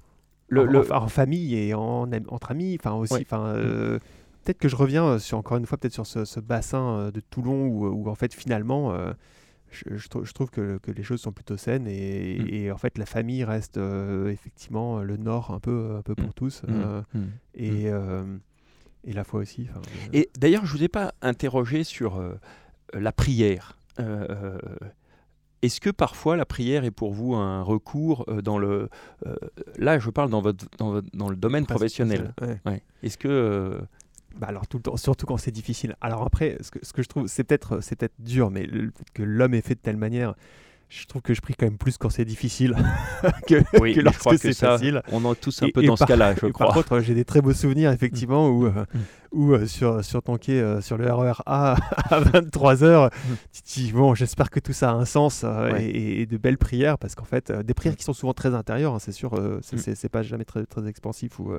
Le, 0.48 0.92
en, 0.92 1.08
famille 1.08 1.56
et 1.56 1.74
en, 1.74 2.10
entre 2.30 2.52
amis, 2.52 2.78
enfin 2.80 2.94
aussi, 2.94 3.22
enfin. 3.22 3.56
Mm. 3.56 4.00
Peut-être 4.44 4.60
que 4.60 4.70
je 4.70 4.76
reviens 4.76 5.18
sur 5.18 5.40
encore 5.40 5.58
une 5.58 5.66
fois 5.66 5.80
peut-être 5.80 5.94
sur 5.94 6.06
ce, 6.06 6.40
bassin 6.40 7.10
de 7.12 7.20
Toulon 7.20 7.66
où, 7.66 8.08
en 8.08 8.14
fait 8.14 8.32
finalement 8.32 8.96
je, 9.72 10.34
trouve 10.34 10.52
que, 10.52 10.78
que, 10.84 10.92
les 10.92 11.02
choses 11.02 11.20
sont 11.20 11.32
plutôt 11.32 11.58
saines 11.58 11.88
et, 11.88 12.70
mm. 12.70 12.72
en 12.72 12.78
fait 12.78 13.00
la 13.00 13.08
famille 13.08 13.44
reste 13.44 13.80
effectivement 14.28 15.02
le 15.02 15.18
nord 15.18 15.50
un 15.50 15.60
peu, 15.60 15.96
un 15.98 16.04
peu 16.04 16.14
pour 16.14 16.30
mm. 16.30 16.34
tous 16.36 16.62
et 17.56 17.90
et 19.06 19.14
la 19.14 19.24
foi 19.24 19.40
aussi. 19.40 19.68
Et 20.14 20.30
d'ailleurs, 20.38 20.66
je 20.66 20.74
ne 20.74 20.78
vous 20.78 20.84
ai 20.84 20.88
pas 20.88 21.14
interrogé 21.22 21.84
sur 21.84 22.18
euh, 22.18 22.34
la 22.94 23.12
prière. 23.12 23.78
Euh, 24.00 24.58
est-ce 25.62 25.80
que 25.80 25.90
parfois 25.90 26.36
la 26.36 26.46
prière 26.46 26.84
est 26.84 26.92
pour 26.92 27.14
vous 27.14 27.36
un 27.36 27.62
recours 27.62 28.26
euh, 28.28 28.42
dans 28.42 28.58
le... 28.58 28.90
là, 29.78 30.00
je 30.00 30.10
parle 30.10 30.30
dans, 30.30 30.42
votre, 30.42 30.66
dans, 30.78 31.02
dans 31.14 31.30
le 31.30 31.36
domaine 31.36 31.66
professionnel. 31.66 32.34
Est-ce 33.04 33.18
que... 33.18 33.80
Bah 34.38 34.48
alors 34.48 34.68
tout 34.68 34.76
le 34.76 34.84
temps, 34.84 34.98
surtout 34.98 35.26
quand 35.26 35.38
c'est 35.38 35.50
difficile. 35.50 35.96
Alors 36.02 36.24
après, 36.24 36.58
ce 36.60 36.70
que, 36.70 36.80
ce 36.86 36.92
que 36.92 37.02
je 37.02 37.08
trouve, 37.08 37.28
c'est 37.28 37.46
peut-être 37.46 37.78
peut-être 37.78 38.16
dur, 38.20 38.52
mais 38.52 38.66
le, 38.66 38.92
que 39.14 39.24
l'homme 39.24 39.54
est 39.54 39.62
fait 39.62 39.76
de 39.76 39.80
telle 39.80 39.96
manière, 39.96 40.36
je 40.96 41.06
trouve 41.08 41.22
que 41.22 41.34
je 41.34 41.42
prie 41.42 41.54
quand 41.56 41.66
même 41.66 41.78
plus 41.78 41.98
quand 41.98 42.10
c'est 42.10 42.26
difficile 42.26 42.76
que, 43.48 43.64
oui, 43.80 43.96
lorsque 43.96 44.40
c'est 44.40 44.54
facile. 44.54 45.02
On 45.12 45.32
est 45.32 45.36
tous 45.36 45.62
un 45.64 45.70
peu 45.70 45.84
dans 45.84 45.96
ce 45.96 46.06
cas-là, 46.06 46.34
je 46.36 46.48
crois. 46.48 46.68
Par 46.68 46.76
contre, 46.76 47.00
j'ai 47.02 47.14
des 47.14 47.26
très 47.26 47.42
beaux 47.42 47.54
souvenirs, 47.54 47.92
effectivement, 47.92 48.48
où, 48.48 48.68
mm. 48.68 48.86
où 49.34 49.54
euh, 49.54 49.66
sur, 49.66 50.04
sur 50.04 50.22
ton 50.22 50.38
quai, 50.38 50.62
euh, 50.62 50.82
sur 50.82 50.98
le 50.98 51.12
RER 51.12 51.42
A 51.46 51.74
à 52.10 52.22
23h, 52.22 53.08
mm. 53.08 53.36
tu 53.52 53.62
te 53.62 53.74
dis, 53.74 53.92
bon, 53.92 54.16
j'espère 54.16 54.50
que 54.50 54.60
tout 54.60 54.74
ça 54.74 54.92
a 54.92 54.94
un 54.94 55.06
sens 55.06 55.42
euh, 55.44 55.76
et, 55.78 56.26
de 56.26 56.38
belles 56.38 56.58
prières, 56.58 56.98
parce 56.98 57.16
qu'en 57.16 57.26
fait, 57.26 57.52
des 57.52 57.74
prières 57.74 57.94
mm. 57.94 57.98
qui 57.98 58.04
sont 58.04 58.14
souvent 58.14 58.34
très 58.34 58.56
intérieures, 58.56 58.94
hein, 58.94 59.00
c'est 59.00 59.12
sûr, 59.12 59.38
c'est 59.62 60.10
pas 60.10 60.24
jamais 60.24 60.46
très, 60.46 60.66
très 60.66 60.88
expansif 60.88 61.40
ou 61.40 61.52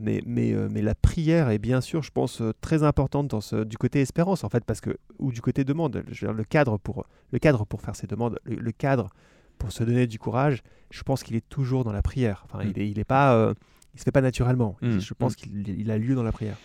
mais, 0.00 0.22
mais, 0.26 0.52
euh, 0.52 0.68
mais 0.70 0.82
la 0.82 0.94
prière 0.94 1.50
est 1.50 1.58
bien 1.58 1.80
sûr, 1.80 2.02
je 2.02 2.10
pense, 2.10 2.40
euh, 2.40 2.52
très 2.60 2.82
importante 2.82 3.28
dans 3.28 3.40
ce, 3.40 3.56
du 3.64 3.76
côté 3.76 4.00
espérance, 4.00 4.44
en 4.44 4.48
fait, 4.48 4.64
parce 4.64 4.80
que, 4.80 4.96
ou 5.18 5.32
du 5.32 5.40
côté 5.40 5.64
demande. 5.64 6.02
Je 6.10 6.26
veux 6.26 6.32
dire, 6.32 6.32
le, 6.32 6.44
cadre 6.44 6.78
pour, 6.78 7.06
le 7.30 7.38
cadre 7.38 7.66
pour 7.66 7.80
faire 7.82 7.96
ses 7.96 8.06
demandes, 8.06 8.38
le, 8.44 8.72
cadre 8.72 9.10
pour 9.58 9.72
se 9.72 9.84
donner 9.84 10.06
du 10.06 10.18
courage, 10.18 10.62
je 10.90 11.02
pense 11.02 11.22
qu'il 11.22 11.36
est 11.36 11.48
toujours 11.48 11.84
dans 11.84 11.92
la 11.92 12.02
prière. 12.02 12.44
Enfin, 12.46 12.64
mm. 12.64 12.68
il, 12.70 12.82
est, 12.82 12.90
il 12.90 12.98
est 12.98 13.04
pas, 13.04 13.34
euh, 13.34 13.54
il 13.94 14.00
se 14.00 14.04
fait 14.04 14.12
pas 14.12 14.20
naturellement. 14.20 14.76
Mm. 14.80 14.98
Je 14.98 15.14
pense 15.14 15.32
mm. 15.32 15.36
qu'il 15.36 15.90
a 15.90 15.98
lieu 15.98 16.14
dans 16.14 16.22
la 16.22 16.32
prière 16.32 16.56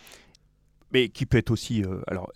mais 0.91 1.09
qui 1.09 1.25
peut 1.25 1.37
être 1.37 1.51
aussi, 1.51 1.83
euh, 1.83 2.01
alors 2.07 2.31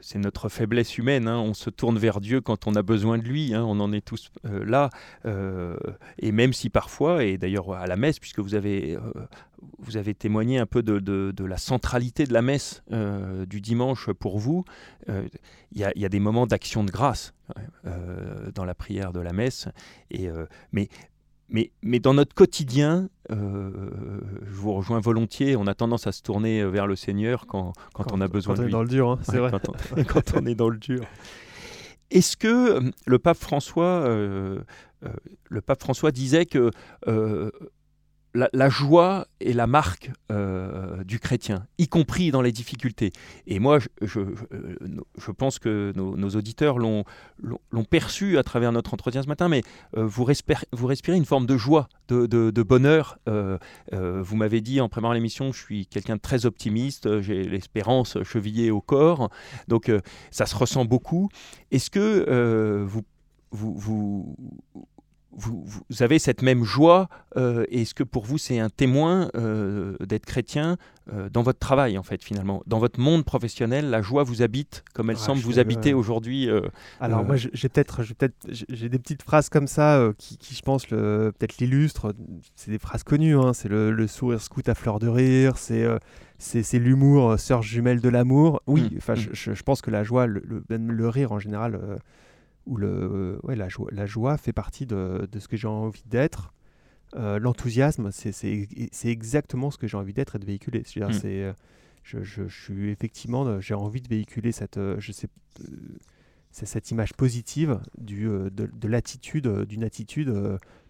c'est 0.00 0.18
notre 0.18 0.48
faiblesse 0.48 0.98
humaine, 0.98 1.28
hein, 1.28 1.38
on 1.38 1.54
se 1.54 1.70
tourne 1.70 1.98
vers 1.98 2.20
Dieu 2.20 2.40
quand 2.40 2.66
on 2.66 2.74
a 2.74 2.82
besoin 2.82 3.18
de 3.18 3.24
lui, 3.24 3.54
hein, 3.54 3.64
on 3.64 3.80
en 3.80 3.92
est 3.92 4.04
tous 4.04 4.30
euh, 4.46 4.64
là, 4.64 4.90
euh, 5.26 5.76
et 6.18 6.32
même 6.32 6.52
si 6.52 6.70
parfois, 6.70 7.24
et 7.24 7.38
d'ailleurs 7.38 7.72
à 7.72 7.86
la 7.86 7.96
messe, 7.96 8.18
puisque 8.18 8.38
vous 8.38 8.54
avez, 8.54 8.96
témoigné 10.18 10.58
un 10.58 10.66
peu 10.66 10.82
de, 10.82 11.44
la 11.44 11.58
centralité 11.58 12.24
de 12.24 12.32
la 12.32 12.42
messe 12.42 12.82
du 13.48 13.60
dimanche 13.60 14.12
pour 14.12 14.38
vous, 14.38 14.64
il 15.08 15.80
y, 15.80 16.04
a 16.04 16.08
des 16.08 16.20
moments 16.20 16.46
d'action 16.46 16.84
de 16.84 16.90
grâce 16.90 17.34
dans 18.54 18.64
la 18.64 18.74
prière 18.74 19.12
de 19.12 19.20
la 19.20 19.32
messe, 19.32 19.68
mais, 20.72 20.88
mais, 21.52 21.70
mais 21.82 22.00
dans 22.00 22.14
notre 22.14 22.34
quotidien, 22.34 23.08
euh, 23.30 23.70
je 24.42 24.52
vous 24.52 24.72
rejoins 24.72 25.00
volontiers, 25.00 25.54
on 25.56 25.66
a 25.66 25.74
tendance 25.74 26.06
à 26.06 26.12
se 26.12 26.22
tourner 26.22 26.64
vers 26.64 26.86
le 26.86 26.96
Seigneur 26.96 27.46
quand, 27.46 27.74
quand, 27.92 28.12
on 28.12 28.20
a 28.20 28.28
besoin 28.28 28.54
de 28.54 28.62
lui. 28.62 28.70
Quand 28.70 28.78
on 28.78 28.80
est 28.80 28.80
dans 28.80 28.82
le 28.82 28.88
dur, 28.88 29.10
hein, 29.10 29.18
c'est 29.22 29.38
vrai. 29.38 29.50
Quand 30.08 30.34
on, 30.34 30.46
est 30.46 30.54
dans 30.54 30.70
le 30.70 30.78
dur. 30.78 31.04
Est-ce 32.10 32.36
que 32.36 32.48
euh, 32.48 32.90
le 33.06 33.18
pape 33.18 33.36
François, 33.36 33.84
euh, 33.84 34.60
le 35.50 35.60
pape 35.60 35.80
François 35.80 36.10
disait 36.10 36.46
que 36.46 36.70
la, 38.34 38.68
joie 38.68 39.26
est 39.40 39.52
la 39.52 39.66
marque 39.66 40.10
euh, 40.30 41.04
du 41.04 41.18
chrétien, 41.18 41.66
y 41.78 41.88
compris 41.88 42.30
dans 42.30 42.42
les 42.42 42.52
difficultés. 42.52 43.12
Et 43.46 43.58
moi, 43.58 43.78
je, 44.00 44.20
pense 45.36 45.58
que 45.58 45.92
nos, 45.94 46.30
auditeurs 46.30 46.78
l'ont 46.78 47.04
perçu 47.90 48.38
à 48.38 48.42
travers 48.42 48.72
notre 48.72 48.94
entretien 48.94 49.22
ce 49.22 49.28
matin, 49.28 49.48
mais 49.48 49.62
euh, 49.96 50.06
vous, 50.06 50.24
respirez, 50.24 51.16
une 51.16 51.24
forme 51.24 51.46
de 51.46 51.56
joie, 51.56 51.88
de, 52.08 52.62
bonheur. 52.62 53.18
Euh, 53.28 53.58
vous 53.90 54.36
m'avez 54.36 54.60
dit 54.60 54.80
en 54.80 54.88
préparant 54.88 55.12
l'émission, 55.12 55.52
je 55.52 55.58
suis 55.60 55.86
quelqu'un 55.86 56.16
de 56.16 56.20
très 56.20 56.46
optimiste, 56.46 57.20
j'ai 57.20 57.44
l'espérance 57.44 58.22
chevillée 58.22 58.70
au 58.70 58.80
corps, 58.80 59.30
donc 59.68 59.90
ça 60.30 60.46
se 60.46 60.56
ressent 60.56 60.84
beaucoup. 60.84 61.28
Est-ce 61.70 61.90
que 61.90 62.84
vous, 62.84 63.04
vous, 63.52 64.36
vous, 65.34 65.64
avez 66.00 66.18
cette 66.18 66.42
même 66.42 66.64
joie 66.64 67.08
euh, 67.36 67.64
Est-ce 67.70 67.94
que 67.94 68.04
pour 68.04 68.24
vous 68.24 68.38
c'est 68.38 68.58
un 68.58 68.68
témoin 68.68 69.30
euh, 69.34 69.96
d'être 70.00 70.26
chrétien 70.26 70.76
euh, 71.12 71.28
dans 71.30 71.42
votre 71.42 71.58
travail 71.58 71.96
en 71.98 72.02
fait 72.02 72.22
finalement? 72.22 72.62
Dans 72.66 72.78
votre 72.78 73.00
monde 73.00 73.24
professionnel, 73.24 73.90
la 73.90 74.02
joie 74.02 74.24
vous 74.24 74.42
habite 74.42 74.84
comme 74.94 75.10
elle 75.10 75.16
ah, 75.18 75.24
semble 75.24 75.40
vous 75.40 75.58
habiter 75.58 75.94
aujourd'hui 75.94 76.48
Alors 77.00 77.24
moi 77.24 77.36
j'ai 77.36 77.68
peut-être 77.68 78.02
j'ai 78.48 78.88
des 78.88 78.98
petites 78.98 79.22
phrases 79.22 79.48
comme 79.48 79.66
ça 79.66 80.10
qui, 80.18 80.38
je 80.54 80.62
pense 80.62 80.86
peut-être 80.86 81.58
l'illustrent. 81.58 82.14
C'est 82.54 82.70
des 82.70 82.78
phrases 82.78 83.02
connues, 83.02 83.36
hein. 83.36 83.52
c'est 83.52 83.68
le, 83.68 84.06
sourire 84.06 84.40
scout 84.40 84.68
à 84.68 84.74
fleur 84.74 84.98
de 84.98 85.08
rire, 85.08 85.56
c'est 85.56 85.86
c'est 86.38 86.78
l'humour 86.78 87.38
sœur 87.38 87.62
jumelle 87.62 88.00
de 88.00 88.08
l'amour. 88.08 88.62
Oui, 88.66 88.82
mmh, 88.82 88.96
enfin 88.98 89.14
mmh. 89.14 89.28
je, 89.32 89.62
pense 89.62 89.80
que 89.80 89.90
la 89.90 90.02
joie, 90.02 90.26
le, 90.26 90.42
le 90.68 91.08
rire 91.08 91.32
en 91.32 91.38
général 91.38 91.78
où 92.66 92.76
le, 92.76 93.38
ouais, 93.42 93.56
la, 93.56 93.68
joie, 93.68 93.88
la 93.92 94.06
joie 94.06 94.36
fait 94.36 94.52
partie 94.52 94.86
de, 94.86 95.28
de 95.30 95.38
ce 95.38 95.48
que 95.48 95.56
j'ai 95.56 95.68
envie 95.68 96.04
d'être. 96.06 96.52
Euh, 97.14 97.38
L'enthousiasme, 97.38 98.10
c'est 98.10 98.68
exactement 99.04 99.70
ce 99.70 99.78
que 99.78 99.86
j'ai 99.86 99.96
envie 99.96 100.14
d'être 100.14 100.36
et 100.36 100.38
de 100.38 100.46
véhiculer. 100.46 100.82
C'est, 100.84 101.00
mmh. 101.00 101.04
euh, 101.04 101.52
je, 102.02 102.48
suis 102.48 102.90
effectivement, 102.90 103.60
j'ai 103.60 103.74
envie 103.74 104.00
de 104.00 104.08
véhiculer 104.08 104.52
cette, 104.52 104.80
je 104.98 105.12
sais, 105.12 105.28
cette 106.50 106.90
image 106.90 107.14
positive 107.14 107.80
du, 107.98 108.26
de, 108.26 108.88
l'attitude, 108.88 109.48
d'une 109.64 109.84
attitude 109.84 110.32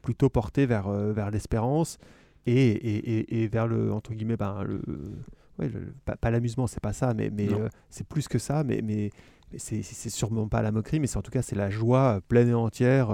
plutôt 0.01 0.29
portée 0.29 0.67
vers, 0.67 0.91
vers 0.91 1.31
l'espérance 1.31 1.99
et, 2.47 3.43
et, 3.43 3.49
vers 3.49 3.67
le, 3.67 3.93
entre 3.93 4.15
guillemets, 4.15 4.37
ben, 4.37 4.63
le, 4.63 4.83
pas, 6.05 6.31
l'amusement, 6.31 6.67
c'est 6.67 6.81
pas 6.81 6.93
ça, 6.93 7.15
mais, 7.15 7.31
mais 7.31 7.49
c'est 7.91 8.07
plus 8.07 8.29
que 8.29 8.39
ça, 8.39 8.65
mais, 8.65 8.81
mais, 8.83 9.11
c'est 9.57 10.11
sûrement 10.11 10.49
pas 10.49 10.63
la 10.63 10.73
moquerie, 10.73 11.01
mais 11.01 11.17
en 11.17 11.23
tout 11.23 11.31
cas 11.31 11.43
c'est 11.43 11.57
la 11.57 11.71
joie 11.71 12.21
pleine 12.29 12.49
et 12.49 12.55
entière 12.55 13.09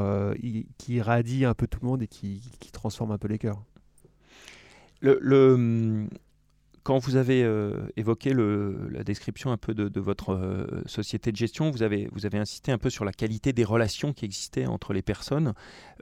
qui 0.78 0.94
irradie 0.94 1.44
un 1.44 1.54
peu 1.54 1.66
tout 1.66 1.78
le 1.82 1.88
monde 1.88 2.02
et 2.02 2.08
qui, 2.08 2.40
transforme 2.72 3.10
un 3.10 3.18
peu 3.18 3.28
les 3.28 3.38
cœurs. 3.38 3.62
Le, 5.00 6.08
quand 6.88 6.96
vous 6.96 7.16
avez 7.16 7.44
euh, 7.44 7.86
évoqué 7.98 8.32
la 8.32 9.04
description 9.04 9.52
un 9.52 9.58
peu 9.58 9.74
de, 9.74 10.00
votre 10.00 10.30
euh, 10.30 10.82
société 10.86 11.30
de 11.30 11.36
gestion, 11.36 11.70
vous 11.70 11.82
avez, 11.82 12.08
insisté 12.32 12.72
un 12.72 12.78
peu 12.78 12.88
sur 12.88 13.04
la 13.04 13.12
qualité 13.12 13.52
des 13.52 13.64
relations 13.64 14.14
qui 14.14 14.24
existaient 14.24 14.64
entre 14.64 14.94
les 14.94 15.02
personnes. 15.02 15.52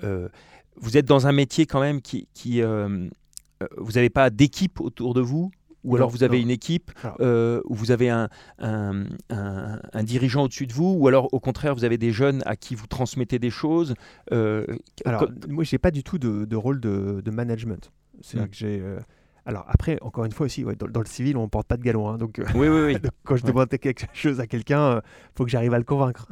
Euh, 0.04 0.28
vous 0.76 0.96
êtes 0.96 1.06
dans 1.06 1.26
un 1.26 1.32
métier 1.32 1.66
quand 1.66 1.80
même 1.80 2.00
qui 2.00 2.28
vous 2.62 3.92
n'avez 3.92 4.10
pas 4.10 4.30
d'équipe 4.30 4.80
autour 4.80 5.12
de 5.12 5.20
vous 5.20 5.50
ou 5.86 5.96
alors 5.96 6.10
vous 6.10 6.22
avez 6.22 6.40
une 6.40 6.50
équipe 6.50 6.90
où 7.20 7.74
vous 7.74 7.90
avez 7.90 8.10
un, 8.10 8.28
un, 8.58 9.04
un, 9.30 10.02
dirigeant 10.02 10.44
au-dessus 10.44 10.66
de 10.66 10.72
vous, 10.72 10.96
ou 10.98 11.08
alors 11.08 11.32
au 11.32 11.40
contraire 11.40 11.74
vous 11.74 11.84
avez 11.84 11.98
des 11.98 12.12
jeunes 12.12 12.42
à 12.46 12.56
qui 12.56 12.74
vous 12.74 12.86
transmettez 12.86 13.38
des 13.38 13.50
choses. 13.50 13.94
alors 14.30 15.28
moi 15.48 15.64
j'ai 15.64 15.78
pas 15.78 15.90
du 15.90 16.02
tout 16.02 16.18
de, 16.18 16.44
de 16.44 16.56
rôle 16.56 16.80
de, 16.80 17.22
de 17.24 17.30
management. 17.30 17.90
C'est-à-dire 18.20 18.46
hmm. 18.46 18.50
que 18.50 18.56
j'ai. 18.56 18.80
Euh, 18.80 18.98
alors 19.44 19.64
après, 19.68 19.98
encore 20.02 20.24
une 20.24 20.32
fois 20.32 20.46
aussi, 20.46 20.64
dans, 20.64 21.00
le 21.00 21.06
civil, 21.06 21.36
on 21.36 21.42
ne 21.42 21.48
porte 21.48 21.68
pas 21.68 21.76
de 21.76 21.82
galon. 21.82 22.08
Hein, 22.08 22.18
donc, 22.18 22.40
euh, 22.40 22.44
oui, 22.56 22.68
oui, 22.68 22.94
oui. 22.94 22.96
quand 23.24 23.36
je 23.36 23.44
demande 23.44 23.68
quelque 23.68 24.04
chose 24.12 24.40
à 24.40 24.46
quelqu'un, 24.46 24.94
il 24.94 24.96
euh, 24.96 25.00
faut 25.36 25.44
que 25.44 25.50
j'arrive 25.50 25.72
à 25.72 25.78
le 25.78 25.84
convaincre. 25.84 26.28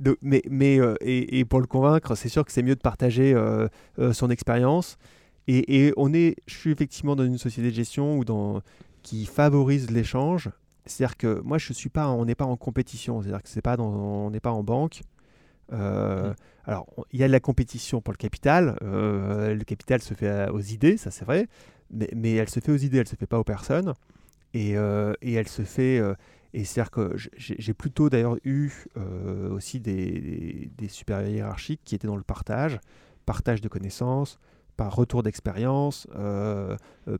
mais, 0.22 0.42
mais 0.50 0.80
et, 1.00 1.44
pour 1.44 1.60
le 1.60 1.66
convaincre, 1.66 2.16
c'est 2.16 2.28
sûr 2.28 2.44
que 2.44 2.50
c'est 2.50 2.64
mieux 2.64 2.74
de 2.74 2.80
partager 2.80 3.36
son 4.12 4.30
expérience. 4.30 4.98
Et, 5.48 5.86
et, 5.86 5.94
on 5.96 6.12
est, 6.12 6.36
je 6.46 6.54
suis 6.54 6.70
effectivement 6.70 7.16
dans 7.16 7.24
une 7.24 7.38
société 7.38 7.70
de 7.70 7.74
gestion 7.74 8.18
où 8.18 8.24
dans, 8.24 8.60
qui 9.02 9.24
favorise 9.24 9.90
l'échange. 9.90 10.50
C'est-à-dire 10.84 11.16
que 11.16 11.40
moi, 11.40 11.56
je 11.58 11.72
suis 11.72 11.88
pas, 11.88 12.08
on 12.08 12.26
n'est 12.26 12.34
pas 12.34 12.44
en 12.44 12.56
compétition. 12.56 13.22
C'est-à-dire 13.22 13.42
que 13.42 13.48
c'est 13.48 13.62
pas 13.62 13.76
dans, 13.76 13.88
on 13.88 14.30
n'est 14.30 14.40
pas 14.40 14.52
en 14.52 14.62
banque. 14.62 15.00
Euh, 15.72 16.30
mm. 16.30 16.34
Alors, 16.64 16.86
il 17.12 17.20
y 17.20 17.24
a 17.24 17.26
de 17.26 17.32
la 17.32 17.40
compétition 17.40 18.02
pour 18.02 18.12
le 18.12 18.18
capital. 18.18 18.76
Euh, 18.82 19.54
le 19.54 19.64
capital 19.64 20.02
se 20.02 20.12
fait 20.12 20.50
aux 20.50 20.60
idées, 20.60 20.98
ça 20.98 21.10
c'est 21.10 21.24
vrai, 21.24 21.48
mais, 21.90 22.34
elle 22.34 22.50
se 22.50 22.60
fait 22.60 22.72
aux 22.72 22.76
idées, 22.76 22.98
elle 22.98 23.04
ne 23.04 23.08
se 23.08 23.16
fait 23.16 23.26
pas 23.26 23.38
aux 23.38 23.44
personnes. 23.44 23.94
Et, 24.52 24.76
euh, 24.76 25.14
elle 25.22 25.48
se 25.48 25.62
fait. 25.62 25.98
et 26.52 26.64
c'est-à-dire 26.64 26.90
que 26.90 27.16
j'ai 27.38 27.74
plutôt 27.74 28.10
d'ailleurs 28.10 28.36
eu 28.44 28.70
aussi 29.50 29.80
des, 29.80 30.70
des, 30.76 30.88
supérieurs 30.88 31.30
hiérarchiques 31.30 31.80
qui 31.84 31.94
étaient 31.94 32.06
dans 32.06 32.16
le 32.16 32.22
partage, 32.22 32.78
partage 33.24 33.62
de 33.62 33.68
connaissances, 33.68 34.38
par 34.78 34.94
retour 34.96 35.22
d'expérience, 35.22 36.06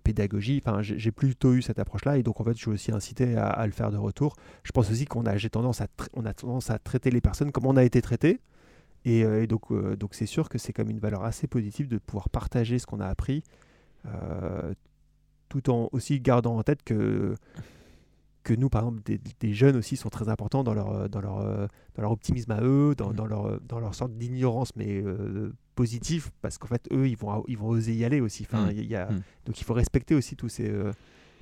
pédagogie. 0.04 0.62
Enfin, 0.64 0.80
j'ai 0.80 1.10
plutôt 1.12 1.52
eu 1.52 1.60
cette 1.60 1.78
approche-là 1.78 2.16
et 2.16 2.22
donc 2.22 2.40
en 2.40 2.44
fait, 2.44 2.52
je 2.52 2.58
suis 2.58 2.70
aussi 2.70 2.92
incité 2.92 3.36
à, 3.36 3.66
le 3.66 3.72
faire 3.72 3.90
de 3.90 3.98
retour. 3.98 4.36
Je 4.62 4.72
pense 4.72 4.90
aussi 4.90 5.04
qu'on 5.04 5.26
a, 5.26 5.36
j'ai 5.36 5.50
tendance 5.50 5.82
à, 5.82 5.88
on 6.14 6.24
a 6.24 6.32
tendance 6.32 6.70
à 6.70 6.78
traiter 6.78 7.10
les 7.10 7.20
personnes 7.20 7.52
comme 7.52 7.66
on 7.66 7.76
a 7.76 7.84
été 7.84 8.00
traité. 8.00 8.40
Et, 9.04 9.46
donc, 9.46 9.70
euh, 9.70 9.96
donc 9.96 10.14
c'est 10.14 10.26
sûr 10.26 10.48
que 10.48 10.58
c'est 10.58 10.72
comme 10.72 10.90
une 10.90 10.98
valeur 10.98 11.24
assez 11.24 11.46
positive 11.46 11.88
de 11.88 11.98
pouvoir 11.98 12.28
partager 12.28 12.78
ce 12.78 12.86
qu'on 12.86 13.00
a 13.00 13.06
appris, 13.06 13.42
euh, 14.06 14.74
tout 15.48 15.70
en 15.70 15.88
aussi 15.92 16.20
gardant 16.20 16.58
en 16.58 16.62
tête 16.62 16.82
que, 16.82 17.34
que 18.42 18.54
nous, 18.54 18.68
par 18.68 18.82
exemple, 18.82 19.02
des, 19.40 19.52
jeunes 19.54 19.76
aussi 19.76 19.96
sont 19.96 20.10
très 20.10 20.28
importants 20.28 20.62
dans 20.62 20.74
leur, 20.74 21.08
dans 21.08 21.20
leur, 21.20 21.68
dans 21.94 22.02
leur 22.02 22.12
optimisme 22.12 22.52
à 22.52 22.60
eux, 22.62 22.94
dans, 22.94 23.10
mmh. 23.10 23.16
dans 23.16 23.26
leur, 23.26 23.60
dans 23.62 23.80
leur 23.80 23.94
sorte 23.94 24.12
d'ignorance, 24.12 24.76
mais 24.76 25.00
euh, 25.02 25.52
positive, 25.82 26.30
parce 26.42 26.58
qu'en 26.58 26.66
fait, 26.66 26.88
eux, 26.92 27.06
ils 27.08 27.16
vont, 27.16 27.44
ils 27.46 27.56
vont 27.56 27.68
oser 27.68 27.94
y 27.94 28.04
aller 28.04 28.20
aussi. 28.20 28.46
Enfin, 28.48 28.66
mmh. 28.66 28.82
y 28.82 28.96
a, 28.96 29.06
mmh. 29.06 29.22
Donc 29.46 29.60
il 29.60 29.64
faut 29.64 29.74
respecter 29.74 30.14
aussi 30.14 30.34
tous 30.34 30.48
ces 30.48 30.70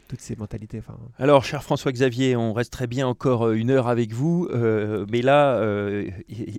toutes 0.06 0.20
ces 0.20 0.36
mentalités. 0.36 0.78
Enfin... 0.78 0.98
Alors, 1.18 1.44
cher 1.44 1.62
François-Xavier, 1.62 2.36
on 2.36 2.52
reste 2.52 2.72
très 2.72 2.86
bien 2.86 3.06
encore 3.06 3.46
euh, 3.46 3.54
une 3.54 3.70
heure 3.70 3.88
avec 3.88 4.12
vous, 4.12 4.48
euh, 4.50 5.06
mais 5.10 5.22
là, 5.22 5.56
euh, 5.56 6.10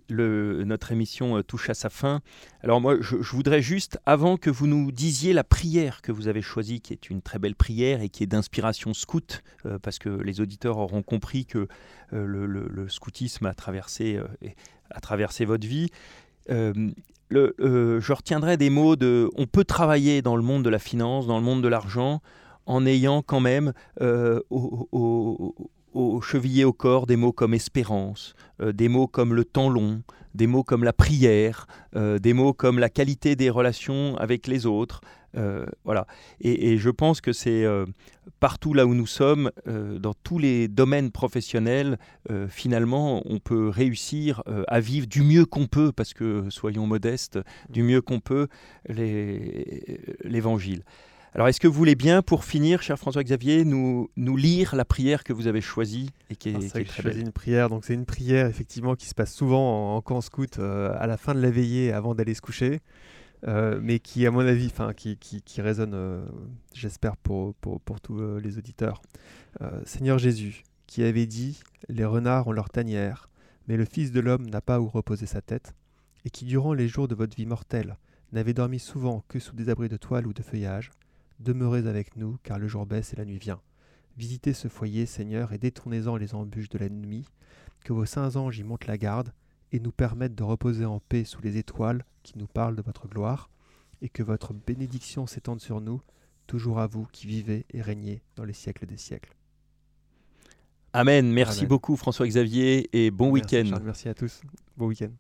le, 0.10 0.64
notre 0.64 0.92
émission 0.92 1.42
touche 1.44 1.70
à 1.70 1.74
sa 1.74 1.90
fin. 1.90 2.22
Alors 2.62 2.82
moi, 2.82 2.98
je, 3.00 3.16
voudrais 3.16 3.62
juste, 3.62 4.00
avant 4.06 4.38
que 4.38 4.50
vous 4.50 4.68
nous 4.68 4.92
disiez 4.92 5.34
la 5.34 5.44
prière 5.44 6.02
que 6.02 6.12
vous 6.12 6.28
avez 6.28 6.42
choisie, 6.42 6.82
qui 6.82 6.94
est 6.94 7.10
une 7.10 7.22
très 7.22 7.40
belle 7.40 7.56
prière 7.56 8.02
et 8.02 8.10
qui 8.10 8.24
est 8.24 8.28
d'inspiration 8.28 8.94
scout, 8.94 9.44
parce 9.82 10.00
que 10.00 10.10
les 10.10 10.42
auditeurs 10.42 10.78
auront 10.78 11.04
compris 11.04 11.46
que 11.46 11.68
le, 12.12 12.88
scoutisme 12.90 13.46
a 13.46 13.54
traversé, 13.54 14.20
a 14.92 15.00
traversé 15.00 15.46
votre 15.46 15.68
vie. 15.68 15.90
Le, 17.30 17.56
je 18.00 18.14
retiendrai 18.14 18.56
des 18.56 18.70
mots 18.70 18.96
de 18.96 19.30
on 19.36 19.48
peut 19.48 19.66
travailler 19.66 20.22
dans 20.22 20.36
le 20.36 20.44
monde 20.44 20.64
de 20.64 20.70
la 20.70 20.80
finance, 20.80 21.28
dans 21.28 21.38
le 21.38 21.44
monde 21.44 21.62
de 21.62 21.68
l'argent, 21.68 22.22
en 22.68 22.86
ayant 22.86 23.22
quand 23.22 23.40
même 23.40 23.74
euh, 24.02 24.40
au, 24.52 25.56
chevillé 26.22 26.64
au 26.66 26.74
corps 26.74 27.08
des 27.08 27.16
mots 27.16 27.32
comme 27.32 27.54
espérance, 27.54 28.36
euh, 28.62 28.72
des 28.72 28.90
mots 28.90 29.08
comme 29.08 29.34
le 29.34 29.46
temps 29.46 29.70
long, 29.70 30.04
des 30.38 30.48
mots 30.48 30.64
comme 30.64 30.84
la 30.84 30.94
prière, 30.94 31.68
euh, 31.96 32.20
des 32.20 32.34
mots 32.34 32.54
comme 32.54 32.80
la 32.80 32.90
qualité 32.90 33.36
des 33.36 33.50
relations 33.50 34.16
avec 34.18 34.48
les 34.48 34.66
autres. 34.66 35.02
voilà. 35.84 36.08
Et, 36.42 36.80
je 36.80 36.90
pense 36.90 37.22
que 37.22 37.32
c'est 37.32 37.64
partout 38.40 38.74
là 38.74 38.88
où 38.88 38.96
nous 38.96 39.06
sommes, 39.06 39.52
dans 39.68 40.16
tous 40.24 40.40
les 40.40 40.68
domaines 40.68 41.12
professionnels, 41.12 42.00
finalement, 42.50 43.22
on 43.26 43.38
peut 43.38 43.70
réussir 43.70 44.42
à 44.68 44.80
vivre 44.80 45.06
du 45.06 45.22
mieux 45.22 45.46
qu'on 45.46 45.68
peut, 45.68 45.92
parce 45.92 46.16
que 46.16 46.50
soyons 46.50 46.88
modestes, 46.88 47.38
du 47.70 47.84
mieux 47.84 48.02
qu'on 48.02 48.20
peut 48.20 48.48
l'évangile. 50.24 50.82
Alors, 51.38 51.50
est-ce 51.50 51.60
que 51.60 51.68
vous 51.68 51.76
voulez 51.76 51.94
bien, 51.94 52.24
pour 52.24 52.44
finir, 52.46 52.82
cher 52.82 52.98
François-Xavier, 52.98 53.64
nous, 53.64 54.10
nous 54.18 54.36
lire 54.36 54.76
la 54.76 54.86
prière 54.86 55.24
que 55.24 55.34
vous 55.34 55.46
avez 55.46 55.62
choisie 55.62 56.10
et 56.32 56.36
qui 56.36 56.50
est, 56.50 56.56
ah, 56.56 56.84
très 56.84 57.04
belle 57.04 57.20
une 57.20 57.32
prière, 57.32 57.70
donc 57.70 57.86
c'est 57.86 57.94
une 57.94 58.08
prière 58.08 58.48
effectivement 58.48 58.96
qui 58.96 59.06
se 59.06 59.14
passe 59.14 59.36
souvent 59.36 59.96
en, 59.96 60.02
camp 60.02 60.20
scout 60.22 60.58
euh, 60.58 60.98
à 60.98 61.06
la 61.06 61.16
fin 61.16 61.36
de 61.36 61.40
la 61.40 61.52
veillée 61.52 61.94
avant 61.94 62.16
d'aller 62.16 62.34
se 62.34 62.42
coucher, 62.42 62.80
euh, 63.48 63.80
mais 63.84 64.00
qui, 64.00 64.26
à 64.26 64.32
mon 64.32 64.40
avis, 64.40 64.66
enfin, 64.66 64.94
qui, 64.96 65.16
qui, 65.16 65.62
résonne, 65.62 65.94
euh, 65.94 66.26
j'espère, 66.74 67.16
pour, 67.18 67.54
pour, 67.54 67.82
pour, 67.82 68.02
tous 68.02 68.20
les 68.40 68.58
auditeurs. 68.58 69.04
Seigneur 69.86 70.18
Jésus, 70.18 70.64
qui 70.88 71.04
avait 71.04 71.28
dit 71.28 71.60
Les 71.88 72.06
renards 72.06 72.48
ont 72.48 72.52
leur 72.52 72.72
tanière, 72.72 73.30
mais 73.68 73.78
le 73.78 73.86
Fils 73.86 74.12
de 74.12 74.22
l'homme 74.22 74.50
n'a 74.50 74.62
pas 74.62 74.80
où 74.80 74.88
reposer 74.88 75.28
sa 75.28 75.42
tête, 75.42 75.76
et 76.26 76.32
qui, 76.32 76.46
durant 76.46 76.74
les 76.74 76.88
jours 76.88 77.08
de 77.08 77.14
votre 77.14 77.38
vie 77.38 77.46
mortelle, 77.46 77.96
n'avait 78.32 78.56
dormi 78.56 78.80
souvent 78.80 79.24
que 79.28 79.38
sous 79.38 79.56
des 79.56 79.70
abris 79.70 79.88
de 79.88 79.98
toile 79.98 80.26
ou 80.26 80.34
de 80.34 80.42
feuillage, 80.42 80.90
Demeurez 81.40 81.88
avec 81.88 82.16
nous, 82.16 82.38
car 82.44 82.60
le 82.60 82.68
jour 82.68 82.86
baisse 82.86 83.14
et 83.14 83.18
la 83.18 83.26
nuit 83.26 83.38
vient. 83.38 83.62
Visitez 84.18 84.54
ce 84.54 84.68
foyer, 84.68 85.06
Seigneur, 85.06 85.54
et 85.54 85.58
détournez-en 85.58 86.16
les 86.16 86.34
embûches 86.34 86.70
de 86.70 86.80
l'ennemi, 86.80 87.26
que 87.84 87.94
vos 87.94 88.06
saints 88.06 88.36
anges 88.36 88.58
y 88.58 88.64
montent 88.64 88.88
la 88.88 88.98
garde, 88.98 89.34
et 89.72 89.80
nous 89.80 89.92
permettent 89.92 90.36
de 90.36 90.44
reposer 90.44 90.86
en 90.86 91.00
paix 91.00 91.24
sous 91.24 91.42
les 91.42 91.58
étoiles 91.58 92.04
qui 92.24 92.38
nous 92.38 92.48
parlent 92.48 92.76
de 92.76 92.82
votre 92.82 93.08
gloire, 93.08 93.50
et 94.02 94.10
que 94.10 94.24
votre 94.24 94.54
bénédiction 94.54 95.28
s'étende 95.28 95.62
sur 95.62 95.82
nous, 95.82 96.02
toujours 96.48 96.80
à 96.80 96.88
vous 96.88 97.08
qui 97.12 97.28
vivez 97.28 97.66
et 97.72 97.82
régnez 97.82 98.22
dans 98.36 98.46
les 98.46 98.54
siècles 98.54 98.86
des 98.86 98.98
siècles. 98.98 99.36
Amen. 100.94 101.32
Merci 101.32 101.68
beaucoup 101.68 101.96
François-Xavier 101.96 102.90
et 102.94 103.12
bon 103.12 103.30
week-end. 103.30 103.80
Merci 103.84 104.10
à 104.10 104.14
tous. 104.14 104.42
Bon 104.78 104.88
week-end. 104.88 105.12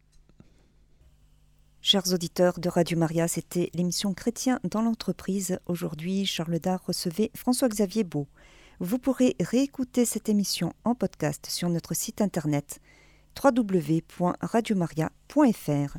Chers 1.82 2.14
auditeurs 2.14 2.60
de 2.60 2.70
Radio 2.70 2.98
Maria, 2.98 3.28
c'était 3.28 3.70
l'émission 3.74 4.14
Chrétien 4.14 4.60
dans 4.64 4.82
l'entreprise. 4.82 5.60
Aujourd'hui, 5.68 6.26
Charles 6.26 6.60
Dard 6.60 6.84
recevait 6.86 7.32
François-Xavier 7.36 8.04
Beau. 8.04 8.28
Vous 8.80 9.00
pourrez 9.00 9.36
réécouter 9.40 10.04
cette 10.04 10.28
émission 10.28 10.74
en 10.84 10.96
podcast 10.96 11.48
sur 11.50 11.70
notre 11.70 11.94
site 11.94 12.20
internet 12.20 12.82
www.radiomaria.fr. 13.42 15.98